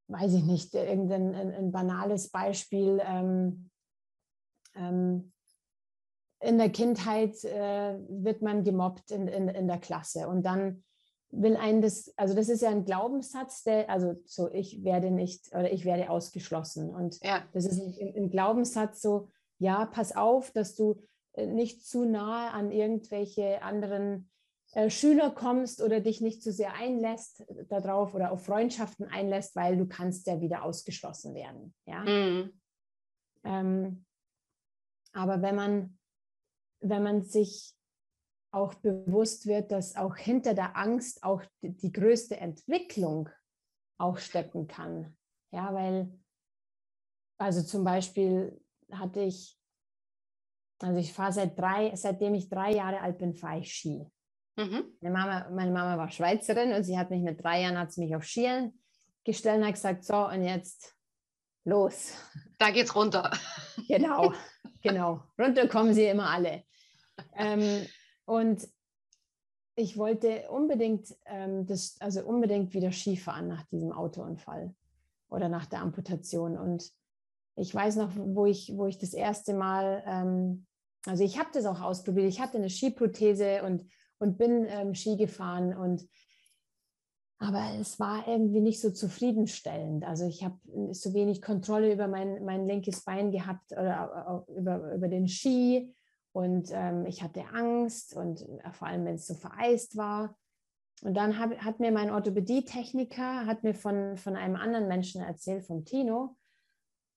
weiß 0.09 0.33
ich 0.33 0.43
nicht, 0.43 0.73
irgendein 0.75 1.33
ein, 1.33 1.53
ein 1.53 1.71
banales 1.71 2.29
Beispiel. 2.29 3.01
Ähm, 3.05 3.69
ähm, 4.75 5.31
in 6.41 6.57
der 6.57 6.69
Kindheit 6.69 7.41
äh, 7.45 7.97
wird 8.09 8.41
man 8.41 8.65
gemobbt 8.65 9.11
in, 9.11 9.29
in, 9.29 9.47
in 9.47 9.67
der 9.69 9.79
Klasse 9.79 10.27
und 10.27 10.43
dann 10.45 10.83
will 11.35 11.57
einen 11.57 11.81
das, 11.81 12.13
also 12.15 12.35
das 12.35 12.47
ist 12.47 12.61
ja 12.61 12.69
ein 12.69 12.85
Glaubenssatz, 12.85 13.63
der, 13.63 13.89
also 13.89 14.15
so, 14.25 14.51
ich 14.51 14.83
werde 14.83 15.09
nicht 15.09 15.47
oder 15.49 15.71
ich 15.71 15.83
werde 15.83 16.09
ausgeschlossen. 16.09 16.89
Und 16.89 17.19
ja. 17.23 17.43
das 17.53 17.65
ist 17.65 17.79
ein, 17.79 18.13
ein, 18.15 18.29
Glaubenssatz 18.29 19.01
so, 19.01 19.29
ja, 19.57 19.85
pass 19.85 20.15
auf, 20.15 20.51
dass 20.51 20.75
du 20.75 21.01
äh, 21.33 21.47
nicht 21.47 21.85
zu 21.85 22.05
nahe 22.05 22.51
an 22.51 22.71
irgendwelche 22.71 23.61
anderen 23.63 24.29
äh, 24.73 24.89
Schüler 24.89 25.31
kommst 25.31 25.81
oder 25.81 26.01
dich 26.01 26.21
nicht 26.21 26.43
zu 26.43 26.51
sehr 26.51 26.73
einlässt 26.75 27.41
äh, 27.49 27.65
darauf 27.67 28.13
oder 28.13 28.31
auf 28.31 28.45
Freundschaften 28.45 29.07
einlässt, 29.07 29.55
weil 29.55 29.77
du 29.77 29.87
kannst 29.87 30.27
ja 30.27 30.39
wieder 30.39 30.63
ausgeschlossen 30.63 31.33
werden. 31.33 31.73
Ja. 31.85 32.03
Mhm. 32.03 32.61
Ähm, 33.43 34.05
aber 35.13 35.41
wenn 35.41 35.55
man, 35.55 35.97
wenn 36.79 37.03
man 37.03 37.23
sich 37.23 37.73
auch 38.53 38.75
bewusst 38.75 39.47
wird, 39.47 39.71
dass 39.71 39.95
auch 39.95 40.15
hinter 40.15 40.53
der 40.53 40.77
Angst 40.77 41.23
auch 41.23 41.41
die, 41.61 41.75
die 41.75 41.91
größte 41.91 42.37
Entwicklung 42.37 43.29
auch 43.97 44.19
stecken 44.19 44.67
kann. 44.67 45.17
Ja, 45.51 45.73
weil, 45.73 46.11
also 47.39 47.63
zum 47.63 47.83
Beispiel 47.83 48.61
hatte 48.91 49.21
ich, 49.21 49.57
also 50.79 50.99
ich 50.99 51.13
fahre 51.13 51.33
seit 51.33 51.57
drei, 51.57 51.95
seitdem 51.95 52.35
ich 52.35 52.49
drei 52.49 52.73
Jahre 52.73 53.01
alt 53.01 53.17
bin, 53.17 53.33
fahre 53.33 53.59
ich 53.59 53.73
Ski. 53.73 54.05
Mhm. 54.55 54.83
Meine, 55.01 55.13
Mama, 55.13 55.49
meine 55.49 55.71
Mama 55.71 55.97
war 55.97 56.11
Schweizerin 56.11 56.73
und 56.73 56.83
sie 56.83 56.97
hat 56.97 57.09
mich 57.09 57.23
mit 57.23 57.43
drei 57.43 57.61
Jahren 57.61 57.77
hat 57.77 57.91
sie 57.91 58.01
mich 58.01 58.15
auf 58.15 58.23
Skiern 58.23 58.73
gestellt 59.23 59.61
und 59.61 59.67
hat 59.67 59.73
gesagt, 59.73 60.03
so 60.03 60.27
und 60.27 60.43
jetzt 60.43 60.95
los. 61.63 62.13
Da 62.59 62.69
geht's 62.69 62.95
runter. 62.95 63.31
Genau, 63.87 64.33
genau. 64.83 65.23
Runter 65.39 65.67
kommen 65.67 65.93
sie 65.93 66.05
immer 66.05 66.29
alle. 66.29 66.63
Ähm, 67.35 67.87
und 68.25 68.67
ich 69.75 69.97
wollte 69.97 70.49
unbedingt 70.49 71.15
ähm, 71.25 71.65
das, 71.65 71.95
also 71.99 72.23
unbedingt 72.23 72.73
wieder 72.73 72.91
Skifahren 72.91 73.47
nach 73.47 73.63
diesem 73.63 73.91
Autounfall 73.91 74.73
oder 75.29 75.49
nach 75.49 75.65
der 75.65 75.81
Amputation. 75.81 76.57
Und 76.57 76.91
ich 77.55 77.73
weiß 77.73 77.95
noch, 77.95 78.11
wo 78.15 78.45
ich, 78.45 78.73
wo 78.75 78.85
ich 78.85 78.99
das 78.99 79.13
erste 79.13 79.53
Mal, 79.53 80.03
ähm, 80.05 80.65
also 81.05 81.23
ich 81.23 81.39
habe 81.39 81.49
das 81.53 81.65
auch 81.65 81.81
ausprobiert. 81.81 82.27
Ich 82.27 82.39
hatte 82.39 82.57
eine 82.57 82.69
Skiprothese 82.69 83.63
und, 83.63 83.85
und 84.19 84.37
bin 84.37 84.65
ähm, 84.67 84.93
Ski 84.93 85.17
gefahren 85.17 85.75
und 85.75 86.07
aber 87.39 87.77
es 87.77 87.99
war 87.99 88.25
irgendwie 88.25 88.61
nicht 88.61 88.79
so 88.79 88.89
zufriedenstellend. 88.89 90.05
Also 90.05 90.25
ich 90.25 90.45
habe 90.45 90.57
so 90.91 91.13
wenig 91.13 91.41
Kontrolle 91.41 91.91
über 91.91 92.07
mein, 92.07 92.45
mein 92.45 92.65
linkes 92.67 93.03
Bein 93.03 93.31
gehabt 93.31 93.73
oder 93.73 94.45
über, 94.55 94.93
über 94.93 95.09
den 95.09 95.27
Ski. 95.27 95.93
Und 96.33 96.71
ähm, 96.73 97.05
ich 97.05 97.21
hatte 97.21 97.43
Angst 97.53 98.15
und 98.15 98.41
äh, 98.41 98.71
vor 98.71 98.87
allem, 98.87 99.05
wenn 99.05 99.15
es 99.15 99.27
so 99.27 99.35
vereist 99.35 99.95
war. 99.95 100.35
Und 101.03 101.15
dann 101.15 101.37
hab, 101.37 101.55
hat 101.57 101.79
mir 101.79 101.91
mein 101.91 102.09
Orthopädietechniker, 102.09 103.45
hat 103.45 103.63
mir 103.63 103.75
von, 103.75 104.17
von 104.17 104.35
einem 104.35 104.55
anderen 104.55 104.87
Menschen 104.87 105.21
erzählt, 105.21 105.63
von 105.63 105.85
Tino, 105.85 106.35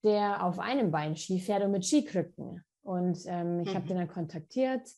der 0.04 0.44
auf 0.44 0.58
einem 0.58 0.90
Bein 0.90 1.16
Ski 1.16 1.40
fährt 1.40 1.64
und 1.64 1.72
mit 1.72 1.84
Skikrücken. 1.84 2.62
Und 2.82 3.18
ähm, 3.26 3.60
ich 3.60 3.70
mhm. 3.70 3.74
habe 3.74 3.86
den 3.86 3.96
dann 3.96 4.08
kontaktiert, 4.08 4.88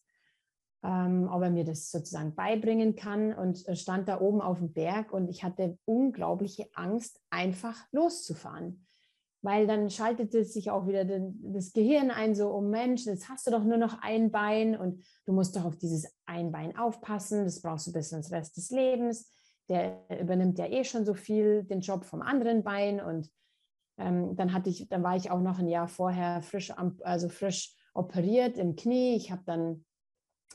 ähm, 0.82 1.28
ob 1.30 1.42
er 1.42 1.50
mir 1.50 1.64
das 1.64 1.90
sozusagen 1.90 2.34
beibringen 2.34 2.96
kann 2.96 3.32
und 3.32 3.64
stand 3.78 4.08
da 4.08 4.20
oben 4.20 4.40
auf 4.40 4.58
dem 4.58 4.72
Berg 4.72 5.12
und 5.12 5.28
ich 5.28 5.44
hatte 5.44 5.78
unglaubliche 5.84 6.66
Angst, 6.74 7.20
einfach 7.30 7.86
loszufahren 7.92 8.87
weil 9.42 9.66
dann 9.66 9.90
schaltete 9.90 10.44
sich 10.44 10.70
auch 10.70 10.86
wieder 10.86 11.04
das 11.04 11.72
Gehirn 11.72 12.10
ein, 12.10 12.34
so, 12.34 12.52
oh 12.52 12.60
Mensch, 12.60 13.06
jetzt 13.06 13.28
hast 13.28 13.46
du 13.46 13.50
doch 13.50 13.64
nur 13.64 13.76
noch 13.76 14.00
ein 14.02 14.30
Bein 14.30 14.76
und 14.76 15.04
du 15.26 15.32
musst 15.32 15.56
doch 15.56 15.64
auf 15.64 15.76
dieses 15.76 16.12
ein 16.26 16.50
Bein 16.50 16.76
aufpassen, 16.76 17.44
das 17.44 17.62
brauchst 17.62 17.86
du 17.86 17.92
bis 17.92 18.12
ins 18.12 18.32
Rest 18.32 18.56
des 18.56 18.70
Lebens. 18.70 19.32
Der 19.68 20.00
übernimmt 20.20 20.58
ja 20.58 20.66
eh 20.66 20.82
schon 20.82 21.04
so 21.04 21.14
viel 21.14 21.62
den 21.64 21.80
Job 21.80 22.04
vom 22.04 22.22
anderen 22.22 22.64
Bein 22.64 23.00
und 23.00 23.30
ähm, 23.98 24.34
dann 24.36 24.52
hatte 24.52 24.70
ich, 24.70 24.88
dann 24.88 25.02
war 25.02 25.16
ich 25.16 25.30
auch 25.30 25.40
noch 25.40 25.58
ein 25.58 25.68
Jahr 25.68 25.88
vorher 25.88 26.40
frisch, 26.42 26.72
also 27.02 27.28
frisch 27.28 27.76
operiert 27.94 28.56
im 28.56 28.76
Knie. 28.76 29.16
Ich 29.16 29.30
habe 29.30 29.42
dann 29.44 29.84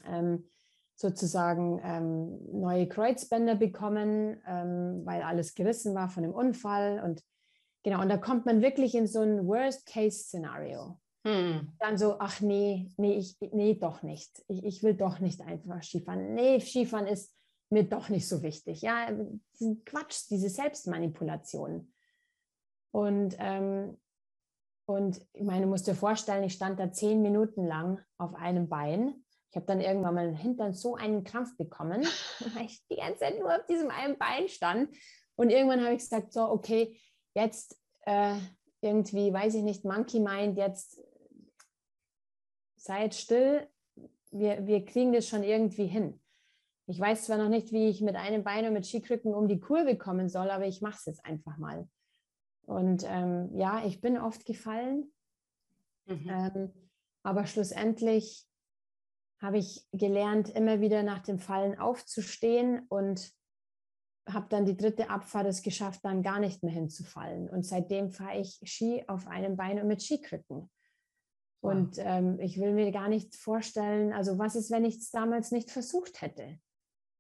ähm, 0.06 0.50
sozusagen 0.96 1.80
ähm, 1.84 2.40
neue 2.52 2.88
Kreuzbänder 2.88 3.56
bekommen, 3.56 4.42
ähm, 4.48 5.02
weil 5.06 5.22
alles 5.22 5.54
gerissen 5.54 5.94
war 5.96 6.10
von 6.10 6.24
dem 6.24 6.34
Unfall 6.34 7.02
und 7.04 7.24
Genau, 7.84 8.02
und 8.02 8.10
da 8.10 8.18
kommt 8.18 8.46
man 8.46 8.62
wirklich 8.62 8.96
in 8.96 9.08
so 9.08 9.22
ein 9.22 9.46
Worst-Case-Szenario. 9.46 10.98
Hm. 11.26 11.74
Dann 11.80 11.98
so, 11.98 12.18
ach 12.20 12.42
nee, 12.42 12.90
nee, 12.98 13.16
ich, 13.16 13.38
nee, 13.52 13.76
doch 13.76 14.04
nicht. 14.04 14.44
Ich, 14.48 14.64
ich 14.64 14.84
will 14.84 14.94
doch 14.94 15.20
nicht 15.20 15.42
einfach 15.42 15.82
Skifahren. 15.82 16.34
Nee, 16.34 16.60
Skifahren 16.60 17.08
ist 17.08 17.34
mir 17.70 17.84
doch 17.84 18.10
nicht 18.10 18.28
so 18.28 18.42
wichtig. 18.42 18.82
Ja, 18.82 19.08
Quatsch, 19.86 20.30
diese 20.30 20.50
Selbstmanipulation. 20.50 21.94
Und, 22.92 23.36
ähm, 23.40 23.98
und 24.86 25.26
ich 25.34 25.44
meine, 25.44 25.64
du 25.64 25.70
musst 25.70 25.88
dir 25.88 25.96
vorstellen, 25.96 26.44
ich 26.44 26.54
stand 26.54 26.80
da 26.80 26.92
zehn 26.92 27.22
Minuten 27.22 27.66
lang 27.66 28.00
auf 28.18 28.36
einem 28.36 28.68
Bein. 28.70 29.24
Ich 29.50 29.56
habe 29.56 29.66
dann 29.66 29.82
irgendwann 29.82 30.16
mal 30.16 30.36
Hintern 30.36 30.74
so 30.74 30.96
einen 30.96 31.24
Krampf 31.24 31.56
bekommen, 31.58 32.04
weil 32.54 32.66
ich 32.66 32.86
die 32.88 32.98
ganze 32.98 33.20
Zeit 33.20 33.40
nur 33.40 33.56
auf 33.56 33.66
diesem 33.66 33.90
einen 33.90 34.18
Bein 34.18 34.48
stand. 34.48 34.96
Und 35.36 35.50
irgendwann 35.50 35.82
habe 35.82 35.94
ich 35.94 36.00
gesagt, 36.00 36.34
so, 36.34 36.44
okay, 36.50 37.00
jetzt 37.34 37.80
äh, 38.02 38.38
irgendwie, 38.82 39.32
weiß 39.34 39.56
ich 39.56 39.64
nicht, 39.64 39.86
Monkey 39.86 40.20
Mind, 40.20 40.58
jetzt 40.58 41.02
seid 42.76 43.16
still, 43.16 43.68
wir, 44.32 44.66
wir 44.66 44.84
kriegen 44.84 45.14
das 45.14 45.28
schon 45.28 45.44
irgendwie 45.44 45.88
hin. 45.88 46.20
Ich 46.86 47.00
weiß 47.00 47.26
zwar 47.26 47.38
noch 47.38 47.50
nicht, 47.50 47.72
wie 47.72 47.88
ich 47.88 48.02
mit 48.02 48.16
einem 48.16 48.44
Bein 48.44 48.66
und 48.66 48.74
mit 48.74 48.86
Skikrücken 48.86 49.34
um 49.34 49.48
die 49.48 49.60
Kurve 49.60 49.98
kommen 49.98 50.28
soll, 50.28 50.50
aber 50.50 50.66
ich 50.66 50.82
mache 50.82 50.98
es 50.98 51.06
jetzt 51.06 51.26
einfach 51.26 51.58
mal. 51.58 51.88
Und 52.66 53.04
ähm, 53.08 53.50
ja, 53.56 53.86
ich 53.86 54.02
bin 54.02 54.18
oft 54.18 54.46
gefallen, 54.46 55.12
mhm. 56.06 56.30
ähm, 56.30 56.74
aber 57.24 57.46
schlussendlich 57.46 58.46
habe 59.42 59.58
ich 59.58 59.86
gelernt, 59.92 60.50
immer 60.50 60.82
wieder 60.82 61.04
nach 61.04 61.20
dem 61.20 61.40
Fallen 61.40 61.78
aufzustehen 61.78 62.86
und 62.90 63.32
habe 64.28 64.48
dann 64.50 64.66
die 64.66 64.78
dritte 64.78 65.10
Abfahrt 65.10 65.48
es 65.48 65.62
geschafft, 65.62 66.02
dann 66.04 66.24
gar 66.24 66.40
nicht 66.40 66.64
mehr 66.64 66.74
hinzufallen. 66.74 67.50
Und 67.50 67.66
seitdem 67.66 68.12
fahre 68.12 68.40
ich 68.40 68.60
Ski 68.64 69.04
auf 69.08 69.28
einem 69.28 69.58
Bein 69.58 69.82
und 69.82 69.88
mit 69.88 70.02
Skikrücken. 70.02 70.70
Und 71.62 71.98
ähm, 71.98 72.40
ich 72.42 72.60
will 72.60 72.74
mir 72.74 72.92
gar 72.92 73.08
nicht 73.08 73.36
vorstellen, 73.36 74.12
also 74.12 74.38
was 74.38 74.56
ist, 74.56 74.70
wenn 74.70 74.84
ich 74.84 74.98
es 74.98 75.12
damals 75.12 75.52
nicht 75.52 75.72
versucht 75.72 76.22
hätte? 76.22 76.60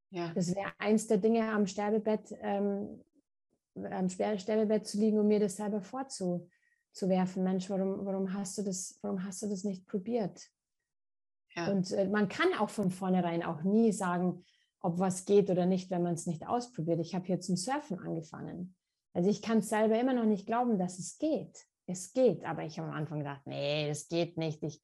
Ja. 0.09 0.33
Das 0.33 0.53
wäre 0.53 0.71
eins 0.79 1.07
der 1.07 1.17
Dinge 1.17 1.49
am 1.49 1.65
Sterbebett, 1.65 2.35
ähm, 2.41 3.01
am 3.75 4.09
Sterbebett 4.09 4.85
zu 4.85 4.97
liegen 4.97 5.17
und 5.17 5.27
mir 5.27 5.39
das 5.39 5.55
selber 5.55 5.81
vorzuwerfen. 5.81 7.43
Mensch, 7.43 7.69
warum, 7.69 8.05
warum, 8.05 8.33
hast 8.33 8.57
du 8.57 8.63
das, 8.63 8.99
warum 9.01 9.23
hast 9.23 9.41
du 9.43 9.47
das 9.47 9.63
nicht 9.63 9.87
probiert? 9.87 10.49
Ja. 11.55 11.71
Und 11.71 11.91
äh, 11.91 12.07
man 12.07 12.27
kann 12.27 12.53
auch 12.53 12.69
von 12.69 12.91
vornherein 12.91 13.43
auch 13.43 13.63
nie 13.63 13.91
sagen, 13.91 14.43
ob 14.83 14.99
was 14.99 15.25
geht 15.25 15.49
oder 15.49 15.65
nicht, 15.65 15.89
wenn 15.89 16.03
man 16.03 16.13
es 16.13 16.27
nicht 16.27 16.45
ausprobiert. 16.45 16.99
Ich 16.99 17.15
habe 17.15 17.25
hier 17.25 17.39
zum 17.39 17.55
Surfen 17.55 17.97
angefangen. 17.97 18.75
Also 19.13 19.29
ich 19.29 19.41
kann 19.41 19.59
es 19.59 19.69
selber 19.69 19.99
immer 19.99 20.13
noch 20.13 20.25
nicht 20.25 20.45
glauben, 20.45 20.77
dass 20.77 20.99
es 20.99 21.17
geht. 21.17 21.65
Es 21.87 22.13
geht, 22.13 22.43
aber 22.43 22.63
ich 22.63 22.77
habe 22.77 22.89
am 22.89 22.95
Anfang 22.95 23.19
gedacht, 23.19 23.41
nee, 23.45 23.89
es 23.89 24.07
geht 24.09 24.37
nicht. 24.37 24.61
Ich, 24.63 24.81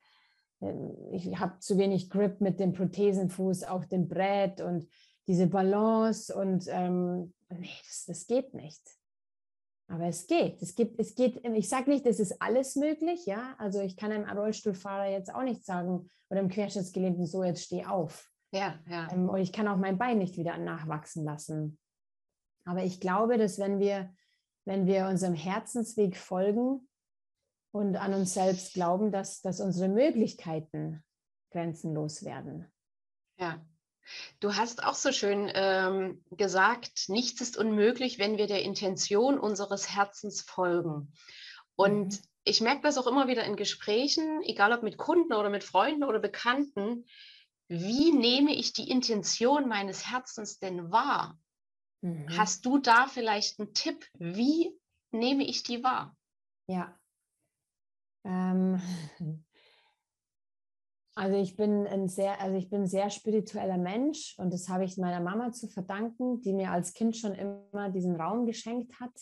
ähm, 0.61 0.95
ich 1.11 1.37
habe 1.39 1.59
zu 1.59 1.77
wenig 1.77 2.09
Grip 2.09 2.39
mit 2.39 2.59
dem 2.59 2.73
Prothesenfuß 2.73 3.63
auf 3.63 3.87
dem 3.87 4.07
Brett 4.07 4.61
und 4.61 4.87
diese 5.27 5.47
Balance 5.47 6.33
und 6.33 6.65
ähm, 6.69 7.33
nee, 7.49 7.69
das, 7.85 8.05
das 8.07 8.27
geht 8.27 8.53
nicht. 8.53 8.81
Aber 9.87 10.05
es 10.05 10.27
geht. 10.27 10.61
Es 10.61 10.75
gibt, 10.75 10.99
es 10.99 11.15
geht, 11.15 11.43
ich 11.43 11.67
sage 11.67 11.89
nicht, 11.89 12.05
es 12.05 12.19
ist 12.19 12.41
alles 12.41 12.75
möglich, 12.75 13.25
ja. 13.25 13.55
Also 13.57 13.81
ich 13.81 13.97
kann 13.97 14.11
einem 14.11 14.29
Rollstuhlfahrer 14.29 15.09
jetzt 15.09 15.33
auch 15.33 15.43
nicht 15.43 15.65
sagen 15.65 16.09
oder 16.29 16.39
einem 16.39 16.49
Querschnittsgelähmten 16.49 17.25
so, 17.25 17.43
jetzt 17.43 17.63
steh 17.63 17.85
auf. 17.85 18.29
Ja, 18.51 18.79
ja. 18.89 19.07
Ähm, 19.11 19.29
und 19.29 19.39
ich 19.39 19.53
kann 19.53 19.67
auch 19.67 19.77
mein 19.77 19.97
Bein 19.97 20.17
nicht 20.17 20.37
wieder 20.37 20.57
nachwachsen 20.57 21.23
lassen. 21.23 21.79
Aber 22.65 22.83
ich 22.83 22.99
glaube, 22.99 23.37
dass 23.37 23.59
wenn 23.59 23.79
wir, 23.79 24.13
wenn 24.65 24.85
wir 24.85 25.07
unserem 25.07 25.33
Herzensweg 25.33 26.17
folgen 26.17 26.87
und 27.71 27.95
an 27.95 28.13
uns 28.13 28.33
selbst 28.33 28.73
glauben, 28.73 29.11
dass, 29.11 29.41
dass 29.41 29.59
unsere 29.59 29.89
Möglichkeiten 29.89 31.03
grenzenlos 31.51 32.23
werden. 32.23 32.71
Ja. 33.37 33.63
Du 34.39 34.55
hast 34.55 34.83
auch 34.83 34.95
so 34.95 35.11
schön 35.11 35.51
ähm, 35.53 36.23
gesagt, 36.31 37.09
nichts 37.09 37.41
ist 37.41 37.57
unmöglich, 37.57 38.17
wenn 38.17 38.37
wir 38.37 38.47
der 38.47 38.63
Intention 38.63 39.39
unseres 39.39 39.95
Herzens 39.95 40.41
folgen. 40.41 41.13
Und 41.75 42.13
mhm 42.13 42.29
ich 42.49 42.61
merke 42.61 42.81
das 42.81 42.97
auch 42.97 43.07
immer 43.07 43.27
wieder 43.27 43.43
in 43.43 43.55
Gesprächen, 43.55 44.41
egal 44.43 44.73
ob 44.73 44.81
mit 44.81 44.97
Kunden 44.97 45.33
oder 45.33 45.49
mit 45.49 45.63
Freunden 45.63 46.03
oder 46.03 46.19
Bekannten, 46.19 47.05
wie 47.69 48.11
nehme 48.11 48.53
ich 48.53 48.73
die 48.73 48.89
Intention 48.89 49.67
meines 49.67 50.11
Herzens 50.11 50.59
denn 50.59 50.91
wahr? 50.91 51.39
Mhm. 52.01 52.27
Hast 52.35 52.65
du 52.65 52.79
da 52.79 53.07
vielleicht 53.07 53.59
einen 53.59 53.73
Tipp? 53.73 54.07
Wie 54.17 54.75
nehme 55.11 55.45
ich 55.45 55.61
die 55.63 55.83
wahr? 55.83 56.17
Ja. 56.67 56.99
Ähm, 58.25 58.81
also 61.15 61.37
ich 61.37 61.55
bin 61.55 61.85
ein 61.85 62.09
sehr, 62.09 62.41
also 62.41 62.57
ich 62.57 62.71
bin 62.71 62.87
sehr 62.87 63.11
spiritueller 63.11 63.77
Mensch 63.77 64.35
und 64.39 64.51
das 64.51 64.67
habe 64.67 64.83
ich 64.83 64.97
meiner 64.97 65.19
Mama 65.21 65.51
zu 65.51 65.67
verdanken, 65.67 66.41
die 66.41 66.53
mir 66.53 66.71
als 66.71 66.93
Kind 66.93 67.17
schon 67.17 67.35
immer 67.35 67.89
diesen 67.91 68.15
Raum 68.15 68.47
geschenkt 68.47 68.99
hat. 68.99 69.13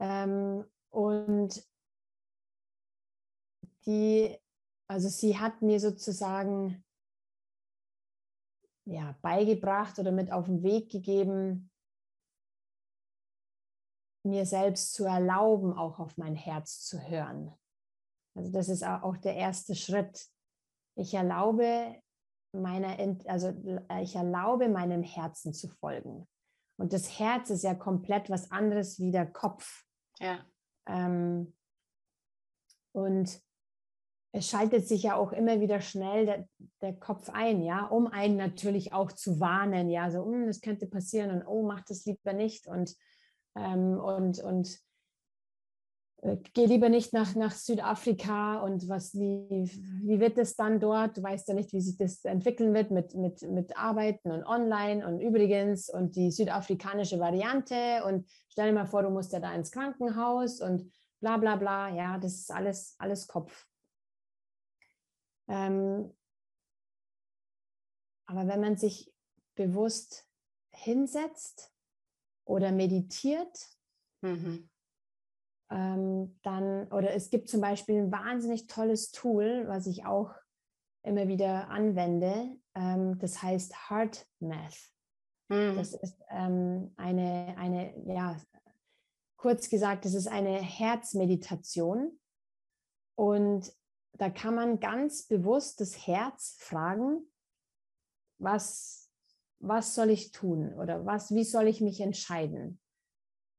Ähm, 0.00 0.64
und 0.90 1.64
die, 3.86 4.36
also 4.88 5.08
sie 5.08 5.38
hat 5.38 5.62
mir 5.62 5.78
sozusagen 5.78 6.83
ja, 8.86 9.16
beigebracht 9.22 9.98
oder 9.98 10.12
mit 10.12 10.30
auf 10.30 10.46
den 10.46 10.62
Weg 10.62 10.90
gegeben, 10.90 11.70
mir 14.26 14.46
selbst 14.46 14.94
zu 14.94 15.04
erlauben, 15.04 15.72
auch 15.72 15.98
auf 15.98 16.16
mein 16.16 16.34
Herz 16.34 16.84
zu 16.84 17.00
hören. 17.00 17.52
Also 18.36 18.50
das 18.50 18.68
ist 18.68 18.84
auch 18.84 19.16
der 19.18 19.36
erste 19.36 19.74
Schritt. 19.74 20.28
Ich 20.96 21.14
erlaube 21.14 22.00
meiner, 22.52 22.96
also 23.26 23.52
ich 24.00 24.16
erlaube 24.16 24.68
meinem 24.68 25.02
Herzen 25.02 25.52
zu 25.52 25.68
folgen. 25.68 26.26
Und 26.76 26.92
das 26.92 27.18
Herz 27.18 27.50
ist 27.50 27.62
ja 27.62 27.74
komplett 27.74 28.30
was 28.30 28.50
anderes 28.50 28.98
wie 28.98 29.10
der 29.10 29.26
Kopf. 29.26 29.84
Ja. 30.18 30.44
Ähm, 30.86 31.54
und 32.92 33.43
es 34.34 34.48
schaltet 34.48 34.88
sich 34.88 35.04
ja 35.04 35.14
auch 35.14 35.32
immer 35.32 35.60
wieder 35.60 35.80
schnell 35.80 36.26
der, 36.26 36.48
der, 36.82 36.92
Kopf 36.94 37.30
ein, 37.32 37.62
ja, 37.62 37.86
um 37.86 38.08
einen 38.08 38.36
natürlich 38.36 38.92
auch 38.92 39.12
zu 39.12 39.38
warnen, 39.38 39.88
ja, 39.88 40.10
so, 40.10 40.24
hm, 40.24 40.48
das 40.48 40.60
könnte 40.60 40.86
passieren 40.86 41.30
und 41.30 41.46
oh, 41.46 41.62
mach 41.62 41.82
das 41.84 42.04
lieber 42.04 42.32
nicht 42.32 42.66
und, 42.66 42.96
ähm, 43.56 44.00
und, 44.00 44.42
und 44.42 44.76
äh, 46.22 46.36
geh 46.52 46.66
lieber 46.66 46.88
nicht 46.88 47.12
nach, 47.12 47.36
nach 47.36 47.52
Südafrika 47.52 48.60
und 48.62 48.88
was, 48.88 49.14
wie, 49.14 49.70
wie 50.02 50.18
wird 50.18 50.36
es 50.36 50.56
dann 50.56 50.80
dort? 50.80 51.16
Du 51.16 51.22
weißt 51.22 51.46
ja 51.46 51.54
nicht, 51.54 51.72
wie 51.72 51.80
sich 51.80 51.96
das 51.96 52.24
entwickeln 52.24 52.74
wird 52.74 52.90
mit, 52.90 53.14
mit, 53.14 53.42
mit 53.42 53.78
Arbeiten 53.78 54.32
und 54.32 54.44
online 54.44 55.06
und 55.06 55.20
übrigens 55.20 55.88
und 55.88 56.16
die 56.16 56.32
südafrikanische 56.32 57.20
Variante 57.20 58.02
und 58.04 58.28
stell 58.48 58.66
dir 58.66 58.74
mal 58.74 58.86
vor, 58.86 59.04
du 59.04 59.10
musst 59.10 59.32
ja 59.32 59.38
da 59.38 59.54
ins 59.54 59.70
Krankenhaus 59.70 60.60
und 60.60 60.90
bla 61.20 61.36
bla 61.36 61.54
bla, 61.54 61.88
ja, 61.90 62.18
das 62.18 62.34
ist 62.34 62.50
alles, 62.50 62.96
alles 62.98 63.28
Kopf. 63.28 63.68
Ähm, 65.48 66.14
aber 68.26 68.46
wenn 68.48 68.60
man 68.60 68.76
sich 68.76 69.12
bewusst 69.54 70.26
hinsetzt 70.72 71.72
oder 72.44 72.72
meditiert, 72.72 73.68
mhm. 74.22 74.68
ähm, 75.70 76.38
dann, 76.42 76.90
oder 76.92 77.12
es 77.14 77.30
gibt 77.30 77.48
zum 77.48 77.60
Beispiel 77.60 77.96
ein 77.96 78.12
wahnsinnig 78.12 78.66
tolles 78.66 79.12
Tool, 79.12 79.64
was 79.68 79.86
ich 79.86 80.04
auch 80.04 80.34
immer 81.02 81.28
wieder 81.28 81.68
anwende, 81.68 82.56
ähm, 82.74 83.18
das 83.18 83.42
heißt 83.42 83.90
Heart 83.90 84.26
Math. 84.40 84.94
Mhm. 85.48 85.76
Das 85.76 85.92
ist 85.92 86.18
ähm, 86.30 86.92
eine, 86.96 87.54
eine, 87.58 87.94
ja, 88.06 88.40
kurz 89.36 89.68
gesagt, 89.68 90.06
das 90.06 90.14
ist 90.14 90.26
eine 90.26 90.56
Herzmeditation. 90.56 92.18
Und 93.16 93.72
da 94.18 94.30
kann 94.30 94.54
man 94.54 94.80
ganz 94.80 95.24
bewusst 95.24 95.80
das 95.80 96.06
Herz 96.06 96.56
fragen, 96.60 97.26
was, 98.38 99.10
was 99.58 99.94
soll 99.94 100.10
ich 100.10 100.32
tun 100.32 100.74
oder 100.74 101.04
was, 101.04 101.34
wie 101.34 101.44
soll 101.44 101.66
ich 101.66 101.80
mich 101.80 102.00
entscheiden? 102.00 102.80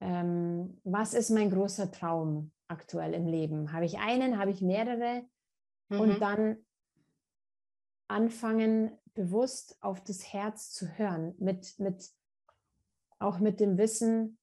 Ähm, 0.01 0.79
was 0.83 1.13
ist 1.13 1.29
mein 1.29 1.49
großer 1.49 1.91
Traum 1.91 2.51
aktuell 2.67 3.13
im 3.13 3.27
Leben? 3.27 3.71
Habe 3.73 3.85
ich 3.85 3.97
einen, 3.97 4.37
habe 4.37 4.51
ich 4.51 4.61
mehrere? 4.61 5.25
Mhm. 5.89 5.99
Und 5.99 6.19
dann 6.19 6.65
anfangen, 8.07 8.97
bewusst 9.13 9.77
auf 9.81 10.03
das 10.03 10.33
Herz 10.33 10.71
zu 10.71 10.97
hören, 10.97 11.35
mit, 11.39 11.79
mit, 11.79 12.09
auch 13.19 13.39
mit 13.39 13.59
dem 13.59 13.77
Wissen, 13.77 14.37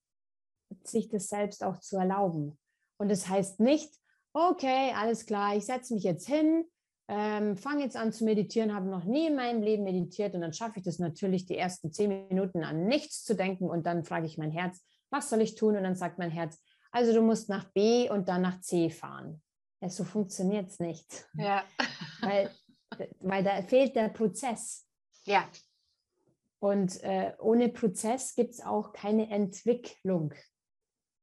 sich 0.83 1.09
das 1.09 1.29
selbst 1.29 1.63
auch 1.63 1.79
zu 1.79 1.97
erlauben. 1.97 2.59
Und 2.97 3.11
das 3.11 3.29
heißt 3.29 3.61
nicht, 3.61 4.02
okay, 4.33 4.93
alles 4.95 5.27
klar, 5.27 5.57
ich 5.57 5.67
setze 5.67 5.95
mich 5.95 6.05
jetzt 6.05 6.27
hin, 6.27 6.65
ähm, 7.09 7.57
fange 7.57 7.83
jetzt 7.85 7.97
an 7.97 8.13
zu 8.13 8.25
meditieren, 8.25 8.75
habe 8.75 8.89
noch 8.89 9.05
nie 9.05 9.27
in 9.27 9.37
meinem 9.37 9.63
Leben 9.63 9.85
meditiert 9.85 10.35
und 10.35 10.41
dann 10.41 10.53
schaffe 10.53 10.79
ich 10.79 10.85
das 10.85 10.99
natürlich 10.99 11.47
die 11.47 11.57
ersten 11.59 11.93
zehn 11.93 12.29
Minuten 12.29 12.65
an 12.65 12.87
nichts 12.87 13.25
zu 13.25 13.35
denken 13.35 13.69
und 13.69 13.87
dann 13.87 14.05
frage 14.05 14.27
ich 14.27 14.39
mein 14.39 14.51
Herz, 14.51 14.81
was 15.11 15.29
soll 15.29 15.43
ich 15.43 15.55
tun? 15.55 15.77
Und 15.77 15.85
dann 15.85 15.95
sagt 15.95 16.19
mein 16.19 16.31
Herz, 16.31 16.59
also 16.91 17.13
du 17.13 17.23
musst 17.23 17.49
nach 17.49 17.71
B 17.73 18.11
und 18.11 18.29
dann 18.29 18.43
nach 18.43 18.61
C 18.61 18.91
fahren. 18.91 19.43
Ja, 19.81 19.89
so 19.89 20.05
funktioniert 20.05 20.69
es 20.69 20.79
nicht. 20.79 21.27
Ja. 21.35 21.65
Weil, 22.21 22.51
weil 23.21 23.43
da 23.43 23.63
fehlt 23.63 23.97
der 23.97 24.11
Prozess. 24.11 24.87
Ja. 25.25 25.49
Und 26.61 27.03
äh, 27.03 27.33
ohne 27.39 27.71
Prozess 27.71 28.35
gibt 28.35 28.55
es 28.55 28.61
auch 28.61 28.93
keine 28.93 29.31
Entwicklung. 29.31 30.35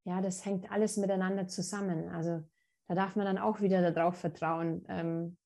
Ja, 0.04 0.20
das 0.20 0.44
hängt 0.46 0.72
alles 0.72 0.98
miteinander 0.98 1.48
zusammen. 1.48 2.10
Also 2.10 2.44
da 2.90 2.96
darf 2.96 3.16
man 3.16 3.26
dann 3.26 3.38
auch 3.38 3.62
wieder 3.62 3.92
darauf 3.92 4.18
vertrauen, 4.18 4.84
ähm, 4.90 5.38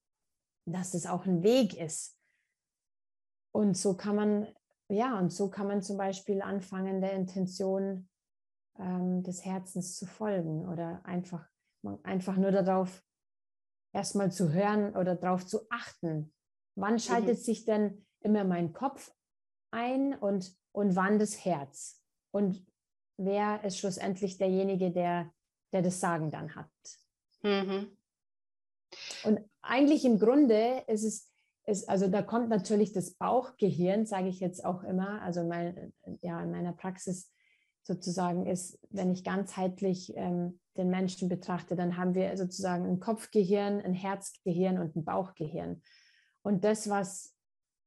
dass 0.65 0.93
es 0.93 1.05
auch 1.05 1.25
ein 1.25 1.43
Weg 1.43 1.77
ist. 1.77 2.17
Und 3.53 3.77
so 3.77 3.97
kann 3.97 4.15
man, 4.15 4.47
ja, 4.89 5.19
und 5.19 5.31
so 5.31 5.49
kann 5.49 5.67
man 5.67 5.81
zum 5.81 5.97
Beispiel 5.97 6.41
anfangen, 6.41 7.01
der 7.01 7.11
Intention 7.11 8.09
ähm, 8.79 9.23
des 9.23 9.43
Herzens 9.43 9.97
zu 9.97 10.05
folgen 10.05 10.69
oder 10.69 11.05
einfach, 11.05 11.45
einfach 12.03 12.37
nur 12.37 12.51
darauf 12.51 13.03
erstmal 13.93 14.31
zu 14.31 14.53
hören 14.53 14.95
oder 14.95 15.15
darauf 15.15 15.45
zu 15.45 15.69
achten. 15.69 16.33
Wann 16.75 16.97
schaltet 16.97 17.39
mhm. 17.39 17.43
sich 17.43 17.65
denn 17.65 18.07
immer 18.21 18.45
mein 18.45 18.71
Kopf 18.71 19.13
ein 19.71 20.17
und, 20.17 20.57
und 20.71 20.95
wann 20.95 21.19
das 21.19 21.43
Herz? 21.43 22.01
Und 22.31 22.65
wer 23.17 23.65
ist 23.65 23.79
schlussendlich 23.79 24.37
derjenige, 24.37 24.91
der, 24.91 25.29
der 25.73 25.81
das 25.81 25.99
Sagen 25.99 26.31
dann 26.31 26.55
hat? 26.55 26.71
Mhm. 27.43 27.97
Und 29.23 29.39
eigentlich 29.61 30.05
im 30.05 30.19
Grunde 30.19 30.83
ist 30.87 31.03
es, 31.03 31.29
ist, 31.65 31.89
also 31.89 32.07
da 32.07 32.21
kommt 32.21 32.49
natürlich 32.49 32.91
das 32.91 33.13
Bauchgehirn, 33.13 34.05
sage 34.05 34.27
ich 34.27 34.39
jetzt 34.39 34.65
auch 34.65 34.83
immer, 34.83 35.21
also 35.21 35.43
mein, 35.43 35.93
ja, 36.21 36.41
in 36.41 36.51
meiner 36.51 36.73
Praxis 36.73 37.31
sozusagen 37.83 38.45
ist, 38.45 38.79
wenn 38.89 39.11
ich 39.11 39.23
ganzheitlich 39.23 40.13
ähm, 40.15 40.59
den 40.77 40.89
Menschen 40.89 41.29
betrachte, 41.29 41.75
dann 41.75 41.97
haben 41.97 42.15
wir 42.15 42.35
sozusagen 42.37 42.85
ein 42.85 42.99
Kopfgehirn, 42.99 43.81
ein 43.81 43.93
Herzgehirn 43.93 44.79
und 44.79 44.95
ein 44.95 45.03
Bauchgehirn. 45.03 45.81
Und 46.41 46.63
das, 46.63 46.89
was, 46.89 47.35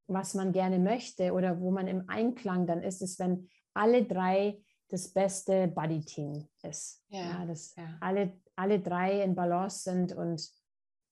was 0.06 0.34
man 0.34 0.52
gerne 0.52 0.78
möchte 0.78 1.32
oder 1.32 1.60
wo 1.60 1.70
man 1.70 1.88
im 1.88 2.08
Einklang 2.08 2.66
dann 2.66 2.82
ist, 2.82 3.02
ist, 3.02 3.18
wenn 3.18 3.48
alle 3.74 4.04
drei 4.04 4.62
das 4.88 5.08
beste 5.08 5.68
Buddy-Team 5.68 6.46
ist. 6.62 7.02
Ja, 7.08 7.20
ja 7.20 7.46
dass 7.46 7.74
ja. 7.74 7.98
Alle, 8.00 8.38
alle 8.56 8.80
drei 8.80 9.22
in 9.22 9.34
Balance 9.34 9.82
sind 9.82 10.12
und, 10.12 10.50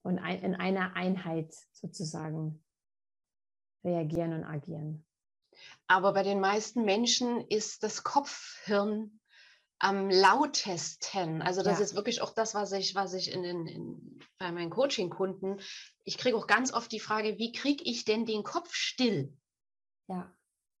und 0.03 0.19
ein, 0.19 0.41
in 0.41 0.55
einer 0.55 0.95
Einheit 0.95 1.53
sozusagen 1.71 2.63
reagieren 3.83 4.33
und 4.33 4.43
agieren. 4.43 5.05
Aber 5.87 6.13
bei 6.13 6.23
den 6.23 6.39
meisten 6.39 6.83
Menschen 6.83 7.47
ist 7.47 7.83
das 7.83 8.03
Kopfhirn 8.03 9.21
am 9.77 10.09
lautesten. 10.09 11.41
Also 11.41 11.61
das 11.61 11.79
ja. 11.79 11.85
ist 11.85 11.95
wirklich 11.95 12.21
auch 12.21 12.33
das, 12.33 12.55
was 12.55 12.71
ich, 12.71 12.95
was 12.95 13.13
ich 13.13 13.31
in 13.31 13.43
den, 13.43 13.67
in, 13.67 14.19
bei 14.37 14.51
meinen 14.51 14.69
Coaching-Kunden, 14.69 15.59
ich 16.03 16.17
kriege 16.17 16.37
auch 16.37 16.47
ganz 16.47 16.73
oft 16.73 16.91
die 16.91 16.99
Frage, 16.99 17.37
wie 17.37 17.51
kriege 17.51 17.83
ich 17.83 18.05
denn 18.05 18.25
den 18.25 18.43
Kopf 18.43 18.73
still? 18.73 19.37
Ja. 20.07 20.33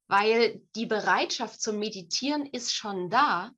Weil 0.07 0.61
die 0.75 0.85
Bereitschaft 0.85 1.61
zum 1.61 1.79
Meditieren 1.79 2.45
ist 2.45 2.73
schon 2.73 3.09
da, 3.09 3.51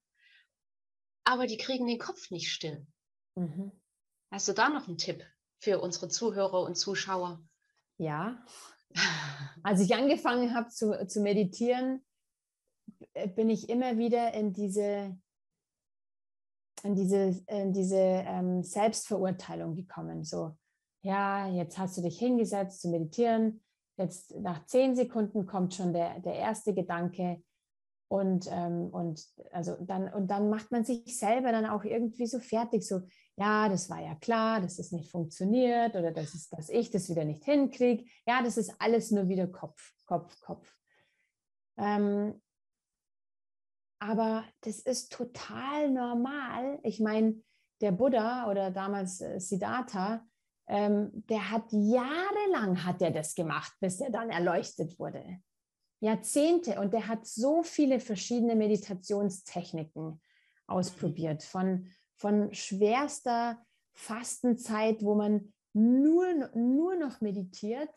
aber 1.23 1.45
die 1.45 1.57
kriegen 1.57 1.87
den 1.87 1.99
Kopf 1.99 2.31
nicht 2.31 2.51
still. 2.51 2.87
Mhm. 3.37 3.71
Hast 4.31 4.47
du 4.47 4.53
da 4.53 4.69
noch 4.69 4.87
einen 4.87 4.97
Tipp 4.97 5.23
für 5.59 5.79
unsere 5.79 6.09
Zuhörer 6.09 6.63
und 6.63 6.75
Zuschauer? 6.75 7.39
Ja. 7.97 8.43
Als 9.63 9.79
ich 9.79 9.93
angefangen 9.93 10.55
habe 10.55 10.69
zu, 10.69 11.07
zu 11.07 11.21
meditieren, 11.21 12.03
bin 13.35 13.49
ich 13.49 13.69
immer 13.69 13.97
wieder 13.97 14.33
in 14.33 14.53
diese, 14.53 15.17
in 16.83 16.95
diese, 16.95 17.39
in 17.47 17.73
diese 17.73 17.95
ähm, 17.95 18.63
Selbstverurteilung 18.63 19.75
gekommen. 19.75 20.23
So, 20.23 20.57
ja, 21.03 21.47
jetzt 21.47 21.77
hast 21.77 21.97
du 21.97 22.01
dich 22.01 22.17
hingesetzt 22.17 22.81
zu 22.81 22.89
meditieren. 22.89 23.61
Jetzt 23.97 24.35
nach 24.35 24.65
zehn 24.65 24.95
Sekunden 24.95 25.45
kommt 25.45 25.75
schon 25.75 25.93
der, 25.93 26.19
der 26.21 26.35
erste 26.35 26.73
Gedanke, 26.73 27.43
Und, 28.09 28.47
ähm, 28.49 28.89
und, 28.93 29.25
also 29.51 29.75
dann, 29.81 30.13
und 30.13 30.27
dann 30.27 30.49
macht 30.49 30.71
man 30.71 30.85
sich 30.85 31.19
selber 31.19 31.51
dann 31.51 31.65
auch 31.65 31.83
irgendwie 31.83 32.25
so 32.25 32.39
fertig, 32.39 32.87
so, 32.87 33.01
ja, 33.39 33.69
das 33.69 33.89
war 33.89 34.01
ja 34.01 34.15
klar, 34.15 34.61
dass 34.61 34.79
es 34.79 34.91
nicht 34.91 35.11
funktioniert 35.11 35.95
oder 35.95 36.11
dass, 36.11 36.33
es, 36.33 36.49
dass 36.49 36.69
ich 36.69 36.89
das 36.89 37.07
wieder 37.09 37.23
nicht 37.23 37.43
hinkriege. 37.43 38.05
Ja, 38.25 38.41
das 38.41 38.57
ist 38.57 38.73
alles 38.79 39.11
nur 39.11 39.29
wieder 39.29 39.47
Kopf, 39.47 39.93
Kopf, 40.05 40.39
Kopf. 40.41 40.75
Ähm, 41.77 42.41
aber 43.99 44.43
das 44.61 44.79
ist 44.79 45.11
total 45.11 45.91
normal. 45.91 46.79
Ich 46.83 46.99
meine, 46.99 47.41
der 47.81 47.91
Buddha 47.91 48.49
oder 48.49 48.71
damals 48.71 49.21
äh, 49.21 49.39
Siddhartha, 49.39 50.25
ähm, 50.67 51.11
der 51.13 51.51
hat 51.51 51.71
jahrelang 51.71 52.83
hat 52.83 53.01
er 53.01 53.11
das 53.11 53.35
gemacht, 53.35 53.73
bis 53.79 54.01
er 54.01 54.09
dann 54.09 54.31
erleuchtet 54.31 54.97
wurde. 54.97 55.41
Jahrzehnte 55.99 56.79
und 56.79 56.93
der 56.93 57.07
hat 57.07 57.25
so 57.25 57.63
viele 57.63 57.99
verschiedene 57.99 58.55
Meditationstechniken 58.55 60.21
ausprobiert, 60.67 61.43
von, 61.43 61.89
von 62.17 62.53
schwerster 62.53 63.63
Fastenzeit, 63.93 65.03
wo 65.03 65.15
man 65.15 65.53
nur, 65.73 66.33
nur 66.55 66.95
noch 66.95 67.21
meditiert, 67.21 67.91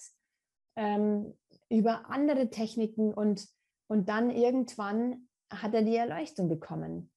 ähm, 0.77 1.35
über 1.69 2.11
andere 2.11 2.51
Techniken 2.51 3.13
und, 3.13 3.49
und 3.89 4.09
dann 4.09 4.31
irgendwann 4.31 5.29
hat 5.51 5.75
er 5.75 5.83
die 5.83 5.97
Erleuchtung 5.97 6.49
bekommen. 6.49 7.11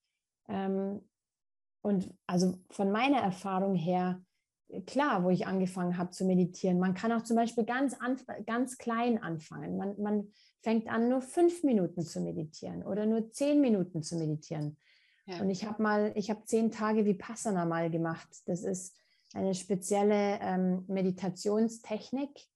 Ähm, 0.48 1.08
und 1.82 2.14
also 2.28 2.58
von 2.70 2.92
meiner 2.92 3.20
Erfahrung 3.20 3.76
her, 3.76 4.24
klar, 4.86 5.24
wo 5.24 5.30
ich 5.30 5.46
angefangen 5.46 5.98
habe 5.98 6.12
zu 6.12 6.26
meditieren. 6.26 6.80
Man 6.80 6.94
kann 6.94 7.12
auch 7.12 7.24
zum 7.24 7.36
Beispiel 7.36 7.66
ganz, 7.66 7.98
ganz 8.46 8.78
klein 8.78 9.22
anfangen. 9.22 9.78
Man, 9.78 10.02
man 10.02 10.28
fängt 10.62 10.88
an, 10.88 11.10
nur 11.10 11.22
fünf 11.22 11.64
Minuten 11.64 12.04
zu 12.04 12.22
meditieren 12.22 12.84
oder 12.84 13.06
nur 13.06 13.30
zehn 13.32 13.62
Minuten 13.62 14.02
zu 14.02 14.16
meditieren. 14.18 14.78
Ja. 15.26 15.40
Und 15.40 15.50
ich 15.50 15.66
habe 15.66 15.82
mal, 15.82 16.12
ich 16.16 16.30
habe 16.30 16.44
zehn 16.46 16.72
Tage 16.72 17.06
Vipassana 17.06 17.66
mal 17.66 17.90
gemacht. 17.90 18.28
Das 18.46 18.64
ist 18.64 18.96
eine 19.34 19.56
spezielle 19.56 20.40
ähm, 20.42 20.86
Meditationstechnik, 20.88 22.48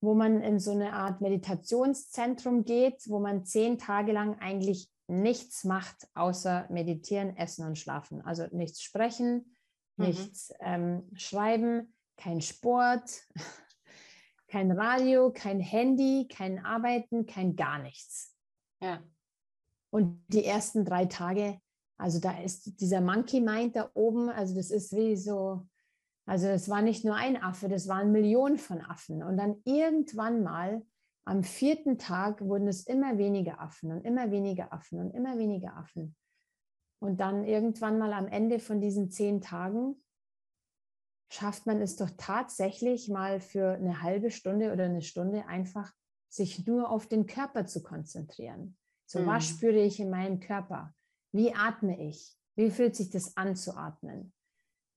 wo 0.00 0.14
man 0.14 0.40
in 0.40 0.58
so 0.58 0.72
eine 0.72 0.92
Art 0.92 1.20
Meditationszentrum 1.20 2.64
geht, 2.64 3.08
wo 3.08 3.18
man 3.18 3.44
zehn 3.44 3.78
Tage 3.78 4.12
lang 4.12 4.38
eigentlich 4.40 4.90
nichts 5.08 5.64
macht, 5.64 6.08
außer 6.14 6.66
meditieren, 6.70 7.36
essen 7.36 7.66
und 7.66 7.78
schlafen. 7.78 8.22
Also 8.22 8.46
nichts 8.50 8.82
sprechen, 8.82 9.54
mhm. 9.96 10.06
nichts 10.06 10.52
ähm, 10.60 11.08
schreiben, 11.14 11.94
kein 12.16 12.40
Sport, 12.40 13.26
kein 14.48 14.70
Radio, 14.72 15.32
kein 15.32 15.60
Handy, 15.60 16.28
kein 16.28 16.64
Arbeiten, 16.64 17.26
kein 17.26 17.56
gar 17.56 17.78
nichts. 17.78 18.34
Ja. 18.80 19.02
Und 19.90 20.22
die 20.28 20.44
ersten 20.44 20.84
drei 20.84 21.06
Tage, 21.06 21.60
also 21.96 22.20
da 22.20 22.38
ist 22.40 22.80
dieser 22.80 23.00
Monkey 23.00 23.40
Mind 23.40 23.76
da 23.76 23.90
oben, 23.94 24.28
also 24.28 24.54
das 24.54 24.70
ist 24.70 24.94
wie 24.94 25.16
so, 25.16 25.66
also 26.26 26.46
es 26.46 26.68
war 26.68 26.82
nicht 26.82 27.04
nur 27.04 27.14
ein 27.14 27.42
Affe, 27.42 27.68
das 27.68 27.88
waren 27.88 28.12
Millionen 28.12 28.58
von 28.58 28.80
Affen. 28.80 29.22
Und 29.22 29.36
dann 29.38 29.56
irgendwann 29.64 30.42
mal 30.42 30.82
am 31.24 31.42
vierten 31.42 31.98
Tag 31.98 32.40
wurden 32.40 32.68
es 32.68 32.86
immer 32.86 33.18
weniger 33.18 33.60
Affen 33.60 33.92
und 33.92 34.04
immer 34.04 34.30
weniger 34.30 34.72
Affen 34.72 35.00
und 35.00 35.10
immer 35.10 35.38
weniger 35.38 35.76
Affen. 35.76 36.16
Und 37.00 37.20
dann 37.20 37.44
irgendwann 37.44 37.98
mal 37.98 38.12
am 38.12 38.26
Ende 38.26 38.58
von 38.58 38.80
diesen 38.80 39.10
zehn 39.10 39.40
Tagen 39.40 40.02
schafft 41.30 41.66
man 41.66 41.80
es 41.80 41.96
doch 41.96 42.10
tatsächlich 42.16 43.08
mal 43.08 43.40
für 43.40 43.72
eine 43.72 44.02
halbe 44.02 44.30
Stunde 44.30 44.72
oder 44.72 44.84
eine 44.84 45.02
Stunde 45.02 45.46
einfach 45.46 45.92
sich 46.28 46.66
nur 46.66 46.90
auf 46.90 47.06
den 47.06 47.26
Körper 47.26 47.66
zu 47.66 47.82
konzentrieren. 47.82 48.76
So, 49.08 49.20
mhm. 49.20 49.26
was 49.26 49.48
spüre 49.48 49.80
ich 49.80 49.98
in 50.00 50.10
meinem 50.10 50.38
Körper? 50.38 50.94
Wie 51.32 51.54
atme 51.54 51.98
ich? 52.08 52.36
Wie 52.56 52.70
fühlt 52.70 52.94
sich 52.94 53.10
das 53.10 53.36
an 53.36 53.56
zu 53.56 53.74
atmen? 53.76 54.32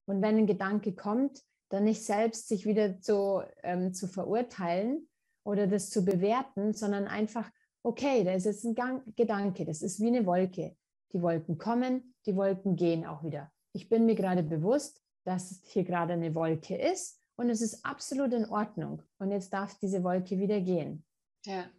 Und 0.06 0.22
wenn 0.22 0.38
ein 0.38 0.48
Gedanke 0.48 0.94
kommt, 0.94 1.42
dann 1.70 1.86
nicht 1.86 2.04
selbst 2.04 2.50
sich 2.50 2.66
wieder 2.66 3.00
zu, 3.00 3.42
ähm, 3.64 3.94
zu 3.94 4.08
verurteilen 4.08 5.08
oder 5.46 5.68
das 5.68 5.90
zu 5.90 6.04
bewerten, 6.04 6.74
sondern 6.74 7.08
einfach, 7.08 7.50
okay, 7.84 8.24
da 8.26 8.34
ist 8.34 8.46
jetzt 8.46 8.66
ein 8.66 8.76
Gang 8.76 9.04
Gedanke, 9.16 9.64
das 9.64 9.82
ist 9.82 10.02
wie 10.02 10.08
eine 10.08 10.26
Wolke. 10.26 10.76
Die 11.14 11.22
Wolken 11.22 11.58
kommen, 11.58 12.14
die 12.26 12.36
Wolken 12.36 12.76
gehen 12.76 13.06
auch 13.06 13.24
wieder. 13.24 13.52
Ich 13.74 13.88
bin 13.88 14.06
mir 14.06 14.16
gerade 14.16 14.44
bewusst, 14.44 15.02
dass 15.24 15.62
hier 15.64 15.86
gerade 15.86 16.14
eine 16.14 16.36
Wolke 16.36 16.76
ist 16.76 17.22
und 17.38 17.50
es 17.50 17.62
ist 17.62 17.86
absolut 17.86 18.34
in 18.34 18.46
Ordnung. 18.46 19.02
Und 19.20 19.32
jetzt 19.32 19.54
darf 19.54 19.78
diese 19.80 20.04
Wolke 20.04 20.38
wieder 20.38 20.60
gehen. 20.60 21.06
Ja. 21.46 21.70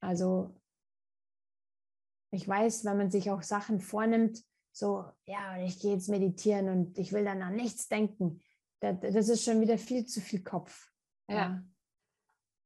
Also 0.00 0.54
ich 2.32 2.48
weiß, 2.48 2.84
wenn 2.84 2.96
man 2.96 3.10
sich 3.10 3.30
auch 3.30 3.42
Sachen 3.42 3.78
vornimmt, 3.78 4.42
so, 4.72 5.04
ja, 5.26 5.58
ich 5.58 5.78
gehe 5.78 5.92
jetzt 5.92 6.08
meditieren 6.08 6.70
und 6.70 6.98
ich 6.98 7.12
will 7.12 7.24
dann 7.24 7.42
an 7.42 7.54
nichts 7.54 7.88
denken. 7.88 8.40
Das, 8.80 8.96
das 9.00 9.28
ist 9.28 9.44
schon 9.44 9.60
wieder 9.60 9.78
viel 9.78 10.06
zu 10.06 10.20
viel 10.20 10.42
Kopf. 10.42 10.90
Ja. 11.28 11.36
ja. 11.36 11.64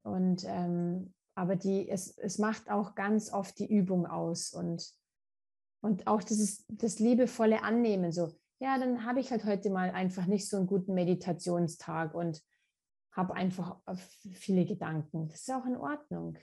Und 0.04 0.44
ähm, 0.46 1.12
aber 1.34 1.56
die, 1.56 1.88
es, 1.88 2.16
es 2.16 2.38
macht 2.38 2.70
auch 2.70 2.94
ganz 2.94 3.32
oft 3.32 3.58
die 3.58 3.70
Übung 3.70 4.06
aus 4.06 4.54
und, 4.54 4.88
und 5.82 6.06
auch 6.06 6.22
das, 6.22 6.64
das 6.68 6.98
liebevolle 6.98 7.62
Annehmen. 7.62 8.10
So, 8.12 8.32
ja, 8.58 8.78
dann 8.78 9.04
habe 9.04 9.20
ich 9.20 9.30
halt 9.32 9.44
heute 9.44 9.68
mal 9.68 9.90
einfach 9.90 10.26
nicht 10.26 10.48
so 10.48 10.56
einen 10.56 10.66
guten 10.66 10.94
Meditationstag 10.94 12.14
und 12.14 12.42
habe 13.12 13.34
einfach 13.34 13.80
viele 14.32 14.64
Gedanken. 14.64 15.28
Das 15.28 15.40
ist 15.40 15.52
auch 15.52 15.66
in 15.66 15.76
Ordnung. 15.76 16.38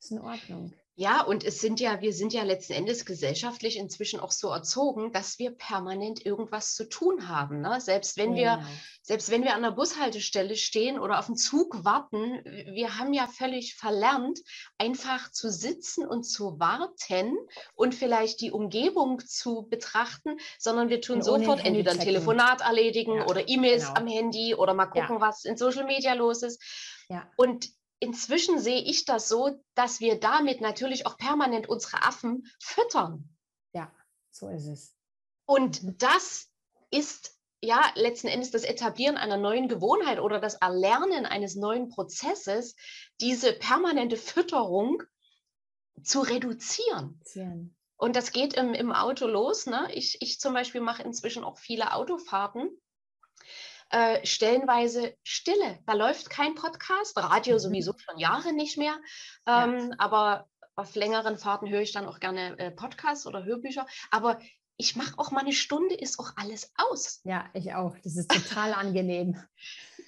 Ist 0.00 0.10
in 0.10 0.20
Ordnung. 0.20 0.72
Ja, 0.98 1.20
und 1.20 1.44
es 1.44 1.60
sind 1.60 1.78
ja, 1.78 2.00
wir 2.00 2.14
sind 2.14 2.32
ja 2.32 2.42
letzten 2.42 2.72
Endes 2.72 3.04
gesellschaftlich 3.04 3.76
inzwischen 3.76 4.18
auch 4.18 4.30
so 4.30 4.48
erzogen, 4.48 5.12
dass 5.12 5.38
wir 5.38 5.50
permanent 5.50 6.24
irgendwas 6.24 6.74
zu 6.74 6.88
tun 6.88 7.28
haben. 7.28 7.60
Ne? 7.60 7.82
Selbst 7.82 8.16
wenn 8.16 8.34
wir, 8.34 8.56
genau. 8.56 8.68
selbst 9.02 9.30
wenn 9.30 9.44
wir 9.44 9.54
an 9.54 9.60
der 9.60 9.72
Bushaltestelle 9.72 10.56
stehen 10.56 10.98
oder 10.98 11.18
auf 11.18 11.26
den 11.26 11.36
Zug 11.36 11.84
warten, 11.84 12.42
wir 12.72 12.98
haben 12.98 13.12
ja 13.12 13.26
völlig 13.26 13.74
verlernt, 13.74 14.40
einfach 14.78 15.30
zu 15.32 15.50
sitzen 15.50 16.06
und 16.06 16.22
zu 16.22 16.58
warten 16.58 17.36
und 17.74 17.94
vielleicht 17.94 18.40
die 18.40 18.50
Umgebung 18.50 19.20
zu 19.20 19.66
betrachten, 19.68 20.38
sondern 20.58 20.88
wir 20.88 21.02
tun 21.02 21.20
sofort 21.20 21.62
entweder 21.62 21.90
ein 21.90 22.00
Telefonat 22.00 22.62
erledigen 22.62 23.16
ja, 23.16 23.26
oder 23.26 23.46
E-Mails 23.46 23.88
genau. 23.88 24.00
am 24.00 24.06
Handy 24.06 24.54
oder 24.54 24.72
mal 24.72 24.86
gucken, 24.86 25.16
ja. 25.16 25.20
was 25.20 25.44
in 25.44 25.58
Social 25.58 25.84
Media 25.84 26.14
los 26.14 26.42
ist. 26.42 26.62
Ja. 27.10 27.30
Und 27.36 27.68
inzwischen 28.00 28.58
sehe 28.58 28.82
ich 28.82 29.04
das 29.04 29.28
so, 29.28 29.62
dass 29.74 30.00
wir 30.00 30.18
damit 30.20 30.60
natürlich 30.60 31.06
auch 31.06 31.16
permanent 31.16 31.68
unsere 31.68 32.02
Affen 32.02 32.46
füttern. 32.60 33.36
Ja, 33.72 33.92
so 34.30 34.48
ist 34.48 34.66
es. 34.66 34.96
Und 35.46 36.02
das 36.02 36.50
ist 36.90 37.36
ja 37.62 37.80
letzten 37.94 38.28
Endes 38.28 38.50
das 38.50 38.64
Etablieren 38.64 39.16
einer 39.16 39.36
neuen 39.36 39.68
Gewohnheit 39.68 40.20
oder 40.20 40.40
das 40.40 40.56
Erlernen 40.56 41.26
eines 41.26 41.56
neuen 41.56 41.88
Prozesses, 41.88 42.76
diese 43.20 43.52
permanente 43.52 44.16
Fütterung 44.16 45.02
zu 46.02 46.20
reduzieren. 46.20 47.20
Und 47.96 48.14
das 48.14 48.32
geht 48.32 48.54
im, 48.54 48.74
im 48.74 48.92
Auto 48.92 49.26
los. 49.26 49.66
Ne? 49.66 49.88
Ich, 49.94 50.20
ich 50.20 50.38
zum 50.38 50.52
Beispiel 50.52 50.82
mache 50.82 51.02
inzwischen 51.02 51.44
auch 51.44 51.58
viele 51.58 51.94
Autofahrten 51.94 52.70
äh, 53.90 54.24
stellenweise 54.24 55.14
Stille. 55.22 55.78
Da 55.86 55.94
läuft 55.94 56.30
kein 56.30 56.54
Podcast, 56.54 57.16
Radio 57.16 57.54
mhm. 57.54 57.60
sowieso 57.60 57.94
schon 57.96 58.18
Jahre 58.18 58.52
nicht 58.52 58.78
mehr. 58.78 58.96
Ähm, 59.46 59.90
ja. 59.90 59.96
Aber 59.98 60.48
auf 60.74 60.94
längeren 60.94 61.38
Fahrten 61.38 61.68
höre 61.68 61.80
ich 61.80 61.92
dann 61.92 62.06
auch 62.06 62.20
gerne 62.20 62.58
äh, 62.58 62.70
Podcasts 62.70 63.26
oder 63.26 63.44
Hörbücher. 63.44 63.86
Aber 64.10 64.38
ich 64.76 64.96
mache 64.96 65.14
auch 65.18 65.30
mal 65.30 65.40
eine 65.40 65.52
Stunde, 65.52 65.94
ist 65.94 66.18
auch 66.18 66.32
alles 66.36 66.72
aus. 66.76 67.20
Ja, 67.24 67.48
ich 67.54 67.74
auch. 67.74 67.96
Das 68.04 68.16
ist 68.16 68.30
total 68.30 68.74
angenehm. 68.74 69.40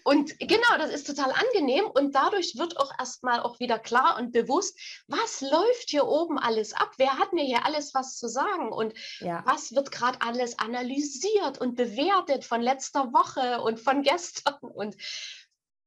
Und 0.09 0.39
genau, 0.39 0.79
das 0.79 0.91
ist 0.91 1.07
total 1.07 1.33
angenehm 1.33 1.85
und 1.85 2.15
dadurch 2.15 2.57
wird 2.57 2.79
auch 2.79 2.99
erstmal 2.99 3.41
auch 3.41 3.61
wieder 3.61 3.79
klar 3.79 4.17
und 4.17 4.33
bewusst, 4.33 4.81
was 5.07 5.43
läuft 5.43 5.91
hier 5.91 6.07
oben 6.07 6.39
alles 6.39 6.73
ab? 6.73 6.93
Wer 6.97 7.19
hat 7.19 7.35
mir 7.35 7.45
hier 7.45 7.67
alles 7.67 7.93
was 7.93 8.17
zu 8.17 8.27
sagen 8.27 8.73
und 8.73 8.95
ja. 9.21 9.43
was 9.45 9.75
wird 9.75 9.93
gerade 9.93 10.23
alles 10.23 10.59
analysiert 10.59 11.61
und 11.61 11.75
bewertet 11.75 12.47
von 12.47 12.63
letzter 12.63 13.13
Woche 13.13 13.61
und 13.61 13.81
von 13.81 14.03
gestern? 14.03 14.57
Und 14.63 14.97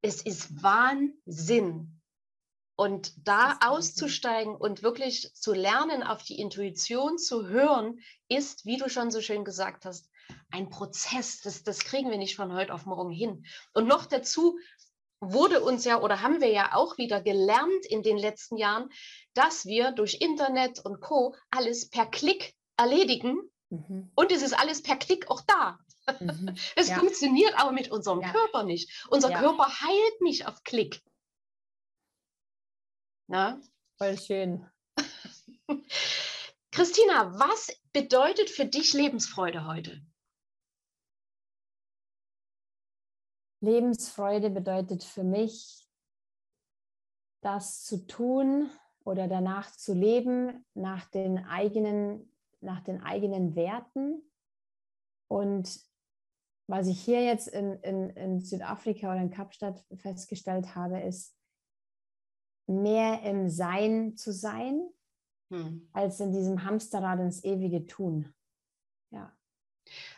es 0.04 0.22
ist 0.22 0.62
Wahnsinn. 0.62 2.00
Und 2.76 3.28
da 3.28 3.58
auszusteigen 3.66 4.56
und 4.56 4.84
wirklich 4.84 5.34
zu 5.34 5.54
lernen, 5.54 6.04
auf 6.04 6.22
die 6.22 6.40
Intuition 6.40 7.18
zu 7.18 7.48
hören, 7.48 8.00
ist, 8.28 8.68
wie 8.68 8.78
du 8.78 8.88
schon 8.88 9.10
so 9.10 9.20
schön 9.20 9.44
gesagt 9.46 9.86
hast, 9.86 10.11
ein 10.52 10.70
Prozess. 10.70 11.42
Das, 11.42 11.64
das 11.64 11.80
kriegen 11.80 12.10
wir 12.10 12.18
nicht 12.18 12.36
von 12.36 12.54
heute 12.54 12.74
auf 12.74 12.86
morgen 12.86 13.12
hin. 13.12 13.46
Und 13.74 13.88
noch 13.88 14.06
dazu 14.06 14.58
wurde 15.22 15.62
uns 15.62 15.86
ja 15.86 16.02
oder 16.02 16.22
haben 16.22 16.42
wir 16.42 16.52
ja 16.52 16.74
auch 16.74 16.98
wieder 16.98 17.22
gelernt 17.22 17.86
in 17.88 18.02
den 18.04 18.18
letzten 18.18 18.58
Jahren, 18.58 18.90
dass 19.34 19.66
wir 19.66 19.92
durch 19.92 20.18
Internet 20.20 20.84
und 20.84 21.00
Co. 21.00 21.36
alles 21.52 21.90
per 21.90 22.08
Klick 22.08 22.56
erledigen. 22.76 23.40
Mhm. 23.70 24.12
Und 24.16 24.32
es 24.32 24.42
ist 24.42 24.54
alles 24.54 24.82
per 24.82 24.98
Klick 24.98 25.30
auch 25.30 25.42
da. 25.42 25.80
Mhm. 26.20 26.56
Es 26.76 26.90
ja. 26.90 26.98
funktioniert 26.98 27.54
aber 27.58 27.72
mit 27.72 27.92
unserem 27.92 28.22
ja. 28.22 28.32
Körper 28.32 28.64
nicht. 28.64 29.06
Unser 29.10 29.32
ja. 29.32 29.40
Körper 29.40 29.68
heilt 29.82 30.22
nicht 30.22 30.48
auf 30.48 30.64
Klick. 30.64 31.02
Na? 33.28 33.62
Voll 33.98 34.18
schön. 34.18 34.70
Christina, 36.72 37.40
was 37.40 37.70
bedeutet 37.94 38.50
für 38.50 38.66
dich 38.66 38.94
Lebensfreude 38.94 39.68
heute? 39.68 40.02
Lebensfreude 43.62 44.50
bedeutet 44.50 45.04
für 45.04 45.24
mich, 45.24 45.88
das 47.42 47.84
zu 47.84 48.06
tun 48.08 48.70
oder 49.04 49.28
danach 49.28 49.72
zu 49.72 49.94
leben, 49.94 50.66
nach 50.74 51.06
den 51.06 51.40
eigenen, 51.46 52.32
nach 52.60 52.82
den 52.82 53.02
eigenen 53.02 53.56
Werten. 53.56 54.22
Und 55.28 55.80
was 56.68 56.88
ich 56.88 57.02
hier 57.02 57.24
jetzt 57.24 57.48
in, 57.48 57.74
in, 57.82 58.10
in 58.12 58.40
Südafrika 58.40 59.12
oder 59.12 59.22
in 59.22 59.32
Kapstadt 59.32 59.84
festgestellt 59.96 60.76
habe, 60.76 61.00
ist, 61.02 61.36
mehr 62.68 63.22
im 63.24 63.50
Sein 63.50 64.16
zu 64.16 64.32
sein, 64.32 64.90
hm. 65.50 65.90
als 65.94 66.20
in 66.20 66.32
diesem 66.32 66.64
Hamsterrad 66.64 67.20
ins 67.20 67.44
ewige 67.44 67.86
Tun. 67.86 68.34
Ja. 69.10 69.36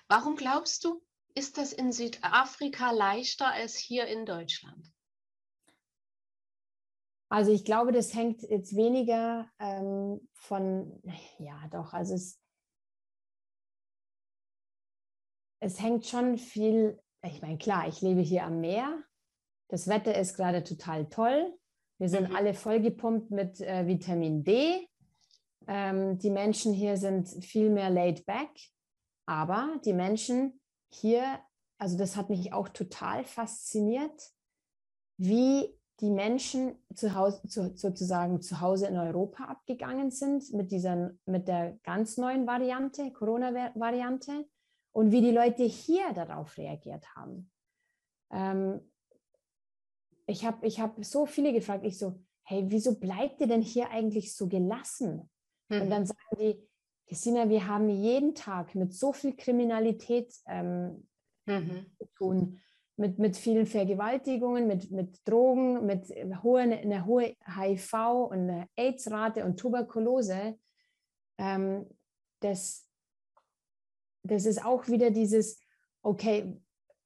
Warum 0.08 0.36
glaubst 0.36 0.84
du, 0.84 1.02
ist 1.36 1.58
das 1.58 1.74
in 1.74 1.92
Südafrika 1.92 2.92
leichter 2.92 3.48
als 3.48 3.76
hier 3.76 4.06
in 4.06 4.26
Deutschland? 4.26 4.94
Also 7.30 7.52
ich 7.52 7.66
glaube, 7.66 7.92
das 7.92 8.14
hängt 8.14 8.44
jetzt 8.44 8.76
weniger 8.76 9.50
ähm, 9.58 10.28
von, 10.34 11.02
ja 11.40 11.68
doch, 11.72 11.94
also 11.94 12.14
es, 12.14 12.40
es 15.60 15.82
hängt 15.82 16.06
schon 16.06 16.38
viel, 16.38 17.02
ich 17.26 17.42
meine, 17.42 17.58
klar, 17.58 17.88
ich 17.88 18.02
lebe 18.02 18.22
hier 18.22 18.44
am 18.44 18.62
Meer, 18.62 19.04
das 19.70 19.88
Wetter 19.88 20.16
ist 20.16 20.36
gerade 20.36 20.64
total 20.64 21.10
toll, 21.10 21.58
wir 21.98 22.10
sind 22.10 22.30
mhm. 22.30 22.36
alle 22.36 22.54
vollgepumpt 22.54 23.32
mit 23.32 23.60
äh, 23.62 23.88
Vitamin 23.88 24.44
D, 24.44 24.88
ähm, 25.66 26.20
die 26.20 26.30
Menschen 26.30 26.72
hier 26.72 26.98
sind 26.98 27.28
viel 27.44 27.72
mehr 27.72 27.90
laid 27.90 28.28
back, 28.28 28.52
aber 29.26 29.80
die 29.86 29.94
Menschen 29.94 30.62
hier, 30.94 31.40
also 31.78 31.98
das 31.98 32.16
hat 32.16 32.30
mich 32.30 32.54
auch 32.54 32.70
total 32.70 33.24
fasziniert, 33.24 34.32
wie 35.18 35.78
die 36.00 36.10
Menschen 36.10 36.76
zu 36.96 37.16
Hause, 37.16 37.48
zu, 37.48 37.76
sozusagen 37.76 38.42
zu 38.42 38.62
Hause 38.62 38.88
in 38.88 38.98
Europa 38.98 39.46
abgegangen 39.46 40.12
sind 40.12 40.52
mit, 40.54 40.72
dieser, 40.72 41.12
mit 41.26 41.48
der 41.48 41.78
ganz 41.84 42.18
neuen 42.18 42.48
Variante, 42.48 43.12
Corona-Variante, 43.12 44.46
und 44.92 45.12
wie 45.12 45.22
die 45.22 45.32
Leute 45.32 45.64
hier 45.64 46.14
darauf 46.14 46.58
reagiert 46.58 47.16
haben. 47.16 47.52
Ähm, 48.32 48.80
ich 50.28 50.46
habe 50.46 50.66
ich 50.66 50.80
hab 50.80 51.04
so 51.04 51.26
viele 51.26 51.52
gefragt, 51.52 51.84
ich 51.84 51.98
so, 51.98 52.20
hey, 52.44 52.66
wieso 52.68 53.00
bleibt 53.00 53.42
ihr 53.42 53.48
denn 53.48 53.62
hier 53.62 53.90
eigentlich 53.90 54.36
so 54.36 54.48
gelassen? 54.48 55.30
Mhm. 55.70 55.82
Und 55.82 55.90
dann 55.90 56.06
sagen 56.06 56.38
die, 56.38 56.68
Christina, 57.14 57.48
wir 57.48 57.68
haben 57.68 57.90
jeden 57.90 58.34
Tag 58.34 58.74
mit 58.74 58.92
so 58.92 59.14
viel 59.14 59.36
Kriminalität 59.36 60.34
ähm, 60.48 61.08
mhm. 61.46 61.86
zu 62.00 62.08
tun, 62.18 62.60
mit, 62.98 63.20
mit 63.20 63.38
vielen 63.38 63.68
Vergewaltigungen, 63.68 64.66
mit, 64.66 64.90
mit 64.90 65.20
Drogen, 65.24 65.86
mit 65.86 66.08
hohe, 66.42 66.62
einer 66.62 67.06
hohen 67.06 67.36
HIV 67.56 67.94
und 68.32 68.50
einer 68.50 68.68
AIDS-Rate 68.76 69.46
und 69.46 69.60
Tuberkulose. 69.60 70.58
Ähm, 71.38 71.86
das, 72.40 72.90
das 74.24 74.48
ist 74.48 74.66
auch 74.66 74.88
wieder 74.88 75.12
dieses, 75.12 75.62
okay, 76.02 76.60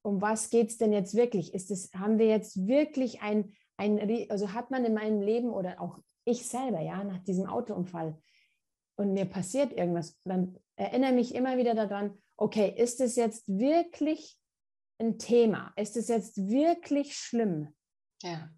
um 0.03 0.21
was 0.21 0.49
geht 0.49 0.69
es 0.69 0.77
denn 0.77 0.93
jetzt 0.93 1.15
wirklich? 1.15 1.53
Ist 1.53 1.69
es, 1.69 1.91
haben 1.93 2.17
wir 2.17 2.27
jetzt 2.27 2.65
wirklich 2.65 3.21
ein, 3.21 3.51
ein, 3.75 4.29
also 4.29 4.53
hat 4.53 4.71
man 4.71 4.85
in 4.85 4.93
meinem 4.93 5.19
Leben 5.19 5.49
oder 5.49 5.81
auch 5.81 5.99
ich 6.23 6.47
selber, 6.47 6.79
ja, 6.79 7.03
nach 7.03 7.19
diesem 7.25 7.45
Autounfall, 7.45 8.17
und 8.97 9.13
mir 9.13 9.25
passiert 9.25 9.73
irgendwas, 9.73 10.19
dann 10.23 10.57
erinnere 10.75 11.13
mich 11.13 11.33
immer 11.33 11.57
wieder 11.57 11.75
daran, 11.75 12.17
okay, 12.35 12.73
ist 12.75 12.99
es 12.99 13.15
jetzt 13.15 13.47
wirklich 13.47 14.37
ein 14.99 15.19
Thema? 15.19 15.71
Ist 15.75 15.97
es 15.97 16.07
jetzt 16.07 16.37
wirklich 16.37 17.15
schlimm? 17.15 17.73
Ja. 18.23 18.49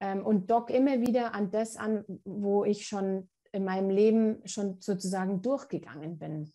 Ähm, 0.00 0.24
und 0.24 0.50
dock 0.50 0.70
immer 0.70 1.00
wieder 1.00 1.34
an 1.34 1.50
das 1.50 1.76
an, 1.76 2.04
wo 2.24 2.64
ich 2.64 2.86
schon 2.86 3.30
in 3.52 3.64
meinem 3.64 3.88
Leben 3.88 4.46
schon 4.46 4.80
sozusagen 4.80 5.40
durchgegangen 5.40 6.18
bin. 6.18 6.52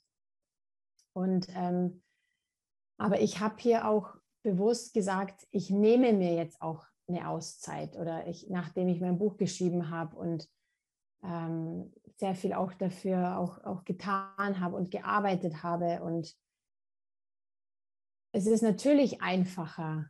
Und 1.14 1.48
ähm, 1.56 2.04
aber 2.98 3.20
ich 3.20 3.40
habe 3.40 3.56
hier 3.58 3.88
auch 3.88 4.16
bewusst 4.44 4.94
gesagt, 4.94 5.48
ich 5.50 5.72
nehme 5.72 6.14
mir 6.14 6.36
jetzt 6.36 6.62
auch 6.62 6.86
eine 7.08 7.28
Auszeit 7.28 7.98
oder 7.98 8.28
ich, 8.28 8.48
nachdem 8.50 8.88
ich 8.90 9.02
mein 9.02 9.18
Buch 9.18 9.38
geschrieben 9.38 9.90
habe 9.90 10.16
und 10.16 10.48
ähm, 11.24 11.92
sehr 12.22 12.36
viel 12.36 12.54
auch 12.54 12.72
dafür 12.74 13.40
auch, 13.40 13.64
auch 13.64 13.84
getan 13.84 14.60
habe 14.60 14.76
und 14.76 14.92
gearbeitet 14.92 15.64
habe. 15.64 16.04
Und 16.04 16.38
es 18.32 18.46
ist 18.46 18.62
natürlich 18.62 19.24
einfacher, 19.24 20.06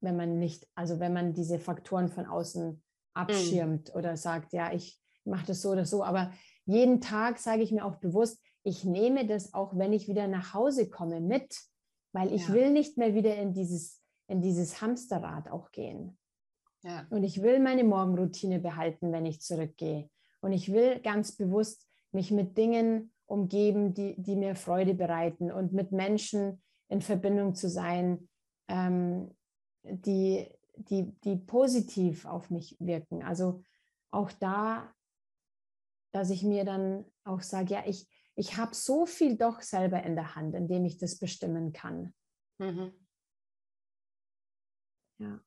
wenn 0.00 0.14
man 0.14 0.38
nicht, 0.38 0.68
also 0.74 1.00
wenn 1.00 1.14
man 1.14 1.32
diese 1.32 1.58
Faktoren 1.58 2.10
von 2.10 2.26
außen 2.26 2.82
abschirmt 3.14 3.88
mhm. 3.88 3.94
oder 3.98 4.18
sagt, 4.18 4.52
ja, 4.52 4.74
ich 4.74 5.00
mache 5.24 5.46
das 5.46 5.62
so 5.62 5.70
oder 5.70 5.86
so. 5.86 6.04
Aber 6.04 6.32
jeden 6.66 7.00
Tag 7.00 7.38
sage 7.38 7.62
ich 7.62 7.72
mir 7.72 7.86
auch 7.86 7.96
bewusst, 7.96 8.44
ich 8.62 8.84
nehme 8.84 9.26
das 9.26 9.54
auch, 9.54 9.74
wenn 9.74 9.94
ich 9.94 10.06
wieder 10.06 10.28
nach 10.28 10.52
Hause 10.52 10.90
komme, 10.90 11.22
mit, 11.22 11.58
weil 12.12 12.30
ich 12.30 12.48
ja. 12.48 12.52
will 12.52 12.70
nicht 12.72 12.98
mehr 12.98 13.14
wieder 13.14 13.34
in 13.36 13.54
dieses, 13.54 14.02
in 14.26 14.42
dieses 14.42 14.82
Hamsterrad 14.82 15.50
auch 15.50 15.70
gehen. 15.70 16.18
Ja. 16.82 17.06
Und 17.08 17.24
ich 17.24 17.40
will 17.40 17.58
meine 17.58 17.84
Morgenroutine 17.84 18.58
behalten, 18.58 19.12
wenn 19.12 19.24
ich 19.24 19.40
zurückgehe. 19.40 20.10
Und 20.40 20.52
ich 20.52 20.72
will 20.72 21.00
ganz 21.00 21.36
bewusst 21.36 21.88
mich 22.12 22.30
mit 22.30 22.56
Dingen 22.56 23.12
umgeben, 23.26 23.94
die, 23.94 24.20
die 24.20 24.36
mir 24.36 24.54
Freude 24.54 24.94
bereiten 24.94 25.52
und 25.52 25.72
mit 25.72 25.92
Menschen 25.92 26.62
in 26.88 27.02
Verbindung 27.02 27.54
zu 27.54 27.68
sein, 27.68 28.28
ähm, 28.68 29.36
die, 29.82 30.48
die, 30.76 31.12
die 31.20 31.36
positiv 31.36 32.24
auf 32.24 32.50
mich 32.50 32.76
wirken. 32.80 33.22
Also 33.22 33.62
auch 34.10 34.32
da, 34.32 34.92
dass 36.12 36.30
ich 36.30 36.42
mir 36.42 36.64
dann 36.64 37.04
auch 37.24 37.42
sage, 37.42 37.74
ja, 37.74 37.82
ich, 37.86 38.08
ich 38.34 38.56
habe 38.56 38.74
so 38.74 39.04
viel 39.04 39.36
doch 39.36 39.60
selber 39.60 40.02
in 40.02 40.14
der 40.14 40.34
Hand, 40.34 40.54
indem 40.54 40.84
ich 40.84 40.96
das 40.96 41.18
bestimmen 41.18 41.72
kann. 41.72 42.14
Mhm. 42.58 42.92
Ja. 45.18 45.40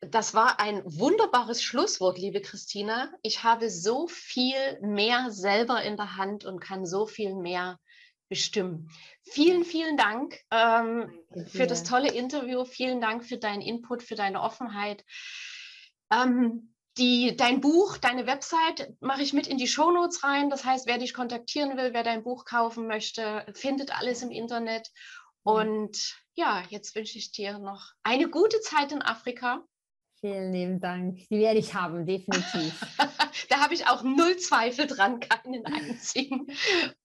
Das 0.00 0.32
war 0.32 0.60
ein 0.60 0.82
wunderbares 0.84 1.62
Schlusswort, 1.62 2.18
liebe 2.18 2.40
Christina. 2.40 3.12
Ich 3.22 3.42
habe 3.42 3.68
so 3.68 4.06
viel 4.06 4.80
mehr 4.80 5.30
selber 5.30 5.82
in 5.82 5.96
der 5.96 6.16
Hand 6.16 6.44
und 6.44 6.60
kann 6.60 6.86
so 6.86 7.06
viel 7.06 7.34
mehr 7.34 7.80
bestimmen. 8.28 8.90
Vielen, 9.22 9.64
vielen 9.64 9.96
Dank 9.96 10.38
ähm, 10.50 11.10
für 11.46 11.66
das 11.66 11.82
tolle 11.82 12.12
Interview. 12.12 12.64
Vielen 12.64 13.00
Dank 13.00 13.24
für 13.24 13.38
deinen 13.38 13.62
Input, 13.62 14.02
für 14.02 14.14
deine 14.14 14.40
Offenheit. 14.42 15.04
Ähm, 16.12 16.74
die, 16.96 17.36
dein 17.36 17.60
Buch, 17.60 17.96
deine 17.96 18.26
Website 18.26 18.92
mache 19.00 19.22
ich 19.22 19.32
mit 19.32 19.46
in 19.46 19.56
die 19.56 19.68
Shownotes 19.68 20.24
rein. 20.24 20.50
Das 20.50 20.64
heißt, 20.64 20.86
wer 20.86 20.98
dich 20.98 21.14
kontaktieren 21.14 21.76
will, 21.76 21.92
wer 21.92 22.02
dein 22.02 22.22
Buch 22.22 22.44
kaufen 22.44 22.86
möchte, 22.86 23.46
findet 23.54 23.96
alles 23.96 24.22
im 24.22 24.30
Internet. 24.30 24.90
Und 25.42 26.16
ja, 26.34 26.64
jetzt 26.68 26.94
wünsche 26.94 27.18
ich 27.18 27.32
dir 27.32 27.58
noch 27.58 27.92
eine 28.02 28.28
gute 28.28 28.60
Zeit 28.60 28.92
in 28.92 29.02
Afrika. 29.02 29.64
Vielen 30.20 30.52
lieben 30.52 30.80
Dank. 30.80 31.28
Die 31.28 31.38
werde 31.38 31.60
ich 31.60 31.74
haben, 31.74 32.04
definitiv. 32.04 32.80
da 33.48 33.60
habe 33.60 33.74
ich 33.74 33.86
auch 33.86 34.02
null 34.02 34.36
Zweifel 34.38 34.86
dran, 34.86 35.20
keinen 35.20 35.64
einzigen. 35.64 36.46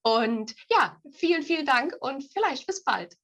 Und 0.01 0.55
ja, 0.69 0.99
vielen, 1.11 1.43
vielen 1.43 1.65
Dank 1.65 1.95
und 2.01 2.23
vielleicht 2.33 2.65
bis 2.65 2.83
bald. 2.83 3.15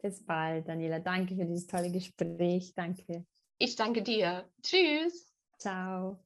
Bis 0.00 0.24
bald, 0.24 0.68
Daniela. 0.68 1.00
Danke 1.00 1.36
für 1.36 1.44
dieses 1.44 1.66
tolle 1.66 1.92
Gespräch. 1.92 2.72
Danke. 2.74 3.26
Ich 3.58 3.76
danke 3.76 4.02
dir. 4.02 4.48
Tschüss. 4.62 5.30
Ciao. 5.58 6.18